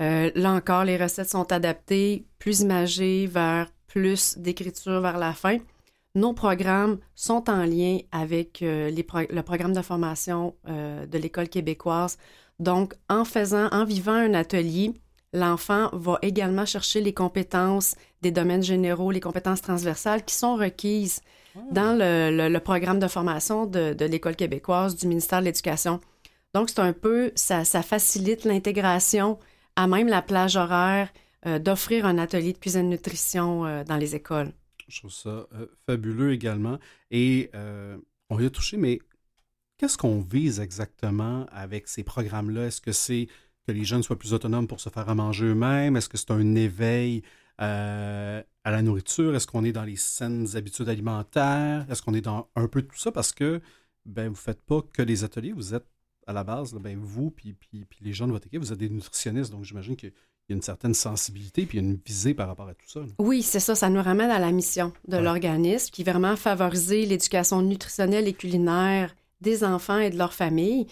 Euh, 0.00 0.30
là 0.34 0.52
encore, 0.52 0.84
les 0.84 0.96
recettes 0.96 1.30
sont 1.30 1.52
adaptées, 1.52 2.24
plus 2.38 2.60
imagées 2.60 3.26
vers 3.26 3.68
plus 3.86 4.38
d'écriture 4.38 5.00
vers 5.00 5.18
la 5.18 5.32
fin. 5.32 5.58
Nos 6.14 6.32
programmes 6.32 6.98
sont 7.14 7.50
en 7.50 7.64
lien 7.64 7.98
avec 8.12 8.62
euh, 8.62 8.90
le 8.90 9.42
programme 9.42 9.72
de 9.72 9.82
formation 9.82 10.54
de 10.66 11.18
l'École 11.18 11.48
québécoise. 11.48 12.18
Donc, 12.60 12.94
en 13.08 13.24
faisant, 13.24 13.68
en 13.72 13.84
vivant 13.84 14.12
un 14.12 14.34
atelier, 14.34 14.94
l'enfant 15.34 15.90
va 15.92 16.18
également 16.22 16.64
chercher 16.64 17.02
les 17.02 17.12
compétences 17.12 17.96
des 18.22 18.30
domaines 18.30 18.62
généraux, 18.62 19.10
les 19.10 19.20
compétences 19.20 19.60
transversales 19.60 20.24
qui 20.24 20.34
sont 20.34 20.56
requises 20.56 21.20
dans 21.70 21.92
le, 21.96 22.34
le- 22.36 22.48
le 22.48 22.60
programme 22.60 22.98
de 22.98 23.08
formation 23.08 23.66
de, 23.66 23.92
de 23.92 24.04
l'École 24.06 24.36
québécoise 24.36 24.96
du 24.96 25.06
ministère 25.06 25.40
de 25.40 25.44
l'Éducation. 25.44 26.00
Donc, 26.54 26.70
c'est 26.70 26.80
un 26.80 26.92
peu, 26.92 27.32
ça, 27.34 27.64
ça 27.64 27.82
facilite 27.82 28.44
l'intégration 28.44 29.38
à 29.76 29.86
même 29.86 30.08
la 30.08 30.22
plage 30.22 30.56
horaire 30.56 31.12
euh, 31.46 31.58
d'offrir 31.58 32.06
un 32.06 32.16
atelier 32.18 32.52
de 32.52 32.58
cuisine-nutrition 32.58 33.66
euh, 33.66 33.84
dans 33.84 33.96
les 33.96 34.14
écoles. 34.14 34.52
Je 34.88 35.00
trouve 35.00 35.12
ça 35.12 35.30
euh, 35.30 35.66
fabuleux 35.86 36.32
également. 36.32 36.78
Et 37.10 37.50
on 38.30 38.40
y 38.40 38.46
a 38.46 38.50
touché, 38.50 38.76
mais 38.76 38.98
qu'est-ce 39.78 39.98
qu'on 39.98 40.20
vise 40.20 40.60
exactement 40.60 41.46
avec 41.52 41.88
ces 41.88 42.04
programmes-là? 42.04 42.66
Est-ce 42.66 42.80
que 42.80 42.92
c'est 42.92 43.28
que 43.66 43.72
les 43.72 43.84
jeunes 43.84 44.02
soient 44.02 44.18
plus 44.18 44.34
autonomes 44.34 44.66
pour 44.66 44.80
se 44.80 44.88
faire 44.88 45.08
à 45.08 45.14
manger 45.14 45.46
eux-mêmes? 45.46 45.96
Est-ce 45.96 46.08
que 46.08 46.16
c'est 46.16 46.30
un 46.30 46.54
éveil 46.54 47.22
euh, 47.60 48.42
à 48.64 48.70
la 48.70 48.82
nourriture? 48.82 49.34
Est-ce 49.34 49.46
qu'on 49.46 49.64
est 49.64 49.72
dans 49.72 49.84
les 49.84 49.96
saines 49.96 50.56
habitudes 50.56 50.88
alimentaires? 50.88 51.86
Est-ce 51.90 52.02
qu'on 52.02 52.14
est 52.14 52.20
dans 52.20 52.48
un 52.56 52.68
peu 52.68 52.82
de 52.82 52.86
tout 52.86 52.98
ça? 52.98 53.12
Parce 53.12 53.32
que 53.32 53.60
ben, 54.04 54.24
vous 54.24 54.32
ne 54.32 54.36
faites 54.36 54.60
pas 54.62 54.82
que 54.82 55.02
des 55.02 55.24
ateliers, 55.24 55.52
vous 55.52 55.74
êtes 55.74 55.86
à 56.26 56.32
la 56.32 56.44
base, 56.44 56.72
là, 56.72 56.80
ben, 56.80 56.98
vous 56.98 57.30
puis, 57.30 57.52
puis, 57.52 57.84
puis 57.84 57.98
les 58.02 58.12
gens 58.12 58.26
de 58.26 58.32
votre 58.32 58.46
équipe, 58.46 58.60
vous 58.60 58.72
êtes 58.72 58.78
des 58.78 58.88
nutritionnistes, 58.88 59.50
donc 59.50 59.64
j'imagine 59.64 59.94
qu'il 59.94 60.12
y 60.48 60.52
a 60.52 60.56
une 60.56 60.62
certaine 60.62 60.94
sensibilité 60.94 61.66
puis 61.66 61.78
il 61.78 61.82
y 61.82 61.86
a 61.86 61.88
une 61.88 61.98
visée 62.04 62.34
par 62.34 62.48
rapport 62.48 62.68
à 62.68 62.74
tout 62.74 62.88
ça. 62.88 63.00
là. 63.00 63.06
Oui, 63.18 63.42
c'est 63.42 63.60
ça, 63.60 63.74
ça 63.74 63.90
nous 63.90 64.02
ramène 64.02 64.30
à 64.30 64.38
la 64.38 64.50
mission 64.50 64.92
de 65.06 65.16
l'organisme 65.16 65.90
qui 65.90 66.02
est 66.02 66.10
vraiment 66.10 66.36
favoriser 66.36 67.04
l'éducation 67.06 67.62
nutritionnelle 67.62 68.26
et 68.26 68.32
culinaire 68.32 69.14
des 69.40 69.64
enfants 69.64 69.98
et 69.98 70.10
de 70.10 70.16
leurs 70.16 70.32
familles. 70.32 70.86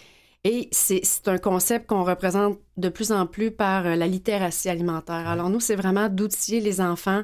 Et 0.45 0.67
c'est 0.71 1.01
un 1.27 1.37
concept 1.37 1.87
qu'on 1.87 2.03
représente 2.03 2.59
de 2.75 2.89
plus 2.89 3.13
en 3.13 3.25
plus 3.25 3.51
par 3.51 3.85
euh, 3.85 3.95
la 3.95 4.07
littératie 4.07 4.67
alimentaire. 4.67 5.27
Alors 5.27 5.49
nous, 5.49 5.61
c'est 5.61 5.75
vraiment 5.75 6.09
d'outiller 6.09 6.59
les 6.59 6.81
enfants 6.81 7.23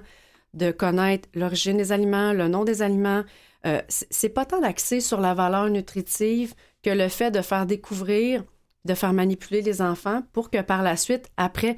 de 0.53 0.71
connaître 0.71 1.27
l'origine 1.35 1.77
des 1.77 1.91
aliments, 1.91 2.33
le 2.33 2.47
nom 2.47 2.63
des 2.63 2.81
aliments. 2.81 3.23
Euh, 3.65 3.81
c'est 3.89 4.29
pas 4.29 4.45
tant 4.45 4.61
d'axer 4.61 5.01
sur 5.01 5.19
la 5.19 5.33
valeur 5.33 5.69
nutritive 5.69 6.55
que 6.81 6.89
le 6.89 7.09
fait 7.09 7.29
de 7.29 7.41
faire 7.41 7.65
découvrir, 7.65 8.43
de 8.85 8.93
faire 8.93 9.13
manipuler 9.13 9.61
les 9.61 9.81
enfants 9.81 10.23
pour 10.31 10.49
que 10.49 10.61
par 10.61 10.81
la 10.81 10.95
suite, 10.95 11.29
après, 11.35 11.75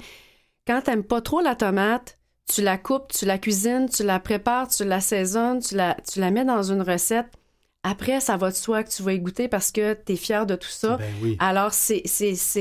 quand 0.66 0.82
t'aimes 0.82 1.02
pas 1.02 1.20
trop 1.20 1.40
la 1.40 1.56
tomate, 1.56 2.18
tu 2.48 2.62
la 2.62 2.78
coupes, 2.78 3.12
tu 3.12 3.24
la 3.24 3.38
cuisines, 3.38 3.88
tu 3.88 4.04
la 4.04 4.20
prépares, 4.20 4.68
tu 4.68 4.84
l'assaisonnes, 4.84 5.60
tu 5.60 5.76
tu 6.10 6.20
la 6.20 6.30
mets 6.30 6.44
dans 6.44 6.62
une 6.62 6.82
recette. 6.82 7.32
Après, 7.82 8.20
ça 8.20 8.36
va 8.36 8.50
de 8.50 8.56
soi 8.56 8.84
que 8.84 8.90
tu 8.90 9.02
vas 9.02 9.12
y 9.12 9.18
goûter 9.20 9.48
parce 9.48 9.72
que 9.72 9.94
tu 9.94 10.12
es 10.12 10.16
fier 10.16 10.46
de 10.46 10.54
tout 10.54 10.68
ça. 10.68 10.96
Ben 10.98 11.12
oui. 11.22 11.36
Alors, 11.40 11.72
c'est 11.72 12.02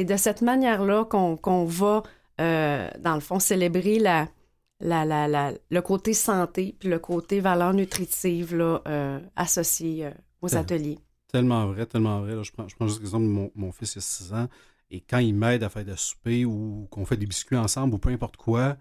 de 0.04 0.18
cette 0.18 0.42
manière-là 0.42 1.06
qu'on 1.06 1.66
va, 1.66 2.04
euh, 2.40 2.90
dans 3.00 3.14
le 3.14 3.20
fond, 3.22 3.40
célébrer 3.40 4.00
la, 4.00 4.28
la, 4.80 5.06
la, 5.06 5.28
la- 5.28 5.54
le 5.70 5.82
côté 5.82 6.14
santé 6.14 6.76
puis 6.80 6.90
le 6.90 6.98
côté 7.00 7.40
valeur 7.40 7.74
nutritive 7.74 8.56
là, 8.56 8.82
euh, 8.88 9.20
associé 9.36 10.08
euh, 10.08 10.12
aux 10.42 10.50
Tel- 10.50 10.58
ateliers. 10.60 10.98
Tellement 11.32 11.68
vrai, 11.68 11.86
tellement 11.86 12.22
vrai. 12.22 12.36
Là, 12.36 12.44
je, 12.44 12.52
prends, 12.52 12.68
je 12.68 12.76
prends 12.76 12.88
juste 12.88 13.00
l'exemple 13.00 13.26
de 13.26 13.30
mon, 13.30 13.52
mon 13.56 13.72
fils, 13.72 13.96
il 13.96 14.00
a 14.00 14.02
6 14.02 14.34
ans, 14.34 14.48
et 14.90 15.02
quand 15.02 15.20
il 15.20 15.34
m'aide 15.36 15.64
à 15.64 15.70
faire 15.70 15.86
de 15.86 15.96
souper 15.96 16.46
ou 16.46 16.88
qu'on 16.92 17.06
fait 17.06 17.16
des 17.18 17.26
biscuits 17.28 17.56
ensemble 17.58 17.94
ou 17.94 17.98
peu 18.00 18.10
importe 18.10 18.38
quoi, 18.38 18.76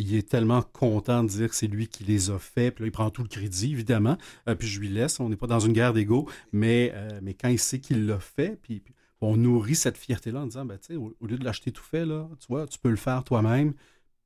il 0.00 0.14
est 0.14 0.28
tellement 0.28 0.62
content 0.62 1.24
de 1.24 1.28
dire 1.28 1.48
que 1.48 1.54
c'est 1.56 1.66
lui 1.66 1.88
qui 1.88 2.04
les 2.04 2.30
a 2.30 2.38
faits. 2.38 2.74
Puis 2.76 2.84
là, 2.84 2.88
il 2.88 2.92
prend 2.92 3.10
tout 3.10 3.22
le 3.22 3.28
crédit, 3.28 3.72
évidemment. 3.72 4.16
Euh, 4.48 4.54
puis 4.54 4.68
je 4.68 4.78
lui 4.80 4.88
laisse. 4.88 5.18
On 5.20 5.28
n'est 5.28 5.36
pas 5.36 5.46
dans 5.48 5.60
une 5.60 5.72
guerre 5.72 5.92
d'ego. 5.92 6.28
Mais, 6.52 6.92
euh, 6.94 7.18
mais 7.22 7.34
quand 7.34 7.48
il 7.48 7.58
sait 7.58 7.80
qu'il 7.80 8.06
l'a 8.06 8.20
fait, 8.20 8.58
puis, 8.62 8.80
puis 8.80 8.94
on 9.20 9.36
nourrit 9.36 9.74
cette 9.74 9.96
fierté-là 9.98 10.40
en 10.42 10.46
disant, 10.46 10.64
ben, 10.64 10.78
au, 10.96 11.16
au 11.20 11.26
lieu 11.26 11.36
de 11.36 11.44
l'acheter 11.44 11.72
tout 11.72 11.82
fait, 11.82 12.06
là, 12.06 12.28
tu 12.38 12.46
vois, 12.48 12.66
tu 12.66 12.78
peux 12.78 12.90
le 12.90 12.96
faire 12.96 13.24
toi-même. 13.24 13.74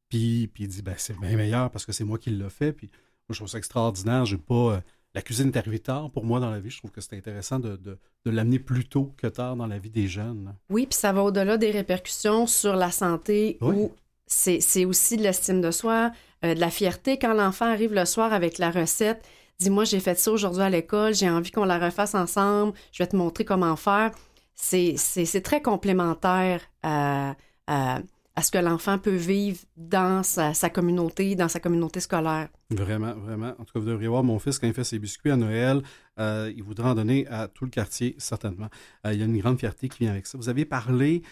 Puis, 0.08 0.48
puis 0.52 0.64
il 0.64 0.68
dit, 0.68 0.82
ben, 0.82 0.94
c'est 0.98 1.18
bien 1.18 1.36
meilleur 1.36 1.70
parce 1.70 1.86
que 1.86 1.92
c'est 1.92 2.04
moi 2.04 2.18
qui 2.18 2.30
l'ai 2.30 2.50
fait. 2.50 2.72
Puis 2.72 2.88
moi, 3.28 3.34
je 3.34 3.36
trouve 3.36 3.48
ça 3.48 3.58
extraordinaire. 3.58 4.26
J'ai 4.26 4.36
pas. 4.38 4.54
euh, 4.74 4.80
la 5.14 5.20
cuisine 5.22 5.48
est 5.48 5.56
arrivée 5.58 5.78
tard 5.78 6.10
pour 6.10 6.24
moi 6.24 6.40
dans 6.40 6.50
la 6.50 6.58
vie. 6.60 6.70
Je 6.70 6.78
trouve 6.78 6.90
que 6.90 7.00
c'est 7.02 7.16
intéressant 7.16 7.58
de, 7.58 7.76
de- 7.76 7.98
de 8.24 8.30
l'amener 8.30 8.58
plus 8.58 8.84
tôt 8.86 9.12
que 9.18 9.26
tard 9.26 9.56
dans 9.56 9.66
la 9.66 9.78
vie 9.78 9.90
des 9.90 10.08
jeunes. 10.08 10.54
Oui, 10.70 10.86
puis 10.86 10.98
ça 10.98 11.12
va 11.12 11.22
au-delà 11.22 11.56
des 11.58 11.70
répercussions 11.70 12.46
sur 12.46 12.76
la 12.76 12.90
santé 12.90 13.58
Oui. 13.60 13.74
où 13.76 13.92
c'est 14.26 14.84
aussi 14.84 15.16
de 15.16 15.22
l'estime 15.22 15.60
de 15.60 15.70
soi, 15.70 16.10
euh, 16.44 16.54
de 16.54 16.60
la 16.60 16.70
fierté 16.70 17.18
quand 17.18 17.34
l'enfant 17.34 17.66
arrive 17.66 17.92
le 17.92 18.04
soir 18.04 18.32
avec 18.32 18.58
la 18.58 18.70
recette. 18.70 19.24
Dis 19.58 19.70
moi 19.70 19.84
j'ai 19.84 20.00
fait 20.00 20.18
ça 20.18 20.32
aujourd'hui 20.32 20.62
à 20.62 20.70
l'école, 20.70 21.14
j'ai 21.14 21.30
envie 21.30 21.50
qu'on 21.50 21.64
la 21.64 21.78
refasse 21.78 22.14
ensemble, 22.14 22.72
je 22.90 23.02
vais 23.02 23.06
te 23.06 23.16
montrer 23.16 23.44
comment 23.44 23.76
faire. 23.76 24.10
C'est 24.54 25.42
très 25.42 25.62
complémentaire 25.62 26.60
à, 26.82 27.34
ce 28.42 28.50
que 28.50 28.58
l'enfant 28.58 28.98
peut 28.98 29.14
vivre 29.14 29.58
dans 29.76 30.22
sa, 30.22 30.52
communauté, 30.70 31.34
dans 31.34 31.48
sa 31.48 31.60
communauté 31.60 32.00
scolaire. 32.00 32.48
Vraiment, 32.70 33.14
vraiment. 33.14 33.52
En 33.58 33.64
tout 33.64 33.74
cas, 33.74 33.80
vous 33.80 33.86
devriez 33.86 34.08
voir 34.08 34.24
mon 34.24 34.38
fils 34.38 34.58
quand 34.58 34.66
il 34.66 34.72
fait 34.72 34.84
ses 34.84 34.98
biscuits 34.98 35.30
à 35.30 35.36
Noël. 35.36 35.82
euh, 36.18 36.52
il 36.56 36.62
voudra 36.62 36.92
en 36.92 36.94
donner 36.94 37.26
à 37.28 37.48
tout 37.48 37.64
le 37.64 37.70
quartier, 37.70 38.14
certainement. 38.18 38.68
Euh, 39.06 39.12
il 39.12 39.20
y 39.20 39.22
a 39.22 39.26
une 39.26 39.38
grande 39.38 39.58
fierté 39.58 39.88
qui 39.88 40.00
vient 40.00 40.10
avec 40.10 40.26
ça. 40.26 40.38
Vous 40.38 40.48
avez 40.48 40.64
parlé, 40.64 41.22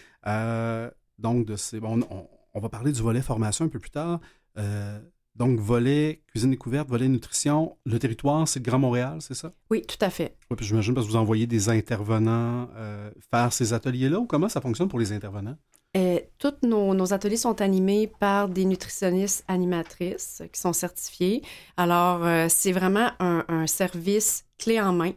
donc, 1.19 1.45
de 1.45 1.55
ces. 1.55 1.79
Bon, 1.79 1.99
on, 2.09 2.27
on 2.53 2.59
va 2.59 2.69
parler 2.69 2.91
du 2.91 3.01
volet 3.01 3.21
formation 3.21 3.65
un 3.65 3.69
peu 3.69 3.79
plus 3.79 3.91
tard. 3.91 4.19
Euh, 4.57 4.99
donc, 5.35 5.59
volet 5.59 6.21
cuisine 6.27 6.51
découverte, 6.51 6.89
volet 6.89 7.07
nutrition. 7.07 7.77
Le 7.85 7.97
territoire, 7.99 8.47
c'est 8.47 8.59
le 8.59 8.65
Grand 8.65 8.79
Montréal, 8.79 9.19
c'est 9.21 9.33
ça? 9.33 9.53
Oui, 9.69 9.81
tout 9.87 9.97
à 10.01 10.09
fait. 10.09 10.35
Oui, 10.49 10.57
puis 10.57 10.65
j'imagine 10.65 10.93
parce 10.93 11.07
que 11.07 11.11
vous 11.11 11.17
envoyez 11.17 11.47
des 11.47 11.69
intervenants 11.69 12.69
euh, 12.75 13.09
faire 13.33 13.53
ces 13.53 13.71
ateliers-là 13.71 14.19
ou 14.19 14.25
comment 14.25 14.49
ça 14.49 14.59
fonctionne 14.59 14.89
pour 14.89 14.99
les 14.99 15.13
intervenants? 15.13 15.55
Euh, 15.95 16.19
tous 16.37 16.65
nos, 16.65 16.93
nos 16.93 17.13
ateliers 17.13 17.37
sont 17.37 17.61
animés 17.61 18.07
par 18.19 18.47
des 18.47 18.63
nutritionnistes 18.63 19.43
animatrices 19.49 20.41
qui 20.51 20.59
sont 20.59 20.71
certifiées. 20.73 21.41
Alors, 21.75 22.25
euh, 22.25 22.47
c'est 22.49 22.71
vraiment 22.71 23.11
un, 23.19 23.43
un 23.49 23.67
service 23.67 24.45
clé 24.57 24.79
en 24.79 24.93
main. 24.93 25.11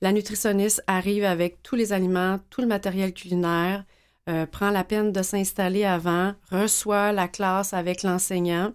La 0.00 0.12
nutritionniste 0.12 0.82
arrive 0.86 1.24
avec 1.24 1.62
tous 1.62 1.74
les 1.74 1.92
aliments, 1.92 2.38
tout 2.48 2.60
le 2.60 2.66
matériel 2.66 3.12
culinaire, 3.12 3.84
euh, 4.28 4.46
prend 4.46 4.70
la 4.70 4.84
peine 4.84 5.12
de 5.12 5.22
s'installer 5.22 5.84
avant, 5.84 6.34
reçoit 6.50 7.12
la 7.12 7.28
classe 7.28 7.74
avec 7.74 8.02
l'enseignant 8.02 8.72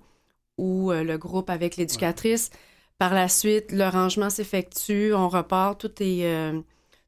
ou 0.58 0.92
euh, 0.92 1.04
le 1.04 1.18
groupe 1.18 1.50
avec 1.50 1.76
l'éducatrice. 1.78 2.50
Par 2.98 3.14
la 3.14 3.28
suite, 3.30 3.72
le 3.72 3.88
rangement 3.88 4.30
s'effectue, 4.30 5.14
on 5.14 5.30
repart, 5.30 5.80
tout 5.80 5.92
est, 6.04 6.26
euh, 6.26 6.60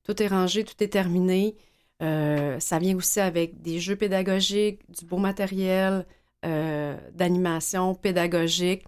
tout 0.04 0.22
est 0.24 0.28
rangé, 0.28 0.64
tout 0.64 0.82
est 0.84 0.88
terminé. 0.88 1.56
Ça 2.00 2.80
vient 2.80 2.96
aussi 2.96 3.20
avec 3.20 3.62
des 3.62 3.80
jeux 3.80 3.96
pédagogiques, 3.96 4.80
du 4.89 5.06
beau 5.06 5.18
matériel, 5.18 6.06
d'animation 7.14 7.96
pédagogique. 7.96 8.84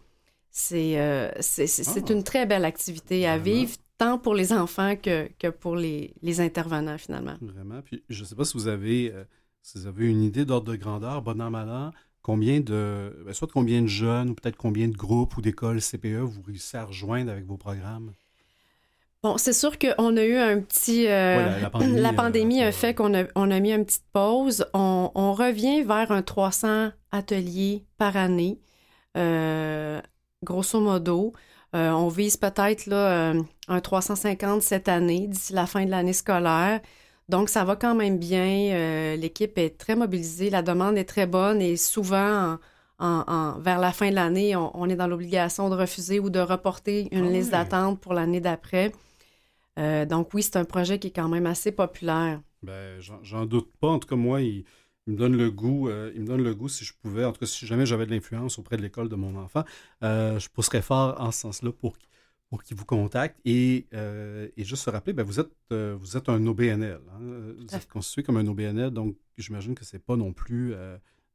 C'est 0.49 0.95
c'est- 1.39 1.67
c'est- 1.67 1.83
c'est 1.83 2.09
Ah. 2.09 2.13
une 2.13 2.23
très 2.23 2.45
belle 2.45 2.65
activité 2.65 3.27
à 3.27 3.37
vivre, 3.37 3.75
tant 3.97 4.17
pour 4.17 4.35
les 4.35 4.53
enfants 4.53 4.95
que, 4.95 5.27
que 5.39 5.47
pour 5.47 5.75
les, 5.75 6.13
les 6.21 6.41
intervenants, 6.41 6.97
finalement. 6.97 7.35
Vraiment. 7.41 7.81
Puis 7.81 8.03
je 8.09 8.21
ne 8.21 8.25
sais 8.25 8.35
pas 8.35 8.45
si 8.45 8.53
vous 8.57 8.67
avez, 8.67 9.13
si 9.63 9.79
vous 9.79 9.87
avez 9.87 10.09
une 10.09 10.21
idée 10.23 10.45
d'ordre 10.45 10.71
de 10.71 10.75
grandeur, 10.77 11.21
bon 11.23 11.41
an, 11.41 11.49
mal 11.49 11.69
an, 11.69 11.91
combien 12.21 12.59
de, 12.61 13.23
ben, 13.25 13.33
soit 13.33 13.47
combien 13.51 13.81
de 13.81 13.87
jeunes 13.87 14.29
ou 14.31 14.35
peut-être 14.35 14.57
combien 14.57 14.87
de 14.87 14.95
groupes 14.97 15.37
ou 15.37 15.41
d'écoles 15.41 15.81
CPE 15.81 16.21
vous 16.21 16.43
réussissez 16.43 16.77
à 16.77 16.85
rejoindre 16.85 17.31
avec 17.31 17.45
vos 17.45 17.57
programmes? 17.57 18.13
Bon, 19.21 19.37
c'est 19.37 19.53
sûr 19.53 19.79
qu'on 19.79 20.17
a 20.17 20.23
eu 20.23 20.35
un 20.35 20.59
petit... 20.59 21.07
euh, 21.07 21.37
Ouais, 21.37 21.45
la- 21.45 21.59
la 21.59 21.69
pandémie, 21.69 22.59
la 22.59 22.65
euh, 22.65 22.67
a 22.67 22.71
fait 22.73 22.93
qu'on 22.93 23.13
a, 23.13 23.23
on 23.35 23.51
a 23.51 23.59
mis 23.61 23.71
une 23.71 23.85
petite 23.85 24.03
pause. 24.11 24.65
On, 24.73 25.11
on 25.15 25.33
revient 25.33 25.83
vers 25.83 26.11
un 26.11 26.21
300 26.21 26.91
ateliers 27.11 27.85
par 27.97 28.17
année, 28.17 28.59
euh, 29.17 30.01
grosso 30.43 30.79
modo. 30.81 31.33
On 31.73 32.07
vise 32.09 32.37
peut-être 32.37 32.85
là, 32.85 33.33
un 33.67 33.81
350 33.81 34.61
cette 34.61 34.87
année, 34.89 35.27
d'ici 35.27 35.53
la 35.53 35.65
fin 35.65 35.85
de 35.85 35.89
l'année 35.91 36.13
scolaire. 36.13 36.81
Donc, 37.29 37.49
ça 37.49 37.63
va 37.63 37.75
quand 37.75 37.95
même 37.95 38.17
bien. 38.17 38.73
Euh, 38.73 39.15
L'équipe 39.15 39.57
est 39.57 39.77
très 39.77 39.95
mobilisée. 39.95 40.49
La 40.49 40.61
demande 40.61 40.97
est 40.97 41.05
très 41.05 41.25
bonne 41.25 41.61
et 41.61 41.77
souvent, 41.77 42.57
en, 42.99 43.23
en, 43.27 43.59
vers 43.59 43.79
la 43.79 43.91
fin 43.91 44.09
de 44.09 44.15
l'année, 44.15 44.55
on, 44.55 44.89
est 44.89 44.95
dans 44.95 45.07
l'obligation 45.07 45.69
de 45.69 45.75
refuser 45.75 46.19
ou 46.19 46.29
de 46.29 46.39
reporter 46.39 47.07
une 47.11 47.27
ah 47.27 47.31
liste 47.31 47.51
d'attente 47.51 47.99
pour 47.99 48.13
l'année 48.13 48.41
d'après. 48.41 48.91
Euh, 49.79 50.05
donc 50.05 50.33
oui, 50.33 50.43
c'est 50.43 50.57
un 50.57 50.65
projet 50.65 50.99
qui 50.99 51.07
est 51.07 51.11
quand 51.11 51.29
même 51.29 51.45
assez 51.45 51.71
populaire. 51.71 52.41
Ben, 52.61 52.99
j'en 53.21 53.45
doute 53.45 53.71
pas. 53.79 53.89
En 53.89 53.99
tout 53.99 54.07
cas, 54.07 54.15
moi, 54.15 54.41
il, 54.41 54.65
me 55.07 55.15
donne 55.15 55.35
le 55.35 55.49
goût. 55.49 55.89
Euh, 55.89 56.11
il 56.15 56.21
me 56.21 56.27
donne 56.27 56.43
le 56.43 56.53
goût 56.53 56.69
si 56.69 56.85
je 56.85 56.93
pouvais. 57.01 57.25
En 57.25 57.31
tout 57.31 57.39
cas, 57.39 57.45
si 57.45 57.65
jamais 57.65 57.85
j'avais 57.85 58.05
de 58.05 58.11
l'influence 58.11 58.59
auprès 58.59 58.77
de 58.77 58.81
l'école 58.81 59.09
de 59.09 59.15
mon 59.15 59.35
enfant, 59.37 59.63
je 60.01 60.47
pousserais 60.49 60.81
fort 60.81 61.19
en 61.19 61.31
ce 61.31 61.41
sens-là 61.41 61.71
pour, 61.71 61.93
pour 62.53 62.61
qu'il 62.61 62.77
vous 62.77 62.85
contacte. 62.85 63.39
Et, 63.45 63.87
et, 64.55 64.63
juste 64.63 64.83
se 64.83 64.91
rappeler, 64.91 65.13
ben, 65.13 65.23
vous, 65.23 65.39
êtes, 65.39 65.49
vous 65.71 66.17
êtes 66.17 66.29
un 66.29 66.45
OBNL. 66.45 66.99
Hein. 67.11 67.19
Vous 67.57 67.75
êtes 67.75 67.87
constitué 67.87 68.21
comme 68.21 68.37
un 68.37 68.45
OBNL, 68.45 68.91
donc 68.91 69.15
j'imagine 69.39 69.73
que 69.73 69.83
ce 69.83 69.95
n'est 69.95 69.99
pas 69.99 70.15
non 70.15 70.33
plus 70.33 70.75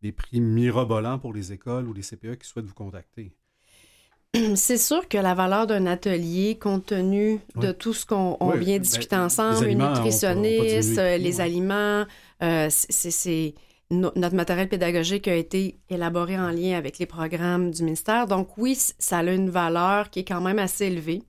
des 0.01 0.13
prix 0.13 0.41
mirobolants 0.41 1.19
pour 1.19 1.33
les 1.33 1.53
écoles 1.53 1.89
ou 1.89 1.93
les 1.93 2.03
CPE 2.03 2.37
qui 2.37 2.47
souhaitent 2.47 2.67
vous 2.67 2.75
contacter. 2.75 3.33
C'est 4.55 4.79
sûr 4.79 5.09
que 5.09 5.19
la 5.19 5.35
valeur 5.35 5.67
d'un 5.67 5.87
atelier, 5.87 6.57
compte 6.57 6.87
tenu 6.87 7.41
de 7.57 7.73
tout 7.73 7.95
ce 7.95 8.07
qu'on 8.07 8.37
vient 8.53 8.77
ben, 8.77 8.83
discuter 8.83 9.17
ensemble, 9.17 9.67
les 9.67 9.75
nutritionnistes, 9.75 10.99
les 10.99 11.41
aliments, 11.41 12.07
euh, 12.45 12.71
notre 13.91 14.35
matériel 14.35 14.69
pédagogique 14.69 15.29
a 15.29 15.35
été 15.35 15.79
élaboré 15.89 16.39
en 16.39 16.51
lien 16.51 16.77
avec 16.77 16.99
les 16.99 17.07
programmes 17.07 17.71
du 17.71 17.83
ministère. 17.83 18.27
Donc 18.27 18.59
oui, 18.59 18.79
ça 18.99 19.19
a 19.19 19.23
une 19.23 19.51
valeur 19.51 20.11
qui 20.11 20.21
est 20.21 20.25
quand 20.25 20.41
même 20.41 20.59
assez 20.59 20.87
élevée. 20.87 21.23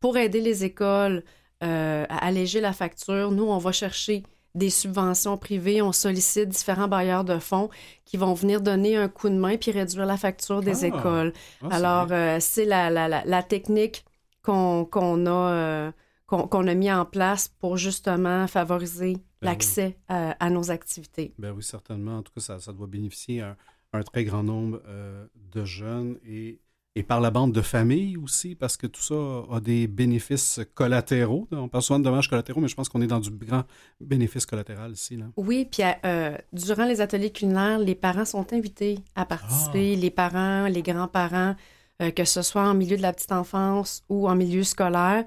Pour 0.00 0.16
aider 0.16 0.40
les 0.40 0.64
écoles 0.64 1.24
euh, 1.64 2.04
à 2.08 2.26
alléger 2.26 2.60
la 2.60 2.72
facture, 2.72 3.32
nous, 3.32 3.44
on 3.44 3.58
va 3.58 3.72
chercher 3.72 4.22
des 4.54 4.70
subventions 4.70 5.36
privées, 5.36 5.82
on 5.82 5.92
sollicite 5.92 6.48
différents 6.48 6.88
bailleurs 6.88 7.24
de 7.24 7.38
fonds 7.38 7.68
qui 8.04 8.16
vont 8.16 8.32
venir 8.32 8.62
donner 8.62 8.96
un 8.96 9.08
coup 9.08 9.28
de 9.28 9.34
main 9.34 9.56
puis 9.56 9.70
réduire 9.70 10.06
la 10.06 10.16
facture 10.16 10.62
des 10.62 10.84
ah! 10.84 10.88
écoles. 10.88 11.32
Ah, 11.62 11.76
Alors, 11.76 12.08
euh, 12.10 12.38
c'est 12.40 12.64
la, 12.64 12.88
la, 12.88 13.08
la, 13.08 13.42
technique 13.42 14.04
qu'on 14.42 14.86
a, 15.26 15.30
euh, 15.30 15.90
qu'on 16.26 16.66
a 16.66 16.74
mis 16.74 16.90
en 16.90 17.04
place 17.04 17.48
pour 17.48 17.76
justement 17.76 18.46
favoriser 18.46 19.14
ben 19.14 19.22
l'accès 19.50 19.96
à, 20.08 20.50
nos 20.50 20.70
activités. 20.70 21.34
Ben 21.38 21.52
oui, 21.52 21.62
certainement. 21.62 22.18
En 22.18 22.22
tout 22.22 22.32
cas, 22.32 22.40
ça, 22.40 22.58
ça 22.58 22.72
doit 22.72 22.86
bénéficier 22.86 23.42
à 23.42 23.56
un, 23.92 24.02
très 24.02 24.24
grand 24.24 24.42
nombre 24.42 24.82
euh, 24.86 25.26
de 25.52 25.64
jeunes 25.64 26.18
et 26.26 26.60
et 26.96 27.02
par 27.02 27.20
la 27.20 27.30
bande 27.30 27.52
de 27.52 27.60
famille 27.60 28.16
aussi, 28.16 28.54
parce 28.54 28.78
que 28.78 28.86
tout 28.86 29.02
ça 29.02 29.14
a 29.54 29.60
des 29.60 29.86
bénéfices 29.86 30.60
collatéraux. 30.74 31.46
On 31.52 31.68
parle 31.68 31.82
souvent 31.82 31.98
de 31.98 32.04
dommages 32.04 32.30
collatéraux, 32.30 32.62
mais 32.62 32.68
je 32.68 32.74
pense 32.74 32.88
qu'on 32.88 33.02
est 33.02 33.06
dans 33.06 33.20
du 33.20 33.30
grand 33.30 33.64
bénéfice 34.00 34.46
collatéral 34.46 34.92
ici. 34.92 35.14
Là. 35.18 35.26
Oui, 35.36 35.68
puis 35.70 35.82
euh, 36.06 36.38
durant 36.54 36.86
les 36.86 37.02
ateliers 37.02 37.30
culinaires, 37.30 37.78
les 37.78 37.94
parents 37.94 38.24
sont 38.24 38.50
invités 38.54 38.98
à 39.14 39.26
participer, 39.26 39.92
ah. 39.94 40.00
les 40.00 40.10
parents, 40.10 40.68
les 40.68 40.80
grands-parents, 40.80 41.54
euh, 42.00 42.10
que 42.10 42.24
ce 42.24 42.40
soit 42.40 42.66
en 42.66 42.72
milieu 42.72 42.96
de 42.96 43.02
la 43.02 43.12
petite 43.12 43.32
enfance 43.32 44.02
ou 44.08 44.26
en 44.26 44.34
milieu 44.34 44.62
scolaire. 44.62 45.26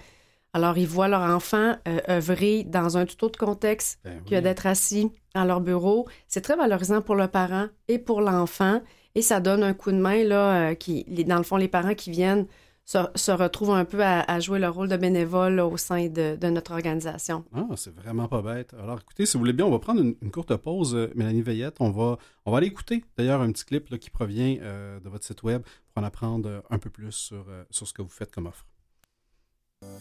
Alors, 0.54 0.78
ils 0.78 0.88
voient 0.88 1.08
leur 1.08 1.22
enfant 1.22 1.76
euh, 1.88 2.00
œuvrer 2.10 2.64
dans 2.64 2.98
un 2.98 3.06
tout 3.06 3.24
autre 3.24 3.38
contexte 3.38 4.00
ben 4.04 4.24
que 4.24 4.40
d'être 4.40 4.66
assis 4.66 5.12
à 5.36 5.46
leur 5.46 5.62
bureau. 5.62 6.08
C'est 6.28 6.42
très 6.42 6.56
valorisant 6.56 7.02
pour 7.02 7.16
le 7.16 7.28
parent 7.28 7.68
et 7.88 8.00
pour 8.00 8.22
l'enfant. 8.22 8.82
Et 9.14 9.22
ça 9.22 9.40
donne 9.40 9.64
un 9.64 9.74
coup 9.74 9.92
de 9.92 9.98
main, 9.98 10.24
là, 10.24 10.72
euh, 10.72 10.74
qui, 10.74 11.04
dans 11.26 11.38
le 11.38 11.44
fond, 11.44 11.58
les 11.58 11.68
parents 11.68 11.94
qui 11.94 12.10
viennent 12.10 12.48
se, 12.84 13.32
retrouvent 13.32 13.76
un 13.76 13.86
peu 13.86 14.04
à, 14.04 14.40
jouer 14.40 14.58
le 14.58 14.68
rôle 14.68 14.88
de 14.88 14.98
bénévole 14.98 15.60
au 15.60 15.78
sein 15.78 16.08
de, 16.08 16.36
notre 16.50 16.72
organisation. 16.72 17.46
Ah, 17.54 17.68
c'est 17.76 17.94
vraiment 17.94 18.28
pas 18.28 18.42
bête. 18.42 18.74
Alors, 18.82 19.00
écoutez, 19.00 19.28
si 19.28 19.34
vous 19.34 19.40
voulez 19.42 19.54
bien, 19.54 19.68
on 19.68 19.72
va 19.72 19.78
prendre 19.78 20.02
une, 20.02 20.32
courte 20.32 20.56
pause, 20.56 20.96
euh, 20.96 21.12
Mélanie 21.14 21.44
Veillette. 21.44 21.76
On 21.80 21.92
va, 21.92 22.18
on 22.48 22.52
va 22.52 22.58
aller 22.58 22.68
écouter, 22.68 23.06
d'ailleurs, 23.16 23.42
un 23.42 23.52
petit 23.52 23.66
clip 23.66 23.96
qui 24.00 24.10
provient 24.10 24.56
de 24.56 25.10
votre 25.10 25.26
site 25.26 25.44
web 25.44 25.62
pour 25.94 26.02
en 26.02 26.06
apprendre 26.08 26.64
un 26.72 26.80
peu 26.80 26.90
plus 26.90 27.12
sur, 27.12 27.46
sur 27.70 27.88
ce 27.88 27.94
que 27.94 28.02
vous 28.02 28.10
faites 28.10 28.32
comme 28.32 28.48
offre. 28.48 28.66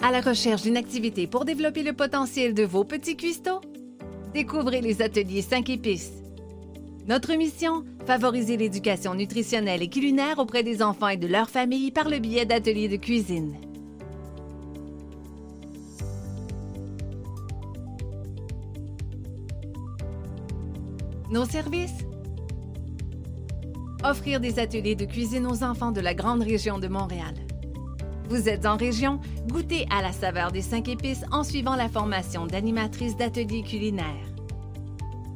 À 0.01 0.11
la 0.11 0.21
recherche 0.21 0.63
d'une 0.63 0.77
activité 0.77 1.27
pour 1.27 1.45
développer 1.45 1.83
le 1.83 1.93
potentiel 1.93 2.55
de 2.55 2.63
vos 2.63 2.85
petits 2.85 3.17
cuistots? 3.17 3.61
Découvrez 4.33 4.81
les 4.81 5.03
ateliers 5.03 5.43
5 5.43 5.69
épices 5.71 6.13
notre 7.07 7.35
mission 7.37 7.85
Favoriser 8.07 8.59
l'éducation 8.59 9.15
nutritionnelle 9.15 9.83
et 9.83 9.89
culinaire 9.89 10.39
auprès 10.39 10.63
des 10.63 10.83
enfants 10.83 11.09
et 11.09 11.17
de 11.17 11.27
leurs 11.27 11.49
familles 11.49 11.91
par 11.91 12.09
le 12.11 12.19
biais 12.19 12.45
d'ateliers 12.45 12.89
de 12.89 12.97
cuisine. 12.97 13.55
Nos 21.31 21.47
services? 21.47 22.05
Offrir 24.05 24.39
des 24.41 24.59
ateliers 24.59 24.95
de 24.95 25.07
cuisine 25.07 25.47
aux 25.47 25.63
enfants 25.63 25.93
de 25.93 26.01
la 26.01 26.13
grande 26.13 26.43
région 26.43 26.79
de 26.79 26.89
Montréal. 26.89 27.48
Vous 28.29 28.47
êtes 28.51 28.67
en 28.67 28.77
région, 28.77 29.21
goûtez 29.49 29.87
à 29.91 30.03
la 30.03 30.13
saveur 30.13 30.53
des 30.53 30.61
cinq 30.61 30.89
épices 30.89 31.25
en 31.33 31.43
suivant 31.43 31.77
la 31.77 31.89
formation 31.89 32.47
d'animatrice 32.47 33.17
d'ateliers 33.17 33.63
culinaires. 33.63 34.05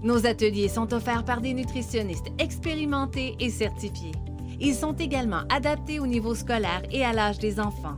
Nos 0.02 0.26
ateliers 0.26 0.68
sont 0.68 0.92
offerts 0.92 1.24
par 1.24 1.40
des 1.40 1.54
nutritionnistes 1.54 2.30
expérimentés 2.38 3.34
et 3.40 3.48
certifiés. 3.48 4.12
Ils 4.60 4.74
sont 4.74 4.92
également 4.92 5.42
adaptés 5.48 6.00
au 6.00 6.06
niveau 6.06 6.34
scolaire 6.34 6.82
et 6.90 7.02
à 7.02 7.14
l'âge 7.14 7.38
des 7.38 7.60
enfants. 7.60 7.96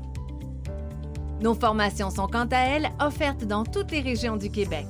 Nos 1.40 1.54
formations 1.54 2.10
sont 2.10 2.28
quant 2.28 2.48
à 2.52 2.58
elles 2.58 2.90
offertes 3.00 3.44
dans 3.44 3.64
toutes 3.64 3.90
les 3.90 4.00
régions 4.00 4.36
du 4.36 4.48
Québec. 4.48 4.86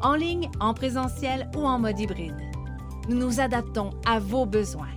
En 0.00 0.14
ligne, 0.14 0.48
en 0.60 0.72
présentiel 0.72 1.50
ou 1.56 1.66
en 1.66 1.80
mode 1.80 1.98
hybride. 1.98 2.51
Nous 3.08 3.16
nous 3.16 3.40
adaptons 3.40 3.90
à 4.06 4.20
vos 4.20 4.46
besoins. 4.46 4.88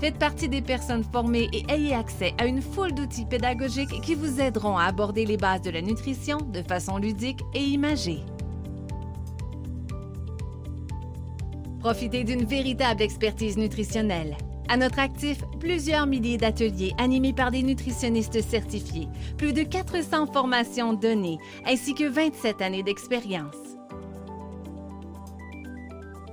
Faites 0.00 0.18
partie 0.18 0.48
des 0.48 0.62
personnes 0.62 1.04
formées 1.04 1.48
et 1.52 1.64
ayez 1.68 1.94
accès 1.94 2.32
à 2.38 2.46
une 2.46 2.62
foule 2.62 2.94
d'outils 2.94 3.26
pédagogiques 3.26 4.00
qui 4.00 4.14
vous 4.14 4.40
aideront 4.40 4.76
à 4.76 4.84
aborder 4.84 5.24
les 5.24 5.36
bases 5.36 5.62
de 5.62 5.70
la 5.70 5.82
nutrition 5.82 6.38
de 6.38 6.62
façon 6.62 6.98
ludique 6.98 7.40
et 7.54 7.62
imagée. 7.62 8.20
Profitez 11.80 12.24
d'une 12.24 12.44
véritable 12.44 13.02
expertise 13.02 13.56
nutritionnelle. 13.56 14.36
À 14.68 14.76
notre 14.76 14.98
actif, 14.98 15.42
plusieurs 15.60 16.06
milliers 16.06 16.36
d'ateliers 16.36 16.92
animés 16.98 17.32
par 17.32 17.50
des 17.50 17.62
nutritionnistes 17.62 18.42
certifiés, 18.42 19.08
plus 19.36 19.52
de 19.52 19.62
400 19.62 20.26
formations 20.26 20.92
données, 20.92 21.38
ainsi 21.64 21.94
que 21.94 22.08
27 22.08 22.60
années 22.60 22.82
d'expérience. 22.82 23.56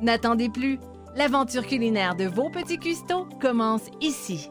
N'attendez 0.01 0.49
plus, 0.49 0.79
L'aventure 1.17 1.65
culinaire 1.65 2.17
de 2.17 2.25
vos 2.25 2.49
petits 2.49 2.77
cuistots 2.77 3.29
commence 3.39 3.83
ici. 4.01 4.49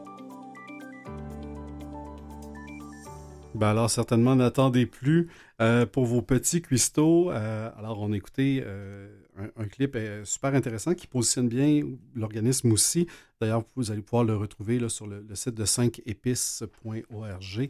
Ben 3.53 3.67
alors, 3.67 3.91
certainement, 3.91 4.35
n'attendez 4.35 4.87
plus 4.87 5.29
euh, 5.61 5.85
pour 5.85 6.05
vos 6.05 6.23
petits 6.23 6.63
cuistots. 6.63 7.29
Euh, 7.29 7.69
alors, 7.77 8.01
on 8.01 8.13
a 8.13 8.17
écouté 8.17 8.63
euh, 8.65 9.15
un, 9.55 9.67
clip 9.67 9.95
super 10.23 10.55
intéressant 10.55 10.95
qui 10.95 11.05
positionne 11.05 11.49
bien 11.49 11.81
l'organisme 12.15 12.71
aussi. 12.71 13.05
D'ailleurs, 13.39 13.61
vous 13.75 13.91
allez 13.91 14.01
pouvoir 14.01 14.23
le 14.23 14.35
retrouver 14.35 14.79
là, 14.79 14.89
sur 14.89 15.05
le, 15.05 15.23
site 15.35 15.53
de 15.53 15.65
5épices.org. 15.65 17.69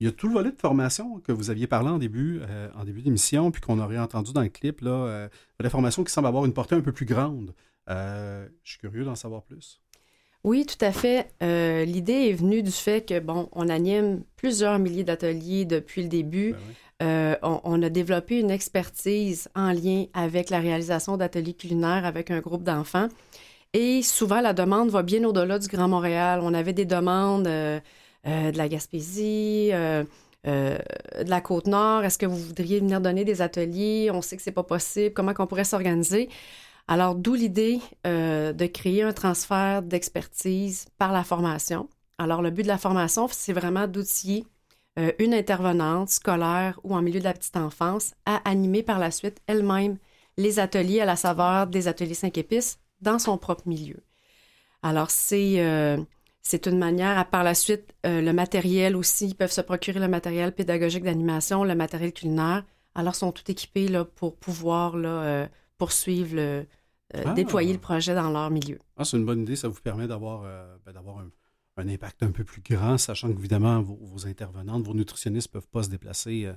Il 0.00 0.06
y 0.06 0.08
a 0.08 0.12
tout 0.12 0.28
le 0.28 0.34
volet 0.34 0.50
de 0.50 0.60
formation 0.60 1.20
que 1.20 1.32
vous 1.32 1.48
aviez 1.48 1.66
parlé 1.66 1.88
en 1.88 1.98
début, 1.98 2.40
euh, 2.42 2.68
en 2.76 2.84
début 2.84 3.00
d'émission, 3.00 3.50
puis 3.50 3.62
qu'on 3.62 3.78
aurait 3.78 3.98
entendu 3.98 4.32
dans 4.32 4.42
le 4.42 4.48
clip, 4.48 4.82
là, 4.82 4.90
euh, 4.90 5.28
la 5.58 5.70
formation 5.70 6.04
qui 6.04 6.12
semble 6.12 6.28
avoir 6.28 6.44
une 6.44 6.52
portée 6.52 6.74
un 6.74 6.82
peu 6.82 6.92
plus 6.92 7.06
grande. 7.06 7.54
Euh, 7.88 8.46
je 8.62 8.72
suis 8.72 8.78
curieux 8.78 9.04
d'en 9.04 9.14
savoir 9.14 9.42
plus. 9.42 9.80
Oui, 10.44 10.66
tout 10.66 10.84
à 10.84 10.92
fait. 10.92 11.32
L'idée 11.40 12.28
est 12.28 12.34
venue 12.34 12.62
du 12.62 12.70
fait 12.70 13.06
que, 13.06 13.18
bon, 13.18 13.48
on 13.52 13.68
anime 13.68 14.22
plusieurs 14.36 14.78
milliers 14.78 15.02
d'ateliers 15.02 15.64
depuis 15.64 16.02
le 16.02 16.08
début. 16.08 16.54
Ben 17.00 17.36
on, 17.42 17.82
a 17.82 17.88
développé 17.88 18.38
une 18.38 18.50
expertise 18.50 19.48
en 19.56 19.72
lien 19.72 20.04
avec 20.14 20.50
la 20.50 20.60
réalisation 20.60 21.16
d'ateliers 21.16 21.54
culinaires 21.54 22.04
avec 22.04 22.30
un 22.30 22.38
groupe 22.38 22.62
d'enfants. 22.62 23.08
Et 23.72 24.02
souvent, 24.02 24.40
la 24.40 24.52
demande 24.52 24.90
va 24.90 25.02
bien 25.02 25.24
au-delà 25.24 25.58
du 25.58 25.66
Grand 25.66 25.88
Montréal. 25.88 26.40
On 26.42 26.54
avait 26.54 26.72
des 26.72 26.84
demandes 26.86 27.48
de 28.26 28.58
la 28.58 28.68
Gaspésie, 28.68 29.70
euh, 29.72 30.04
euh, 30.46 30.78
de 31.22 31.30
la 31.30 31.40
Côte-Nord. 31.40 32.04
Est-ce 32.04 32.18
que 32.18 32.26
vous 32.26 32.36
voudriez 32.36 32.80
venir 32.80 33.00
donner 33.00 33.24
des 33.24 33.40
ateliers? 33.40 34.10
On 34.12 34.20
sait 34.20 34.36
que 34.36 34.42
c'est 34.42 34.52
pas 34.52 34.62
possible. 34.62 35.14
Comment 35.14 35.32
qu'on 35.32 35.46
pourrait 35.46 35.64
s'organiser? 35.64 36.28
Alors, 36.88 37.14
d'où 37.14 37.34
l'idée 37.34 37.80
de 38.04 38.66
créer 38.66 39.02
un 39.02 39.12
transfert 39.12 39.82
d'expertise 39.82 40.86
par 40.98 41.12
la 41.12 41.24
formation. 41.24 41.88
Alors, 42.18 42.42
le 42.42 42.50
but 42.50 42.62
de 42.62 42.68
la 42.68 42.78
formation, 42.78 43.26
c'est 43.28 43.52
vraiment 43.52 43.88
d'outiller 43.88 44.46
une 45.18 45.34
intervenante 45.34 46.10
scolaire 46.10 46.78
ou 46.84 46.94
en 46.94 47.02
milieu 47.02 47.18
de 47.18 47.24
la 47.24 47.32
petite 47.32 47.56
enfance 47.56 48.14
à 48.24 48.36
animer 48.48 48.84
par 48.84 49.00
la 49.00 49.10
suite 49.10 49.40
elle-même 49.48 49.98
les 50.36 50.60
ateliers 50.60 51.00
à 51.00 51.04
la 51.06 51.16
saveur 51.16 51.66
des 51.66 51.88
ateliers 51.88 52.14
5 52.14 52.38
épices 52.38 52.78
dans 53.00 53.18
son 53.18 53.36
propre 53.36 53.66
milieu. 53.66 53.96
Alors, 54.80 55.10
c'est 55.10 55.60
c'est 56.48 56.68
une 56.68 56.78
manière, 56.78 57.18
à 57.18 57.24
par 57.24 57.42
la 57.42 57.54
suite, 57.56 57.92
euh, 58.06 58.20
le 58.20 58.32
matériel 58.32 58.94
aussi, 58.94 59.26
ils 59.26 59.34
peuvent 59.34 59.50
se 59.50 59.60
procurer 59.60 59.98
le 59.98 60.06
matériel 60.06 60.54
pédagogique 60.54 61.02
d'animation, 61.02 61.64
le 61.64 61.74
matériel 61.74 62.12
culinaire. 62.12 62.64
Alors, 62.94 63.14
ils 63.14 63.18
sont 63.18 63.32
tout 63.32 63.50
équipés 63.50 63.88
là, 63.88 64.04
pour 64.04 64.36
pouvoir 64.36 64.96
là, 64.96 65.48
poursuivre, 65.76 66.36
le, 66.36 66.64
Ah. 67.12 67.32
déployer 67.34 67.72
le 67.72 67.80
projet 67.80 68.14
dans 68.14 68.30
leur 68.30 68.50
milieu. 68.50 68.78
Ah, 68.96 69.04
c'est 69.04 69.16
une 69.16 69.26
bonne 69.26 69.42
idée. 69.42 69.56
Ça 69.56 69.66
vous 69.66 69.80
permet 69.80 70.06
d'avoir 70.06 70.42
ben, 70.84 70.92
d'avoir 70.92 71.18
un, 71.18 71.28
un, 71.78 71.88
impact 71.88 72.22
un 72.22 72.30
peu 72.30 72.44
plus 72.44 72.62
grand, 72.62 72.96
sachant 72.96 73.26
qu'évidemment, 73.32 73.82
vos, 73.82 73.98
vos, 74.00 74.28
intervenantes, 74.28 74.84
vos 74.84 74.94
nutritionnistes 74.94 75.48
ne 75.48 75.58
peuvent 75.58 75.68
pas 75.68 75.82
se 75.82 75.90
déplacer 75.90 76.48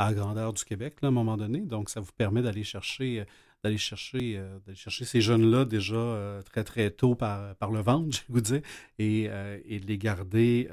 à 0.00 0.08
la 0.08 0.14
grandeur 0.14 0.54
du 0.54 0.64
Québec 0.64 0.96
là, 1.02 1.06
à 1.06 1.10
un 1.10 1.14
moment 1.14 1.36
donné. 1.36 1.60
Donc, 1.60 1.88
ça 1.88 2.00
vous 2.00 2.12
permet 2.16 2.42
d'aller 2.42 2.64
chercher 2.64 3.24
d'aller 3.66 3.78
chercher, 3.78 4.38
euh, 4.38 4.58
chercher 4.74 5.04
ces 5.04 5.20
jeunes-là 5.20 5.64
déjà 5.64 5.96
euh, 5.96 6.40
très, 6.42 6.62
très 6.62 6.90
tôt 6.90 7.16
par, 7.16 7.56
par 7.56 7.72
le 7.72 7.80
ventre, 7.80 8.16
je 8.28 8.32
vous 8.32 8.40
dire, 8.40 8.62
et, 8.98 9.28
euh, 9.28 9.58
et 9.64 9.80
de 9.80 9.86
les 9.86 9.98
garder. 9.98 10.68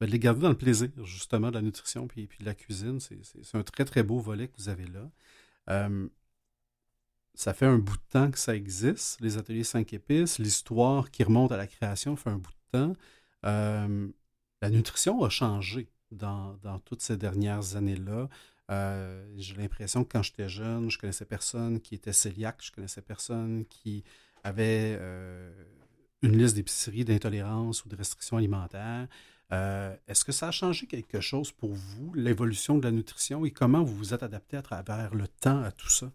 Ben, 0.00 0.08
de 0.08 0.12
les 0.12 0.18
garder 0.18 0.40
dans 0.40 0.48
le 0.48 0.58
plaisir, 0.58 0.88
justement, 1.04 1.50
de 1.50 1.54
la 1.54 1.62
nutrition 1.62 2.08
puis, 2.08 2.26
puis 2.26 2.40
de 2.40 2.44
la 2.44 2.54
cuisine. 2.54 2.98
C'est, 2.98 3.20
un 3.54 3.62
très, 3.62 3.84
très 3.84 4.02
beau 4.02 4.18
volet 4.18 4.48
que 4.48 4.56
vous 4.58 4.68
avez 4.68 4.86
là. 4.86 5.88
ça 7.34 7.54
fait 7.54 7.66
un 7.66 7.78
bout 7.78 7.96
de 7.96 8.02
temps 8.10 8.30
que 8.32 8.38
ça 8.38 8.56
existe, 8.56 9.20
les 9.20 9.38
ateliers 9.38 9.62
5 9.62 9.92
épices. 9.92 10.40
L'histoire 10.40 11.08
qui 11.12 11.22
remonte 11.22 11.52
à 11.52 11.56
la 11.56 11.68
création 11.68 12.16
fait 12.16 12.30
un 12.30 12.38
bout 12.38 12.50
de 12.50 12.78
temps. 12.78 12.96
la 13.44 14.70
nutrition 14.70 15.22
a 15.22 15.28
changé 15.28 15.88
dans, 16.10 16.54
dans 16.62 16.80
toutes 16.80 17.00
ces 17.00 17.16
dernières 17.16 17.76
années-là. 17.76 18.28
Euh, 18.72 19.24
j'ai 19.36 19.54
l'impression 19.54 20.02
que 20.04 20.12
quand 20.12 20.22
j'étais 20.22 20.48
jeune, 20.48 20.90
je 20.90 20.98
connaissais 20.98 21.26
personne 21.26 21.80
qui 21.80 21.94
était 21.94 22.12
cœliaque, 22.12 22.62
je 22.62 22.72
connaissais 22.72 23.02
personne 23.02 23.66
qui 23.66 24.02
avait 24.44 24.96
euh, 24.98 25.52
une 26.22 26.38
liste 26.38 26.56
d'épiceries 26.56 27.04
d'intolérance 27.04 27.84
ou 27.84 27.88
de 27.88 27.96
restrictions 27.96 28.38
alimentaires. 28.38 29.08
Euh, 29.52 29.94
est-ce 30.08 30.24
que 30.24 30.32
ça 30.32 30.48
a 30.48 30.50
changé 30.50 30.86
quelque 30.86 31.20
chose 31.20 31.52
pour 31.52 31.74
vous, 31.74 32.14
l'évolution 32.14 32.78
de 32.78 32.84
la 32.84 32.90
nutrition, 32.90 33.44
et 33.44 33.50
comment 33.50 33.82
vous 33.82 33.94
vous 33.94 34.14
êtes 34.14 34.22
adapté 34.22 34.56
à 34.56 34.62
travers 34.62 35.14
le 35.14 35.28
temps 35.28 35.62
à 35.62 35.70
tout 35.70 35.90
ça? 35.90 36.10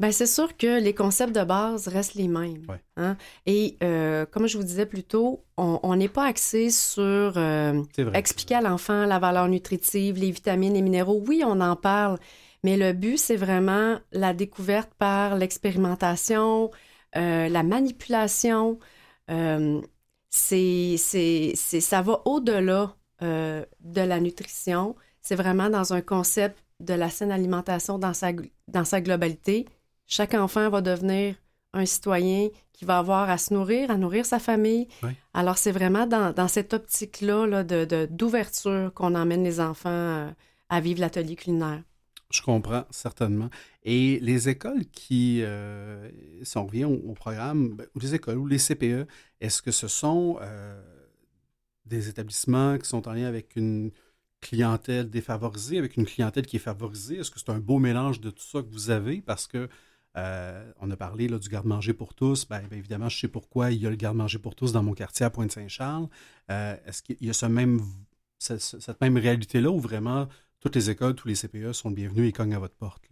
Bien, 0.00 0.12
c'est 0.12 0.24
sûr 0.24 0.56
que 0.56 0.80
les 0.80 0.94
concepts 0.94 1.34
de 1.34 1.44
base 1.44 1.86
restent 1.86 2.14
les 2.14 2.26
mêmes. 2.26 2.64
Hein? 2.96 3.18
Et 3.44 3.76
euh, 3.82 4.24
comme 4.24 4.46
je 4.46 4.56
vous 4.56 4.64
disais 4.64 4.86
plus 4.86 5.02
tôt, 5.02 5.44
on 5.58 5.94
n'est 5.94 6.08
pas 6.08 6.24
axé 6.24 6.70
sur 6.70 7.34
euh, 7.36 7.82
expliquer 8.14 8.54
à 8.54 8.60
l'enfant 8.62 9.04
la 9.04 9.18
valeur 9.18 9.46
nutritive, 9.48 10.16
les 10.16 10.30
vitamines, 10.30 10.72
les 10.72 10.80
minéraux. 10.80 11.22
Oui, 11.28 11.42
on 11.44 11.60
en 11.60 11.76
parle, 11.76 12.18
mais 12.64 12.78
le 12.78 12.94
but, 12.94 13.18
c'est 13.18 13.36
vraiment 13.36 13.98
la 14.10 14.32
découverte 14.32 14.90
par 14.94 15.36
l'expérimentation, 15.36 16.70
euh, 17.16 17.50
la 17.50 17.62
manipulation. 17.62 18.78
c'est, 19.28 20.96
c'est, 20.96 21.54
ça 21.54 22.00
va 22.00 22.22
au-delà 22.24 22.96
de 23.20 24.00
la 24.00 24.18
nutrition. 24.18 24.96
C'est 25.20 25.36
vraiment 25.36 25.68
dans 25.68 25.92
un 25.92 26.00
concept 26.00 26.56
de 26.80 26.94
la 26.94 27.10
saine 27.10 27.32
alimentation 27.32 27.98
dans 27.98 28.14
sa, 28.14 28.32
dans 28.66 28.86
sa 28.86 29.02
globalité 29.02 29.66
chaque 30.10 30.34
enfant 30.34 30.68
va 30.68 30.82
devenir 30.82 31.36
un 31.72 31.86
citoyen 31.86 32.48
qui 32.72 32.84
va 32.84 32.98
avoir 32.98 33.30
à 33.30 33.38
se 33.38 33.54
nourrir, 33.54 33.90
à 33.90 33.96
nourrir 33.96 34.26
sa 34.26 34.40
famille. 34.40 34.88
Alors, 35.32 35.56
c'est 35.56 35.70
vraiment 35.70 36.06
dans, 36.06 36.48
cette 36.48 36.74
optique-là 36.74 37.62
de, 37.62 38.06
d'ouverture 38.10 38.92
qu'on 38.92 39.14
emmène 39.14 39.44
les 39.44 39.60
enfants 39.60 39.88
euh, 39.90 40.30
à 40.68 40.80
vivre 40.80 41.00
l'atelier 41.00 41.36
culinaire. 41.36 41.82
Je 42.30 42.42
comprends, 42.42 42.84
certainement. 42.90 43.50
Et 43.82 44.18
les 44.20 44.48
écoles 44.48 44.84
qui, 44.86 45.42
euh, 45.42 46.10
si 46.42 46.58
on 46.58 46.66
revient 46.66 46.84
au, 46.84 47.12
programme, 47.14 47.76
ben, 47.76 47.86
ou 47.94 48.00
les 48.00 48.14
écoles 48.14 48.38
ou 48.38 48.46
les 48.46 48.58
CPE, 48.58 49.06
est-ce 49.40 49.62
que 49.62 49.70
ce 49.70 49.88
sont 49.88 50.38
euh, 50.40 50.80
des 51.86 52.08
établissements 52.08 52.78
qui 52.78 52.88
sont 52.88 53.08
en 53.08 53.12
lien 53.12 53.26
avec 53.26 53.56
une 53.56 53.90
clientèle 54.40 55.10
défavorisée, 55.10 55.78
avec 55.78 55.96
une 55.96 56.06
clientèle 56.06 56.46
qui 56.46 56.56
est 56.56 56.60
favorisée? 56.60 57.18
Est-ce 57.18 57.30
que 57.30 57.38
c'est 57.38 57.50
un 57.50 57.58
beau 57.58 57.78
mélange 57.78 58.20
de 58.20 58.30
tout 58.30 58.42
ça 58.42 58.62
que 58.62 58.70
vous 58.70 58.90
avez? 58.90 59.20
Parce 59.20 59.46
que 59.46 59.68
euh, 60.16 60.72
on 60.80 60.90
a 60.90 60.96
parlé 60.96 61.28
là, 61.28 61.38
du 61.38 61.48
garde-manger 61.48 61.92
pour 61.92 62.14
tous. 62.14 62.48
Bien, 62.48 62.62
évidemment, 62.72 63.08
je 63.08 63.18
sais 63.18 63.28
pourquoi 63.28 63.70
il 63.70 63.80
y 63.80 63.86
a 63.86 63.90
le 63.90 63.96
garde-manger 63.96 64.38
pour 64.38 64.54
tous 64.54 64.72
dans 64.72 64.82
mon 64.82 64.92
quartier 64.92 65.26
à 65.26 65.30
Pointe-Saint-Charles. 65.30 66.08
Euh, 66.50 66.76
est-ce 66.86 67.02
qu'il 67.02 67.16
y 67.20 67.30
a 67.30 67.32
ce 67.32 67.46
même, 67.46 67.80
cette, 68.38 69.00
même 69.00 69.16
réalité-là 69.16 69.70
où 69.70 69.78
vraiment 69.78 70.28
toutes 70.60 70.76
les 70.76 70.90
écoles, 70.90 71.14
tous 71.14 71.28
les 71.28 71.34
CPE 71.34 71.72
sont 71.72 71.90
bienvenus 71.90 72.28
et 72.28 72.32
cognent 72.32 72.54
à 72.54 72.58
votre 72.58 72.74
porte? 72.74 73.02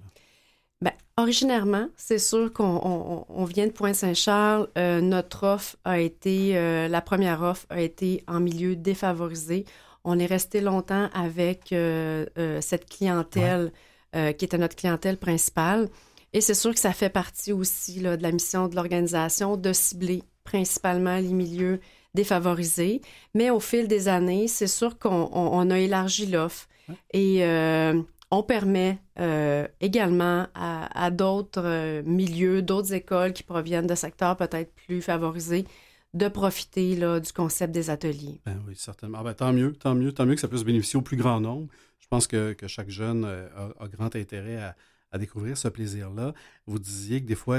Bien, 0.81 0.93
originairement, 1.17 1.89
c'est 1.97 2.19
sûr 2.19 2.53
qu'on 2.53 3.45
vient 3.45 3.67
de 3.67 3.73
Pointe-Saint-Charles. 3.73 4.69
Euh, 4.77 5.01
notre 5.01 5.45
offre 5.47 5.77
a 5.85 6.01
été, 6.01 6.55
la 6.89 7.01
première 7.01 7.43
offre 7.43 7.67
a 7.71 7.81
été 7.81 8.25
en 8.27 8.41
milieu 8.41 8.75
défavorisé. 8.75 9.65
On 10.05 10.19
est 10.19 10.27
resté 10.27 10.61
longtemps 10.61 11.11
avec 11.13 11.69
cette 11.69 12.89
clientèle 12.89 13.73
qui 14.13 14.45
était 14.45 14.59
notre 14.59 14.77
clientèle 14.77 15.17
principale. 15.17 15.89
Et 16.33 16.41
c'est 16.41 16.55
sûr 16.55 16.75
que 16.75 16.81
ça 16.81 16.93
fait 16.93 17.11
partie 17.11 17.53
aussi 17.53 18.01
de 18.01 18.19
la 18.21 18.33
mission 18.33 18.69
de 18.69 18.77
l'organisation 18.77 19.57
de 19.57 19.73
cibler 19.73 20.23
principalement 20.45 21.17
les 21.17 21.33
milieux 21.33 21.81
défavorisés. 22.15 23.01
Mais 23.35 23.51
au 23.51 23.61
fil 23.61 23.89
des 23.89 24.09
années, 24.09 24.49
c'est 24.49 24.67
sûr 24.67 24.99
qu'on 24.99 25.71
a 25.71 25.79
élargi 25.79 26.27
l'offre 26.27 26.69
et 27.13 27.45
euh, 27.45 28.01
on 28.31 28.43
permet 28.43 28.99
euh, 29.19 29.67
également 29.81 30.47
à, 30.55 31.11
d'autres 31.11 31.63
euh, 31.65 32.03
milieux, 32.05 32.63
d'autres 32.63 32.93
écoles 32.93 33.33
qui 33.33 33.43
proviennent 33.43 33.87
de 33.87 33.95
secteurs 33.95 34.37
peut-être 34.37 34.75
plus 34.87 35.03
favorisés 35.03 35.67
de 36.15 36.29
profiter 36.29 36.97
là, 36.97 37.21
du 37.21 37.33
concept 37.33 37.73
des 37.73 37.91
ateliers. 37.91 38.41
Ben 38.47 38.63
oui, 38.67 38.75
certainement. 38.75 39.19
Ah 39.21 39.25
ben, 39.25 39.35
tant 39.35 39.53
mieux, 39.53 39.75
tant 39.75 39.95
mieux, 39.95 40.13
tant 40.13 40.25
mieux 40.25 40.35
que 40.35 40.41
ça 40.41 40.49
puisse 40.49 40.65
bénéficier 40.65 40.99
au 40.99 41.03
plus 41.03 41.19
grand 41.19 41.41
nombre. 41.41 41.69
Je 41.99 42.07
pense 42.09 42.27
que, 42.27 42.57
chaque 42.67 42.89
jeune 42.89 43.27
a 43.27 43.89
grand 43.89 44.17
intérêt 44.17 44.57
à, 44.57 44.75
à 45.13 45.19
découvrir 45.19 45.57
ce 45.57 45.69
plaisir-là. 45.69 46.35
Vous 46.67 46.79
disiez 46.79 47.23
que 47.23 47.27
des 47.27 47.35
fois, 47.35 47.59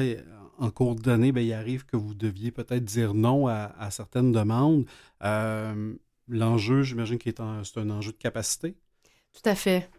en 0.57 0.69
cours 0.69 0.95
d'année, 0.95 1.31
ben, 1.31 1.41
il 1.41 1.53
arrive 1.53 1.85
que 1.85 1.97
vous 1.97 2.13
deviez 2.13 2.51
peut-être 2.51 2.83
dire 2.83 3.13
non 3.13 3.47
à, 3.47 3.89
certaines 3.91 4.31
demandes. 4.31 4.85
Euh, 5.23 5.93
l'enjeu, 6.27 6.83
j'imagine 6.83 7.17
que 7.17 7.29
c'est 7.29 7.77
un 7.79 7.89
enjeu 7.89 8.11
de 8.11 8.17
capacité? 8.17 8.75
Tout 9.33 9.49
à 9.49 9.55
fait. 9.55 9.89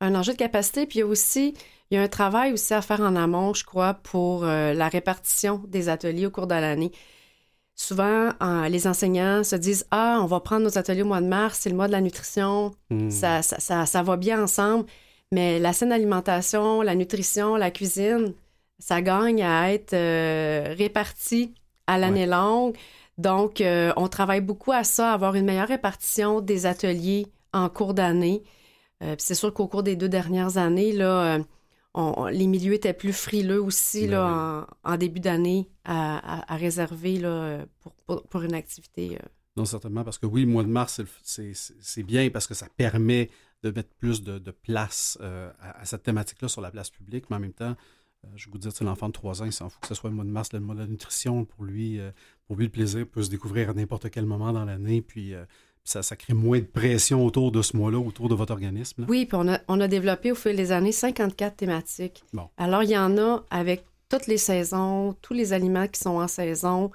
Un 0.00 0.14
enjeu 0.14 0.32
de 0.32 0.38
capacité, 0.38 0.86
puis 0.86 0.98
il 0.98 1.00
y 1.00 1.04
a 1.04 1.06
aussi 1.06 1.54
il 1.90 1.94
y 1.94 1.98
a 1.98 2.02
un 2.02 2.08
travail 2.08 2.52
aussi 2.52 2.74
à 2.74 2.82
faire 2.82 3.00
en 3.00 3.14
amont, 3.14 3.54
je 3.54 3.64
crois, 3.64 3.94
pour 3.94 4.44
euh, 4.44 4.72
la 4.72 4.88
répartition 4.88 5.62
des 5.68 5.88
ateliers 5.88 6.26
au 6.26 6.30
cours 6.30 6.46
de 6.46 6.54
l'année. 6.54 6.90
Souvent, 7.78 8.30
les 8.68 8.86
enseignants 8.86 9.44
se 9.44 9.54
disent 9.54 9.86
Ah, 9.90 10.18
on 10.22 10.26
va 10.26 10.40
prendre 10.40 10.64
nos 10.64 10.78
ateliers 10.78 11.02
au 11.02 11.06
mois 11.06 11.20
de 11.20 11.26
mars, 11.26 11.58
c'est 11.60 11.68
le 11.68 11.76
mois 11.76 11.88
de 11.88 11.92
la 11.92 12.00
nutrition, 12.00 12.72
hmm. 12.88 13.10
ça, 13.10 13.42
ça, 13.42 13.84
ça, 13.84 14.02
va 14.02 14.16
bien 14.16 14.42
ensemble. 14.42 14.86
Mais 15.32 15.58
la 15.58 15.72
saine 15.72 15.92
alimentation, 15.92 16.82
la 16.82 16.94
nutrition, 16.94 17.56
la 17.56 17.70
cuisine, 17.70 18.34
ça 18.78 19.02
gagne 19.02 19.42
à 19.42 19.72
être 19.72 19.94
euh, 19.94 20.74
réparti 20.76 21.54
à 21.86 21.98
l'année 21.98 22.26
longue. 22.26 22.76
Donc, 23.18 23.60
euh, 23.60 23.92
on 23.96 24.08
travaille 24.08 24.40
beaucoup 24.40 24.72
à 24.72 24.84
ça, 24.84 25.10
à 25.10 25.14
avoir 25.14 25.34
une 25.34 25.46
meilleure 25.46 25.68
répartition 25.68 26.40
des 26.40 26.66
ateliers 26.66 27.26
en 27.52 27.68
cours 27.68 27.94
d'année. 27.94 28.42
Euh, 29.02 29.14
c'est 29.18 29.34
sûr 29.34 29.52
qu'au 29.52 29.66
cours 29.66 29.82
des 29.82 29.96
deux 29.96 30.08
dernières 30.08 30.58
années, 30.58 30.92
là, 30.92 31.38
les 32.30 32.46
milieux 32.46 32.74
étaient 32.74 32.92
plus 32.92 33.14
frileux 33.14 33.62
aussi 33.62 34.02
ben 34.02 34.10
là, 34.12 34.66
en, 34.84 34.96
début 34.96 35.20
d'année 35.20 35.70
à, 35.84 36.44
réserver 36.56 37.18
là, 37.18 37.64
pour, 38.06 38.22
pour, 38.24 38.42
une 38.42 38.54
activité. 38.54 39.18
Non, 39.56 39.64
certainement, 39.64 40.04
parce 40.04 40.18
que 40.18 40.26
oui, 40.26 40.42
le 40.42 40.48
mois 40.48 40.62
de 40.62 40.68
mars, 40.68 41.00
c'est 41.22 42.02
bien 42.02 42.28
parce 42.28 42.46
que 42.46 42.52
ça 42.52 42.66
permet 42.76 43.30
de 43.66 43.76
mettre 43.76 43.90
plus 43.98 44.22
de, 44.22 44.50
place 44.50 45.18
euh, 45.20 45.50
à, 45.60 45.84
cette 45.84 46.02
thématique-là 46.02 46.48
sur 46.48 46.60
la 46.60 46.70
place 46.70 46.90
publique, 46.90 47.24
mais 47.30 47.36
en 47.36 47.40
même 47.40 47.52
temps, 47.52 47.74
euh, 48.24 48.28
je 48.36 48.48
vous 48.50 48.58
dire, 48.58 48.72
l'enfant 48.80 49.08
de 49.08 49.12
3 49.12 49.42
ans, 49.42 49.44
il 49.44 49.52
s'en 49.52 49.68
fout 49.68 49.80
que 49.80 49.88
ce 49.88 49.94
soit 49.94 50.10
le 50.10 50.16
mois 50.16 50.24
de 50.24 50.30
mars, 50.30 50.52
le 50.52 50.60
mois 50.60 50.74
de 50.74 50.80
la 50.80 50.86
nutrition. 50.86 51.44
Pour 51.44 51.64
lui, 51.64 51.98
euh, 51.98 52.10
pour 52.46 52.56
lui 52.56 52.66
le 52.66 52.70
plaisir 52.70 53.06
peut 53.06 53.22
se 53.22 53.30
découvrir 53.30 53.70
à 53.70 53.74
n'importe 53.74 54.10
quel 54.10 54.24
moment 54.24 54.52
dans 54.52 54.64
l'année, 54.64 55.02
puis 55.02 55.34
ça, 55.84 56.02
ça, 56.02 56.16
crée 56.16 56.34
moins 56.34 56.58
de 56.58 56.64
pression 56.64 57.24
autour 57.24 57.52
de 57.52 57.62
ce 57.62 57.76
mois-là, 57.76 57.98
autour 57.98 58.28
de 58.28 58.34
votre 58.34 58.52
organisme. 58.52 59.06
Oui, 59.08 59.26
puis 59.26 59.36
on 59.40 59.48
a, 59.48 59.60
on 59.68 59.80
a, 59.80 59.88
développé 59.88 60.32
au 60.32 60.34
fil 60.34 60.56
des 60.56 60.72
années 60.72 60.92
54 60.92 61.56
thématiques. 61.56 62.24
Alors, 62.56 62.82
il 62.82 62.90
y 62.90 62.98
en 62.98 63.16
a 63.18 63.44
avec 63.50 63.84
toutes 64.08 64.26
les 64.26 64.38
saisons, 64.38 65.14
tous 65.22 65.34
les 65.34 65.52
aliments 65.52 65.88
qui 65.88 66.00
sont 66.00 66.18
en 66.18 66.28
saison. 66.28 66.90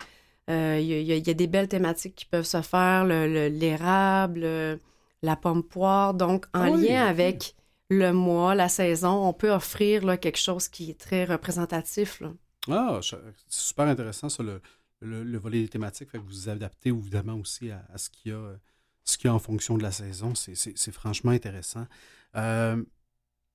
Il 0.47 0.81
y, 0.81 1.29
a 1.29 1.33
des 1.33 1.47
belles 1.47 1.69
thématiques 1.69 2.15
qui 2.15 2.25
peuvent 2.25 2.45
se 2.45 2.61
faire, 2.61 3.05
l'érable, 3.05 4.79
la 5.21 5.35
pomme 5.35 5.63
poire. 5.63 6.13
Donc, 6.13 6.45
en 6.53 6.73
ah 6.73 6.77
lien 6.77 7.05
avec 7.05 7.55
le 7.89 8.11
mois, 8.11 8.55
la 8.55 8.69
saison, 8.69 9.27
on 9.27 9.33
peut 9.33 9.51
offrir 9.51 10.05
là, 10.05 10.17
quelque 10.17 10.39
chose 10.39 10.67
qui 10.67 10.91
est 10.91 10.99
très 10.99 11.25
représentatif. 11.25 12.23
Ah, 12.69 12.99
c'est 13.01 13.17
super 13.47 13.87
intéressant, 13.87 14.29
ça, 14.29 14.43
le, 14.43 14.61
le, 15.01 15.37
volet 15.37 15.61
des 15.61 15.67
thématiques. 15.67 16.09
Fait 16.09 16.17
que 16.17 16.23
vous 16.23 16.29
vous 16.29 16.49
adaptez 16.49 16.89
évidemment 16.89 17.35
aussi 17.35 17.71
à, 17.71 17.97
ce 17.97 18.09
qu'il 18.09 18.31
y 18.31 18.35
a 18.35 18.55
ce 19.03 19.17
qu'il 19.17 19.27
y 19.27 19.31
a 19.31 19.33
en 19.33 19.39
fonction 19.39 19.77
de 19.77 19.83
la 19.83 19.91
saison. 19.91 20.33
C'est 20.35 20.91
franchement 20.91 21.31
intéressant. 21.31 21.87
Euh, 22.35 22.81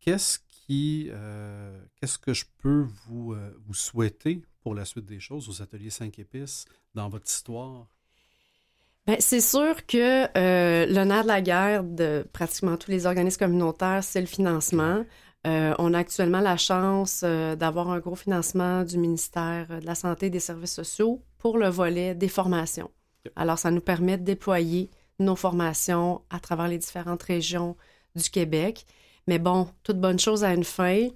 qu'est-ce 0.00 0.40
qui 0.48 1.08
euh, 1.10 1.80
qu'est-ce 1.94 2.18
que 2.18 2.34
je 2.34 2.44
peux 2.58 2.86
vous, 3.06 3.32
euh, 3.32 3.56
vous 3.64 3.74
souhaiter 3.74 4.42
pour 4.60 4.74
la 4.74 4.84
suite 4.84 5.06
des 5.06 5.20
choses 5.20 5.48
aux 5.48 5.62
ateliers 5.62 5.90
5 5.90 6.18
épices 6.18 6.66
dans 6.94 7.08
votre 7.08 7.28
histoire? 7.28 7.86
Ben, 9.07 9.16
c'est 9.20 9.40
sûr 9.40 9.86
que 9.86 10.24
euh, 10.36 10.84
le 10.86 11.04
nerf 11.04 11.22
de 11.22 11.28
la 11.28 11.40
guerre 11.40 11.84
de 11.84 12.26
pratiquement 12.32 12.76
tous 12.76 12.90
les 12.90 13.07
organismes 13.07 13.38
communautaires, 13.38 14.02
c'est 14.02 14.20
le 14.20 14.26
financement. 14.26 15.04
Euh, 15.46 15.74
on 15.78 15.94
a 15.94 15.98
actuellement 15.98 16.40
la 16.40 16.57
chance 16.57 17.20
euh, 17.22 17.54
d'avoir 17.54 17.88
un 17.90 18.00
gros 18.00 18.16
financement 18.16 18.82
du 18.82 18.98
ministère 18.98 19.68
de 19.80 19.86
la 19.86 19.94
Santé 19.94 20.26
et 20.26 20.30
des 20.30 20.40
Services 20.40 20.74
sociaux 20.74 21.22
pour 21.38 21.57
le 21.57 21.68
volet 21.68 22.16
des 22.16 22.26
formations. 22.26 22.90
Alors, 23.36 23.61
ça 23.61 23.70
nous 23.70 23.80
permet 23.80 24.18
de 24.18 24.24
déployer 24.24 24.90
nos 25.20 25.36
formations 25.36 26.22
à 26.28 26.40
travers 26.40 26.66
les 26.66 26.78
différentes 26.78 27.22
régions 27.22 27.76
du 28.16 28.28
Québec. 28.28 28.86
Mais 29.28 29.38
bon, 29.38 29.68
toute 29.84 30.00
bonne 30.00 30.18
chose 30.18 30.42
a 30.42 30.52
une 30.52 30.64
fin. 30.64 31.11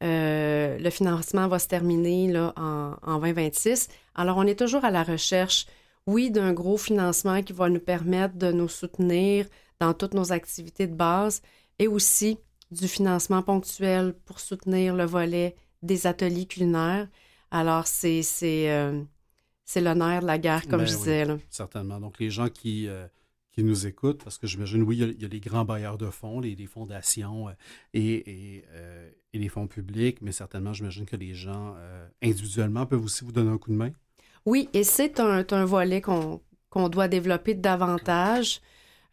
le 0.00 0.90
financement 0.90 1.46
va 1.46 1.60
se 1.60 1.68
terminer 1.68 2.26
là, 2.26 2.52
en, 2.56 2.94
en 3.02 3.20
2026. 3.20 3.86
Alors, 4.16 4.36
on 4.36 4.48
est 4.48 4.58
toujours 4.58 4.84
à 4.84 4.90
la 4.90 5.04
recherche 5.04 5.66
oui, 6.06 6.30
d'un 6.30 6.52
gros 6.52 6.76
financement 6.76 7.42
qui 7.42 7.52
va 7.52 7.68
nous 7.68 7.80
permettre 7.80 8.36
de 8.36 8.52
nous 8.52 8.68
soutenir 8.68 9.46
dans 9.80 9.92
toutes 9.92 10.14
nos 10.14 10.32
activités 10.32 10.86
de 10.86 10.94
base 10.94 11.42
et 11.78 11.88
aussi 11.88 12.38
du 12.70 12.88
financement 12.88 13.42
ponctuel 13.42 14.14
pour 14.24 14.40
soutenir 14.40 14.94
le 14.94 15.04
volet 15.04 15.54
des 15.82 16.06
ateliers 16.06 16.46
culinaires. 16.46 17.08
Alors, 17.50 17.86
c'est 17.86 18.22
c'est 18.22 18.70
euh, 18.70 19.02
l'honneur 19.76 20.22
de 20.22 20.26
la 20.26 20.38
guerre, 20.38 20.66
comme 20.68 20.80
Ben 20.80 20.86
je 20.86 20.92
oui, 20.92 20.98
disais. 20.98 21.24
là. 21.24 21.38
Certainement. 21.50 22.00
Donc, 22.00 22.18
les 22.18 22.30
gens 22.30 22.48
qui, 22.48 22.88
euh, 22.88 23.06
qui 23.52 23.62
nous 23.62 23.86
écoutent, 23.86 24.22
parce 24.24 24.38
que 24.38 24.46
j'imagine, 24.46 24.82
oui, 24.82 24.96
il 24.96 25.00
y, 25.00 25.04
a, 25.04 25.06
il 25.08 25.22
y 25.22 25.24
a 25.24 25.28
les 25.28 25.40
grands 25.40 25.64
bailleurs 25.64 25.98
de 25.98 26.10
fonds, 26.10 26.40
les, 26.40 26.54
les 26.54 26.66
fondations 26.66 27.48
euh, 27.48 27.52
et, 27.94 28.56
et, 28.56 28.64
euh, 28.70 29.10
et 29.32 29.38
les 29.38 29.48
fonds 29.48 29.66
publics, 29.66 30.22
mais 30.22 30.32
certainement, 30.32 30.72
j'imagine 30.72 31.04
que 31.04 31.16
les 31.16 31.34
gens 31.34 31.76
individuellement 32.22 32.86
peuvent 32.86 33.04
aussi 33.04 33.24
vous 33.24 33.32
donner 33.32 33.50
un 33.50 33.58
coup 33.58 33.70
de 33.70 33.76
main. 33.76 33.90
Oui, 34.46 34.68
et 34.72 34.84
c'est 34.84 35.18
un, 35.20 35.64
volet 35.64 36.00
qu'on 36.00 36.88
doit 36.88 37.08
développer 37.08 37.54
davantage. 37.54 38.60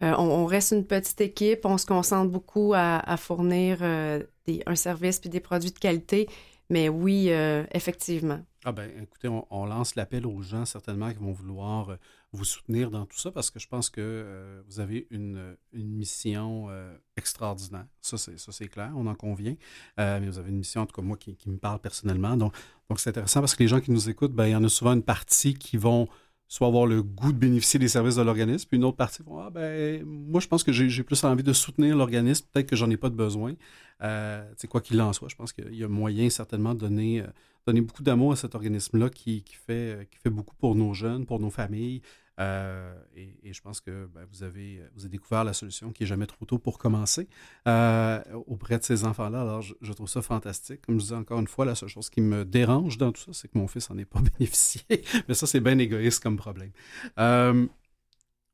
Euh, 0.04 0.14
on, 0.18 0.46
reste 0.46 0.72
une 0.72 0.86
petite 0.86 1.22
équipe, 1.22 1.66
on 1.66 1.78
se 1.78 1.86
concentre 1.88 2.32
beaucoup 2.32 2.74
à, 2.76 3.18
fournir 3.18 3.80
euh, 3.82 4.22
un 4.68 4.76
service 4.76 5.20
puis 5.20 5.30
des 5.30 5.40
produits 5.40 5.72
de 5.72 5.80
qualité, 5.80 6.28
mais 6.70 6.88
oui, 6.88 7.28
euh, 7.30 7.64
effectivement. 7.74 8.40
Ah 8.66 8.72
ben, 8.72 8.90
écoutez, 9.02 9.28
on, 9.28 9.66
lance 9.66 9.96
l'appel 9.96 10.26
aux 10.26 10.42
gens 10.42 10.64
certainement 10.64 11.12
qui 11.12 11.20
vont 11.20 11.34
vouloir 11.34 11.90
euh, 11.90 11.96
vous 12.32 12.46
soutenir 12.46 12.92
dans 12.92 13.06
tout 13.06 13.18
ça 13.18 13.30
parce 13.30 13.52
que 13.52 13.60
je 13.60 13.68
pense 13.68 13.90
que 13.90 14.00
euh, 14.02 14.62
vous 14.68 14.80
avez 14.80 15.08
une, 15.12 15.58
une 15.74 15.90
mission 15.90 16.68
euh, 16.70 16.96
extraordinaire. 17.18 17.86
Ça, 18.00 18.18
c'est 18.18 18.40
ça, 18.40 18.54
c'est 18.54 18.70
clair, 18.70 18.92
on 18.96 19.06
en 19.08 19.16
convient. 19.16 19.56
Euh, 20.00 20.20
mais 20.22 20.28
vous 20.28 20.40
avez 20.40 20.50
une 20.50 20.60
mission, 20.60 20.82
en 20.82 20.86
tout 20.86 20.96
cas 20.96 21.02
moi, 21.02 21.18
qui, 21.18 21.38
me 21.46 21.58
parle 21.58 21.80
personnellement. 21.80 22.38
Donc, 22.38 22.54
donc 22.90 23.00
c'est 23.00 23.10
intéressant 23.10 23.42
parce 23.42 23.54
que 23.54 23.64
les 23.64 23.68
gens 23.68 23.82
qui 23.82 23.92
nous 23.92 24.10
écoutent, 24.10 24.34
ben, 24.34 24.48
il 24.48 24.52
y 24.52 24.56
en 24.56 24.64
a 24.64 24.70
souvent 24.70 24.94
une 24.94 25.04
partie 25.04 25.54
qui 25.54 25.76
vont 25.76 26.08
soit 26.48 26.68
avoir 26.68 26.86
le 26.86 27.02
goût 27.02 27.32
de 27.32 27.38
bénéficier 27.38 27.80
des 27.80 27.88
services 27.88 28.16
de 28.16 28.22
l'organisme, 28.22 28.68
puis 28.70 28.78
une 28.78 28.84
autre 28.86 28.98
partie 28.98 29.24
vont, 29.24 29.40
ah 29.40 29.50
ben, 29.50 30.04
moi, 30.06 30.40
je 30.40 30.48
pense 30.48 30.64
que 30.64 30.72
j'ai 30.72 31.04
plus 31.04 31.24
envie 31.24 31.44
de 31.44 31.54
soutenir 31.54 31.96
l'organisme, 31.96 32.46
peut-être 32.52 32.68
que 32.68 32.76
j'en 32.76 32.90
ai 32.92 32.98
pas 32.98 33.10
de 33.10 33.16
besoin. 33.16 33.56
Euh, 34.04 34.44
sais, 34.58 34.68
quoi 34.68 34.82
qu'il 34.82 35.02
en 35.02 35.14
soit, 35.14 35.30
je 35.30 35.36
pense 35.36 35.52
qu'il 35.52 35.74
y 35.74 35.84
a 35.84 35.88
moyen 35.88 36.30
certainement 36.30 36.76
de 36.76 36.80
donner, 36.80 37.22
euh, 37.22 37.28
donner 37.66 37.82
beaucoup 37.82 38.04
d'amour 38.04 38.34
à 38.34 38.36
cet 38.36 38.56
organisme-là 38.56 39.10
qui, 39.10 39.44
fait, 39.48 39.74
euh, 39.74 40.04
qui 40.06 40.18
fait 40.20 40.30
beaucoup 40.30 40.56
pour 40.56 40.76
nos 40.76 40.94
jeunes, 40.94 41.26
pour 41.26 41.40
nos 41.40 41.50
familles. 41.50 42.02
Euh, 42.40 42.96
et, 43.16 43.54
je 43.54 43.62
pense 43.62 43.80
que 43.80 44.08
ben, 44.08 44.26
vous, 44.32 44.42
avez, 44.42 44.82
vous 44.96 45.02
avez 45.02 45.10
découvert 45.10 45.44
la 45.44 45.54
solution 45.54 45.92
qui 45.92 46.04
est 46.04 46.08
jamais 46.08 46.26
trop 46.26 46.46
tôt 46.46 46.58
pour 46.58 46.80
commencer 46.80 47.28
euh, 47.68 48.22
auprès 48.48 48.80
de 48.80 48.84
ces 48.84 49.06
enfants-là. 49.06 49.42
Alors, 49.42 49.62
je, 49.62 49.94
trouve 49.94 50.10
ça 50.10 50.22
fantastique. 50.22 50.82
Comme 50.82 50.96
je 50.96 51.04
disais 51.04 51.16
encore 51.16 51.40
une 51.40 51.48
fois, 51.48 51.66
la 51.66 51.76
seule 51.76 51.90
chose 51.90 52.10
qui 52.10 52.22
me 52.22 52.44
dérange 52.44 52.98
dans 52.98 53.12
tout 53.12 53.22
ça, 53.22 53.34
c'est 53.34 53.48
que 53.50 53.58
mon 53.58 53.68
fils 53.68 53.90
n'en 53.90 53.98
ait 54.00 54.06
pas 54.06 54.20
bénéficié. 54.38 54.82
Mais 55.28 55.36
ça, 55.36 55.46
c'est 55.46 55.60
bien 55.60 55.78
égoïste 55.78 56.24
comme 56.24 56.38
problème. 56.38 56.72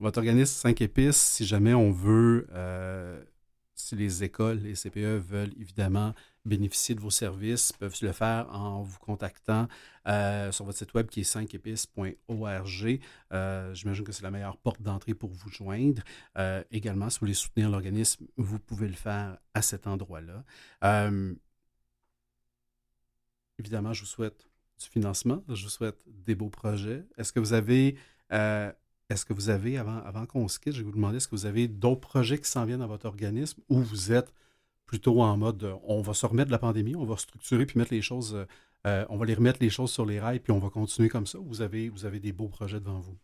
Votre 0.02 0.20
organisme 0.20 0.54
5 0.54 0.82
épices, 0.82 1.18
si 1.18 1.46
jamais 1.46 1.74
on 1.74 1.92
veut, 1.92 2.48
si 3.76 3.96
les 3.96 4.24
écoles, 4.26 4.60
les 4.60 4.74
CPE 4.74 5.20
veulent 5.26 5.54
évidemment 5.58 6.14
bénéficier 6.46 6.96
de 6.96 7.00
vos 7.00 7.10
services, 7.10 7.72
peuvent 7.74 7.98
le 8.02 8.12
faire 8.12 8.48
en 8.52 8.82
vous 8.82 8.98
contactant 9.00 9.68
euh, 10.08 10.52
sur 10.52 10.66
votre 10.66 10.78
site 10.78 10.94
web 10.94 11.08
qui 11.08 11.22
est 11.22 11.36
5épices.org. 11.36 13.00
Euh, 13.34 13.74
J'imagine 13.74 14.04
que 14.04 14.12
c'est 14.12 14.24
la 14.24 14.32
meilleure 14.32 14.58
porte 14.58 14.82
d'entrée 14.82 15.14
pour 15.14 15.30
vous 15.30 15.50
joindre. 15.50 16.02
Euh, 16.38 16.64
également, 16.72 17.10
si 17.10 17.18
vous 17.20 17.26
voulez 17.26 17.34
soutenir 17.34 17.70
l'organisme, 17.70 18.26
vous 18.38 18.60
pouvez 18.60 18.88
le 18.88 18.96
faire 18.96 19.38
à 19.54 19.62
cet 19.62 19.88
endroit-là. 19.88 20.44
Évidemment, 23.58 23.92
je 23.92 24.02
vous 24.02 24.08
souhaite 24.08 24.48
du 24.80 24.88
financement, 24.88 25.44
je 25.50 25.64
vous 25.64 25.70
souhaite 25.70 25.98
des 26.08 26.34
beaux 26.34 26.50
projets. 26.50 27.06
Est-ce 27.18 27.34
que 27.34 27.42
vous 27.42 27.52
avez, 27.52 27.98
est-ce 28.32 29.26
que 29.26 29.34
vous 29.34 29.50
avez, 29.50 29.78
avant, 29.78 29.98
avant 29.98 30.26
qu'on 30.26 30.48
se 30.48 30.60
quitte, 30.60 30.74
je 30.74 30.80
vais 30.80 30.86
vous 30.86 30.94
demander, 30.94 31.18
est-ce 31.18 31.28
que 31.28 31.36
vous 31.36 31.46
avez 31.46 31.68
d'autres 31.68 32.00
projets 32.00 32.40
qui 32.40 32.50
s'en 32.50 32.64
viennent 32.64 32.80
dans 32.80 32.88
votre 32.88 33.08
organisme 33.08 33.62
ou 33.68 33.82
vous 33.82 34.14
êtes 34.14 34.32
plutôt 34.90 35.22
en 35.22 35.38
mode, 35.38 35.64
euh, 35.64 35.76
on 35.84 36.02
va 36.02 36.16
se 36.16 36.26
remettre 36.26 36.48
de 36.48 36.52
la 36.52 36.58
pandémie, 36.58 36.96
on 36.96 37.06
va 37.06 37.16
structurer 37.16 37.68
puis 37.68 37.78
mettre 37.78 37.94
les 37.94 38.02
choses, 38.02 38.34
euh, 38.34 38.46
euh, 38.88 39.06
on 39.10 39.18
va 39.18 39.26
les 39.28 39.36
remettre 39.36 39.60
les 39.62 39.70
choses 39.70 39.92
sur 39.92 40.04
les 40.04 40.20
rails 40.20 40.40
puis 40.40 40.52
on 40.52 40.58
va 40.58 40.70
continuer 40.72 41.10
comme 41.10 41.28
ça 41.28 41.38
ou 41.38 41.46
vous 41.46 41.62
avez, 41.62 41.90
vous 41.90 42.06
avez 42.06 42.20
des 42.20 42.32
beaux 42.32 42.48
projets 42.48 42.80
devant 42.80 43.00
vous? 43.00 43.16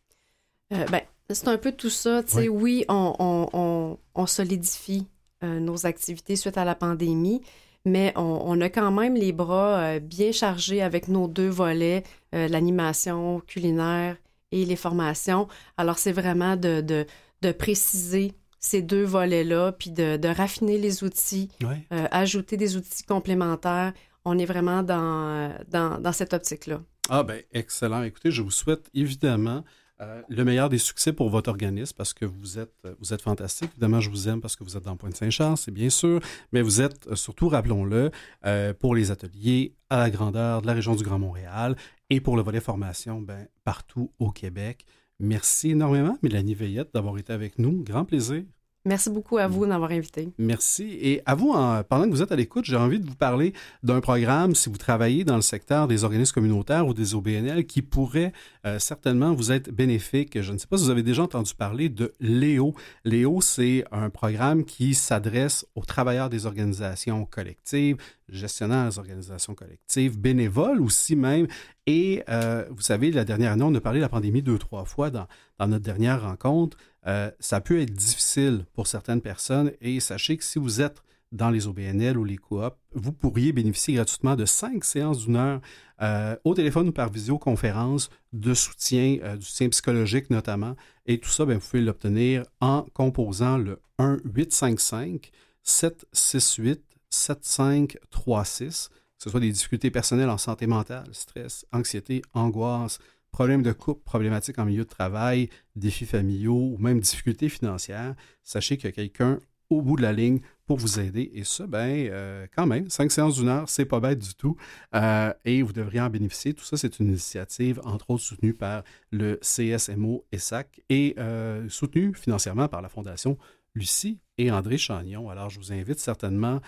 Euh, 0.74 0.86
ben, 0.92 1.02
c'est 1.32 1.48
un 1.48 1.58
peu 1.58 1.72
tout 1.72 1.90
ça. 1.90 2.22
Tu 2.22 2.34
sais, 2.34 2.50
oui, 2.50 2.86
on, 2.88 3.16
on- 3.18 3.50
on- 3.54 3.98
on 4.14 4.26
solidifie 4.28 5.08
euh, 5.44 5.60
nos 5.60 5.88
activités 5.88 6.36
suite 6.36 6.60
à 6.60 6.66
la 6.66 6.76
pandémie, 6.76 7.42
mais 7.84 8.14
on, 8.16 8.62
a 8.62 8.70
quand 8.70 8.92
même 8.92 9.16
les 9.16 9.32
bras 9.32 10.00
bien 10.00 10.32
chargés 10.32 10.84
avec 10.84 11.08
nos 11.08 11.28
deux 11.28 11.50
volets, 11.50 12.04
l'animation 12.32 13.42
culinaire 13.42 14.18
et 14.52 14.66
les 14.66 14.76
formations. 14.76 15.48
Alors, 15.78 15.98
c'est 15.98 16.12
vraiment 16.12 16.56
de, 16.58 16.82
de, 16.82 17.06
de 17.42 17.52
préciser 17.52 18.34
ces 18.66 18.82
deux 18.82 19.04
volets-là, 19.04 19.72
puis 19.74 19.92
de, 19.92 20.18
de 20.18 20.28
raffiner 20.28 20.78
les 20.78 21.04
outils, 21.04 21.50
Ouais. 21.64 21.86
euh, 21.94 22.08
ajouter 22.12 22.58
des 22.58 22.78
outils 22.78 23.04
complémentaires. 23.04 23.94
On 24.26 24.38
est 24.40 24.46
vraiment 24.46 24.82
dans, 24.82 25.54
dans, 25.70 26.00
dans 26.00 26.12
cette 26.12 26.34
optique-là. 26.34 26.82
Ah 27.10 27.22
ben 27.24 27.42
excellent. 27.54 28.02
Écoutez, 28.02 28.32
je 28.32 28.42
vous 28.42 28.50
souhaite 28.52 28.90
évidemment 28.96 29.64
euh, 30.02 30.22
le 30.28 30.44
meilleur 30.44 30.68
des 30.70 30.80
succès 30.80 31.14
pour 31.14 31.30
votre 31.30 31.50
organisme 31.50 31.94
parce 31.96 32.14
que 32.14 32.26
vous 32.26 32.58
êtes, 32.58 32.74
vous 33.00 33.14
êtes 33.14 33.22
fantastique. 33.22 33.70
Évidemment, 33.74 34.02
je 34.02 34.10
vous 34.10 34.28
aime 34.28 34.42
parce 34.42 34.56
que 34.56 34.64
vous 34.64 34.76
êtes 34.76 34.84
dans 34.84 34.98
Pointe-Saint-Charles, 34.98 35.58
c'est 35.58 35.72
bien 35.72 35.92
sûr, 35.92 36.20
mais 36.52 36.62
vous 36.64 36.82
êtes 36.82 37.06
euh, 37.08 37.16
surtout, 37.16 37.48
rappelons-le, 37.50 38.10
euh, 38.48 38.74
pour 38.74 38.96
les 38.96 39.12
ateliers 39.12 39.76
à 39.92 40.00
la 40.00 40.10
grandeur 40.10 40.64
de 40.64 40.68
la 40.68 40.74
région 40.74 40.96
du 40.96 41.04
Grand 41.04 41.20
Montréal 41.20 41.76
et 42.10 42.20
pour 42.20 42.36
le 42.36 42.42
volet 42.42 42.60
formation 42.62 43.22
ben, 43.22 43.48
partout 43.64 44.12
au 44.18 44.32
Québec. 44.32 44.86
Merci 45.20 45.72
énormément, 45.72 46.18
Mélanie 46.24 46.56
Veillette, 46.56 46.90
d'avoir 46.94 47.18
été 47.18 47.32
avec 47.34 47.58
nous. 47.60 47.84
Grand 47.84 48.06
plaisir. 48.06 48.44
Merci 48.88 49.10
beaucoup 49.10 49.40
à 49.40 49.48
vous 49.48 49.66
d'avoir 49.66 49.90
invité. 49.90 50.30
Merci. 50.38 50.84
Et 51.02 51.20
à 51.26 51.34
vous, 51.34 51.50
en- 51.50 51.84
pendant 51.84 52.06
que 52.06 52.12
vous 52.12 52.22
êtes 52.22 52.32
à 52.32 52.36
l'écoute, 52.36 52.66
j'ai 52.66 52.76
envie 52.76 53.00
de 53.00 53.08
vous 53.08 53.16
parler 53.16 53.52
d'un 53.82 54.00
programme, 54.00 54.54
si 54.54 54.70
vous 54.70 54.78
travaillez 54.78 55.24
dans 55.24 55.38
le 55.38 55.42
secteur 55.42 55.88
des 55.88 56.04
organismes 56.04 56.36
communautaires 56.36 56.86
ou 56.86 56.94
des 56.94 57.16
OBNL, 57.16 57.66
qui 57.66 57.82
pourrait 57.82 58.32
euh, 58.68 58.78
certainement 58.78 59.34
vous 59.34 59.52
être 59.52 59.72
bénéfique. 59.72 60.40
Je 60.40 60.54
ne 60.54 60.60
sais 60.60 60.68
pas 60.68 60.78
si 60.78 60.84
vous 60.84 60.92
avez 60.92 61.02
déjà 61.02 61.24
entendu 61.24 61.56
parler 61.56 61.90
de 61.90 62.14
Léo. 62.20 62.76
Léo, 63.06 63.42
c'est 63.42 63.86
un 63.92 64.12
programme 64.12 64.64
qui 64.66 64.94
s'adresse 64.94 65.66
aux 65.74 65.84
travailleurs 65.86 66.30
des 66.30 66.46
organisations 66.46 67.26
collectives, 67.26 67.98
gestionnaires 68.30 68.98
organisations 68.98 69.54
collectives, 69.54 70.20
bénévoles 70.20 70.82
aussi 70.82 71.16
même. 71.16 71.48
Et 71.86 72.24
euh, 72.30 72.66
vous 72.72 72.82
savez, 72.82 73.12
la 73.12 73.26
dernière 73.26 73.52
année, 73.52 73.64
on 73.64 73.76
a 73.76 73.82
parlé 73.82 74.00
de 74.00 74.04
la 74.04 74.10
pandémie 74.10 74.42
deux, 74.42 74.58
trois 74.58 74.86
fois 74.86 75.10
dans, 75.10 75.28
dans 75.60 75.68
notre 75.68 75.84
dernière 75.84 76.24
rencontre. 76.24 76.78
Euh, 77.08 77.30
ça 77.40 77.62
peut 77.62 77.80
être 77.82 77.94
difficile 77.94 78.66
pour 78.74 78.88
certaines 78.88 79.22
personnes 79.22 79.72
et 79.82 80.00
sachez 80.00 80.38
que 80.38 80.44
si 80.44 80.60
vous 80.60 80.82
êtes 80.82 81.04
dans 81.32 81.50
les 81.50 81.68
OBNL 81.68 82.18
ou 82.18 82.24
les 82.24 82.38
coops, 82.38 82.76
vous 82.94 83.12
pourriez 83.12 83.52
bénéficier 83.52 83.96
gratuitement 83.96 84.36
de 84.36 84.46
cinq 84.46 84.86
séances 84.86 85.26
d'une 85.26 85.36
heure 85.36 85.62
euh, 86.02 86.36
au 86.44 86.54
téléphone 86.54 86.90
ou 86.90 86.92
par 86.92 87.12
visioconférence 87.12 88.10
de 88.32 88.54
soutien, 88.54 89.36
du 89.36 89.46
soutien 89.46 89.70
psychologique 89.70 90.30
notamment. 90.30 90.76
Et 91.06 91.20
tout 91.20 91.30
ça, 91.30 91.46
ben, 91.46 91.58
vous 91.58 91.68
pouvez 91.68 91.82
l'obtenir 91.82 92.44
en 92.62 92.86
composant 92.94 93.58
le 93.58 93.80
1-855 94.00 95.32
768 95.66 96.95
7536 97.16 98.90
que 99.18 99.24
ce 99.24 99.30
soit 99.30 99.40
des 99.40 99.52
difficultés 99.52 99.92
personnelles 99.92 100.30
en 100.30 100.38
santé 100.38 100.68
mentale, 100.68 101.08
stress, 101.14 101.66
anxiété, 101.72 102.22
angoisse, 102.34 103.00
problèmes 103.32 103.64
de 103.64 103.72
couple, 103.72 104.02
problématiques 104.04 104.60
en 104.60 104.66
milieu 104.66 104.84
de 104.84 104.90
travail, 104.90 105.50
défis 105.76 106.06
familiaux 106.06 106.74
ou 106.74 106.78
même 106.78 107.00
difficultés 107.00 107.50
financières, 107.50 108.16
sachez 108.44 108.78
qu'il 108.78 108.86
y 108.86 108.90
a 108.90 108.92
quelqu'un 108.92 109.40
au 109.70 109.82
bout 109.82 109.96
de 109.96 110.02
la 110.02 110.14
ligne 110.14 110.40
pour 110.68 110.78
vous 110.78 111.00
aider. 111.00 111.32
Et 111.34 111.44
ça, 111.44 111.66
ben, 111.66 112.08
euh, 112.12 112.46
quand 112.56 112.68
même, 112.68 112.90
cinq 112.90 113.12
séances 113.12 113.38
d'une 113.38 113.50
heure, 113.50 113.68
c'est 113.68 113.86
pas 113.86 114.00
bête 114.00 114.20
du 114.20 114.36
tout. 114.36 114.58
Euh, 114.94 115.34
et 115.44 115.64
vous 115.64 115.74
devriez 115.74 116.02
en 116.02 116.10
bénéficier. 116.10 116.54
Tout 116.54 116.64
ça, 116.64 116.78
c'est 116.78 117.00
une 117.00 117.08
initiative, 117.08 117.82
entre 117.84 118.12
autres, 118.12 118.24
soutenue 118.24 118.54
par 118.54 118.84
le 119.12 119.40
CSMO 119.42 120.26
ESAC 120.32 120.82
et 120.90 121.16
euh, 121.18 121.68
soutenue 121.70 122.14
financièrement 122.14 122.68
par 122.68 122.82
la 122.82 122.90
Fondation 122.90 123.38
Lucie 123.76 124.20
et 124.38 124.50
André 124.52 124.78
Chagnon. 124.78 125.30
Alors, 125.30 125.50
je 125.50 125.60
vous 125.60 125.72
invite 125.72 126.00
certainement, 126.00 126.62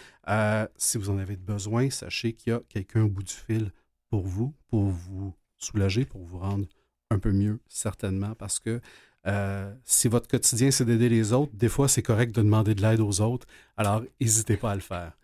si 0.76 0.98
vous 0.98 1.10
en 1.10 1.18
avez 1.18 1.38
besoin, 1.38 1.90
sachez 1.90 2.34
qu'il 2.34 2.54
y 2.54 2.56
a 2.56 2.62
quelqu'un 2.70 3.04
au 3.04 3.10
bout 3.10 3.24
du 3.24 3.34
fil 3.34 3.72
pour 4.10 4.28
vous, 4.28 4.54
pour 4.68 4.84
vous 4.84 5.34
soulager, 5.58 6.06
pour 6.06 6.24
vous 6.24 6.40
rendre 6.40 6.68
un 7.10 7.20
peu 7.20 7.32
mieux, 7.32 7.60
certainement, 7.68 8.36
parce 8.36 8.60
que 8.60 8.82
Euh, 9.26 9.74
si 9.84 10.08
votre 10.08 10.30
quotidien, 10.30 10.72
c'est 10.72 10.86
d'aider 10.86 11.10
les 11.10 11.34
autres, 11.34 11.52
des 11.54 11.68
fois, 11.68 11.90
c'est 11.90 12.02
correct 12.02 12.34
de 12.34 12.42
demander 12.42 12.76
de 12.76 12.82
l'aide 12.82 13.02
aux 13.02 13.20
autres. 13.20 13.46
Alors, 13.76 14.02
n'hésitez 14.22 14.56
pas 14.56 14.72
à 14.72 14.76
le 14.76 14.82
faire. 14.82 15.18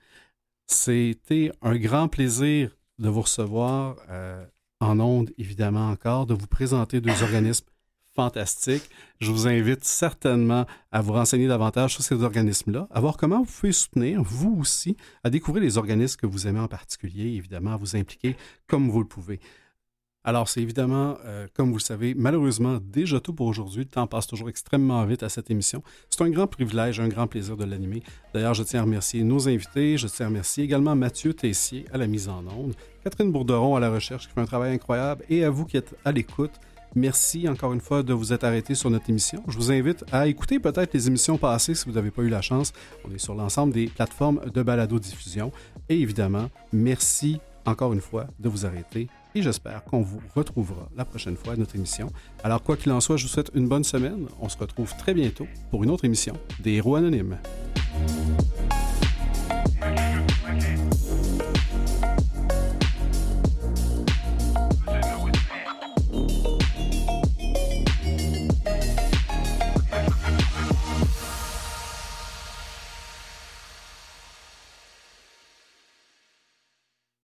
C'était 0.68 1.54
un 1.62 1.78
grand 1.78 2.10
plaisir 2.10 2.76
de 3.00 3.08
vous 3.08 3.22
recevoir 3.22 3.96
euh, 4.10 4.46
en 4.82 5.00
ondes, 5.00 5.32
évidemment 5.38 5.90
encore, 5.90 6.26
de 6.26 6.34
vous 6.34 6.48
présenter 6.48 7.00
deux 7.00 7.24
organismes 7.24 7.68
fantastiques. 8.16 8.90
Je 9.20 9.32
vous 9.32 9.48
invite 9.48 9.84
certainement 9.84 10.66
à 10.92 11.02
vous 11.02 11.14
renseigner 11.14 11.48
davantage 11.48 11.94
sur 11.94 12.04
ces 12.04 12.22
organismes-là, 12.22 12.88
à 12.92 13.00
voir 13.00 13.18
comment 13.18 13.44
vous 13.44 13.52
pouvez 13.52 13.72
soutenir, 13.72 14.22
vous 14.24 14.58
aussi, 14.60 14.98
à 15.24 15.30
découvrir 15.30 15.64
les 15.64 15.78
organismes 15.78 16.18
que 16.18 16.28
vous 16.28 16.48
aimez 16.48 16.60
en 16.60 16.68
particulier, 16.68 17.36
évidemment, 17.36 17.74
à 17.74 17.78
vous 17.78 17.96
impliquer 17.96 18.36
comme 18.68 18.90
vous 18.90 19.00
le 19.00 19.08
pouvez. 19.08 19.40
Alors, 20.26 20.48
c'est 20.48 20.62
évidemment, 20.62 21.18
euh, 21.26 21.48
comme 21.54 21.70
vous 21.70 21.78
le 21.78 21.82
savez, 21.82 22.14
malheureusement 22.14 22.80
déjà 22.82 23.20
tout 23.20 23.34
pour 23.34 23.46
aujourd'hui. 23.46 23.80
Le 23.84 23.90
temps 23.90 24.08
passe 24.08 24.26
toujours 24.26 24.48
extrêmement 24.48 25.04
vite 25.06 25.22
à 25.22 25.28
cette 25.28 25.52
émission. 25.52 25.84
C'est 26.10 26.22
un 26.22 26.30
grand 26.30 26.48
privilège, 26.48 27.02
un 27.02 27.10
grand 27.10 27.28
plaisir 27.28 27.58
de 27.58 27.66
l'animer. 27.66 28.04
D'ailleurs, 28.34 28.54
je 28.54 28.64
tiens 28.64 28.80
à 28.80 28.84
remercier 28.84 29.22
nos 29.24 29.50
invités. 29.50 29.98
Je 29.98 30.08
tiens 30.08 30.28
à 30.28 30.30
remercier 30.30 30.64
également 30.64 30.96
Mathieu 30.96 31.34
Tessier 31.34 31.86
à 31.92 31.98
la 31.98 32.08
mise 32.08 32.30
en 32.30 32.46
onde, 32.48 32.74
Catherine 33.04 33.34
Bourderon 33.34 33.76
à 33.76 33.82
la 33.82 33.92
recherche 33.92 34.28
qui 34.28 34.34
fait 34.34 34.40
un 34.40 34.46
travail 34.46 34.74
incroyable 34.74 35.26
et 35.28 35.44
à 35.44 35.50
vous 35.50 35.66
qui 35.66 35.76
êtes 35.76 35.94
à 36.06 36.14
l'écoute. 36.14 36.54
Merci 36.96 37.48
encore 37.50 37.74
une 37.74 37.82
fois 37.82 38.04
de 38.04 38.14
vous 38.14 38.34
être 38.34 38.44
arrêté 38.44 38.76
sur 38.76 38.90
notre 38.90 39.10
émission. 39.10 39.44
Je 39.48 39.58
vous 39.58 39.72
invite 39.72 40.04
à 40.12 40.28
écouter 40.28 40.60
peut-être 40.60 40.94
les 40.94 41.08
émissions 41.08 41.38
passées 41.38 41.76
si 41.76 41.86
vous 41.86 41.94
n'avez 41.94 42.12
pas 42.12 42.22
eu 42.22 42.30
la 42.30 42.42
chance. 42.42 42.72
On 43.06 43.14
est 43.14 43.20
sur 43.20 43.36
l'ensemble 43.36 43.74
des 43.74 43.88
plateformes 43.88 44.42
de 44.54 44.62
balado-diffusion. 44.62 45.52
Et 45.90 46.00
évidemment, 46.00 46.50
merci 46.72 47.40
encore 47.66 47.94
une 47.94 48.02
fois 48.02 48.28
de 48.40 48.50
vous 48.50 48.66
arrêter 48.66 49.08
et 49.36 49.42
j'espère 49.42 49.84
qu'on 49.84 50.02
vous 50.02 50.22
retrouvera 50.36 50.90
la 50.96 51.06
prochaine 51.06 51.36
fois 51.36 51.54
à 51.54 51.56
notre 51.56 51.76
émission. 51.76 52.12
Alors, 52.44 52.62
quoi 52.62 52.78
qu'il 52.78 52.92
en 52.92 53.02
soit, 53.02 53.18
je 53.18 53.24
vous 53.24 53.30
souhaite 53.30 53.52
une 53.56 53.68
bonne 53.68 53.84
semaine. 53.84 54.28
On 54.40 54.50
se 54.50 54.58
retrouve 54.58 54.96
très 54.98 55.14
bientôt 55.14 55.48
pour 55.72 55.84
une 55.84 55.90
autre 55.90 56.06
émission 56.06 56.36
des 56.60 56.74
Héros 56.74 56.96
Anonymes. 56.96 57.38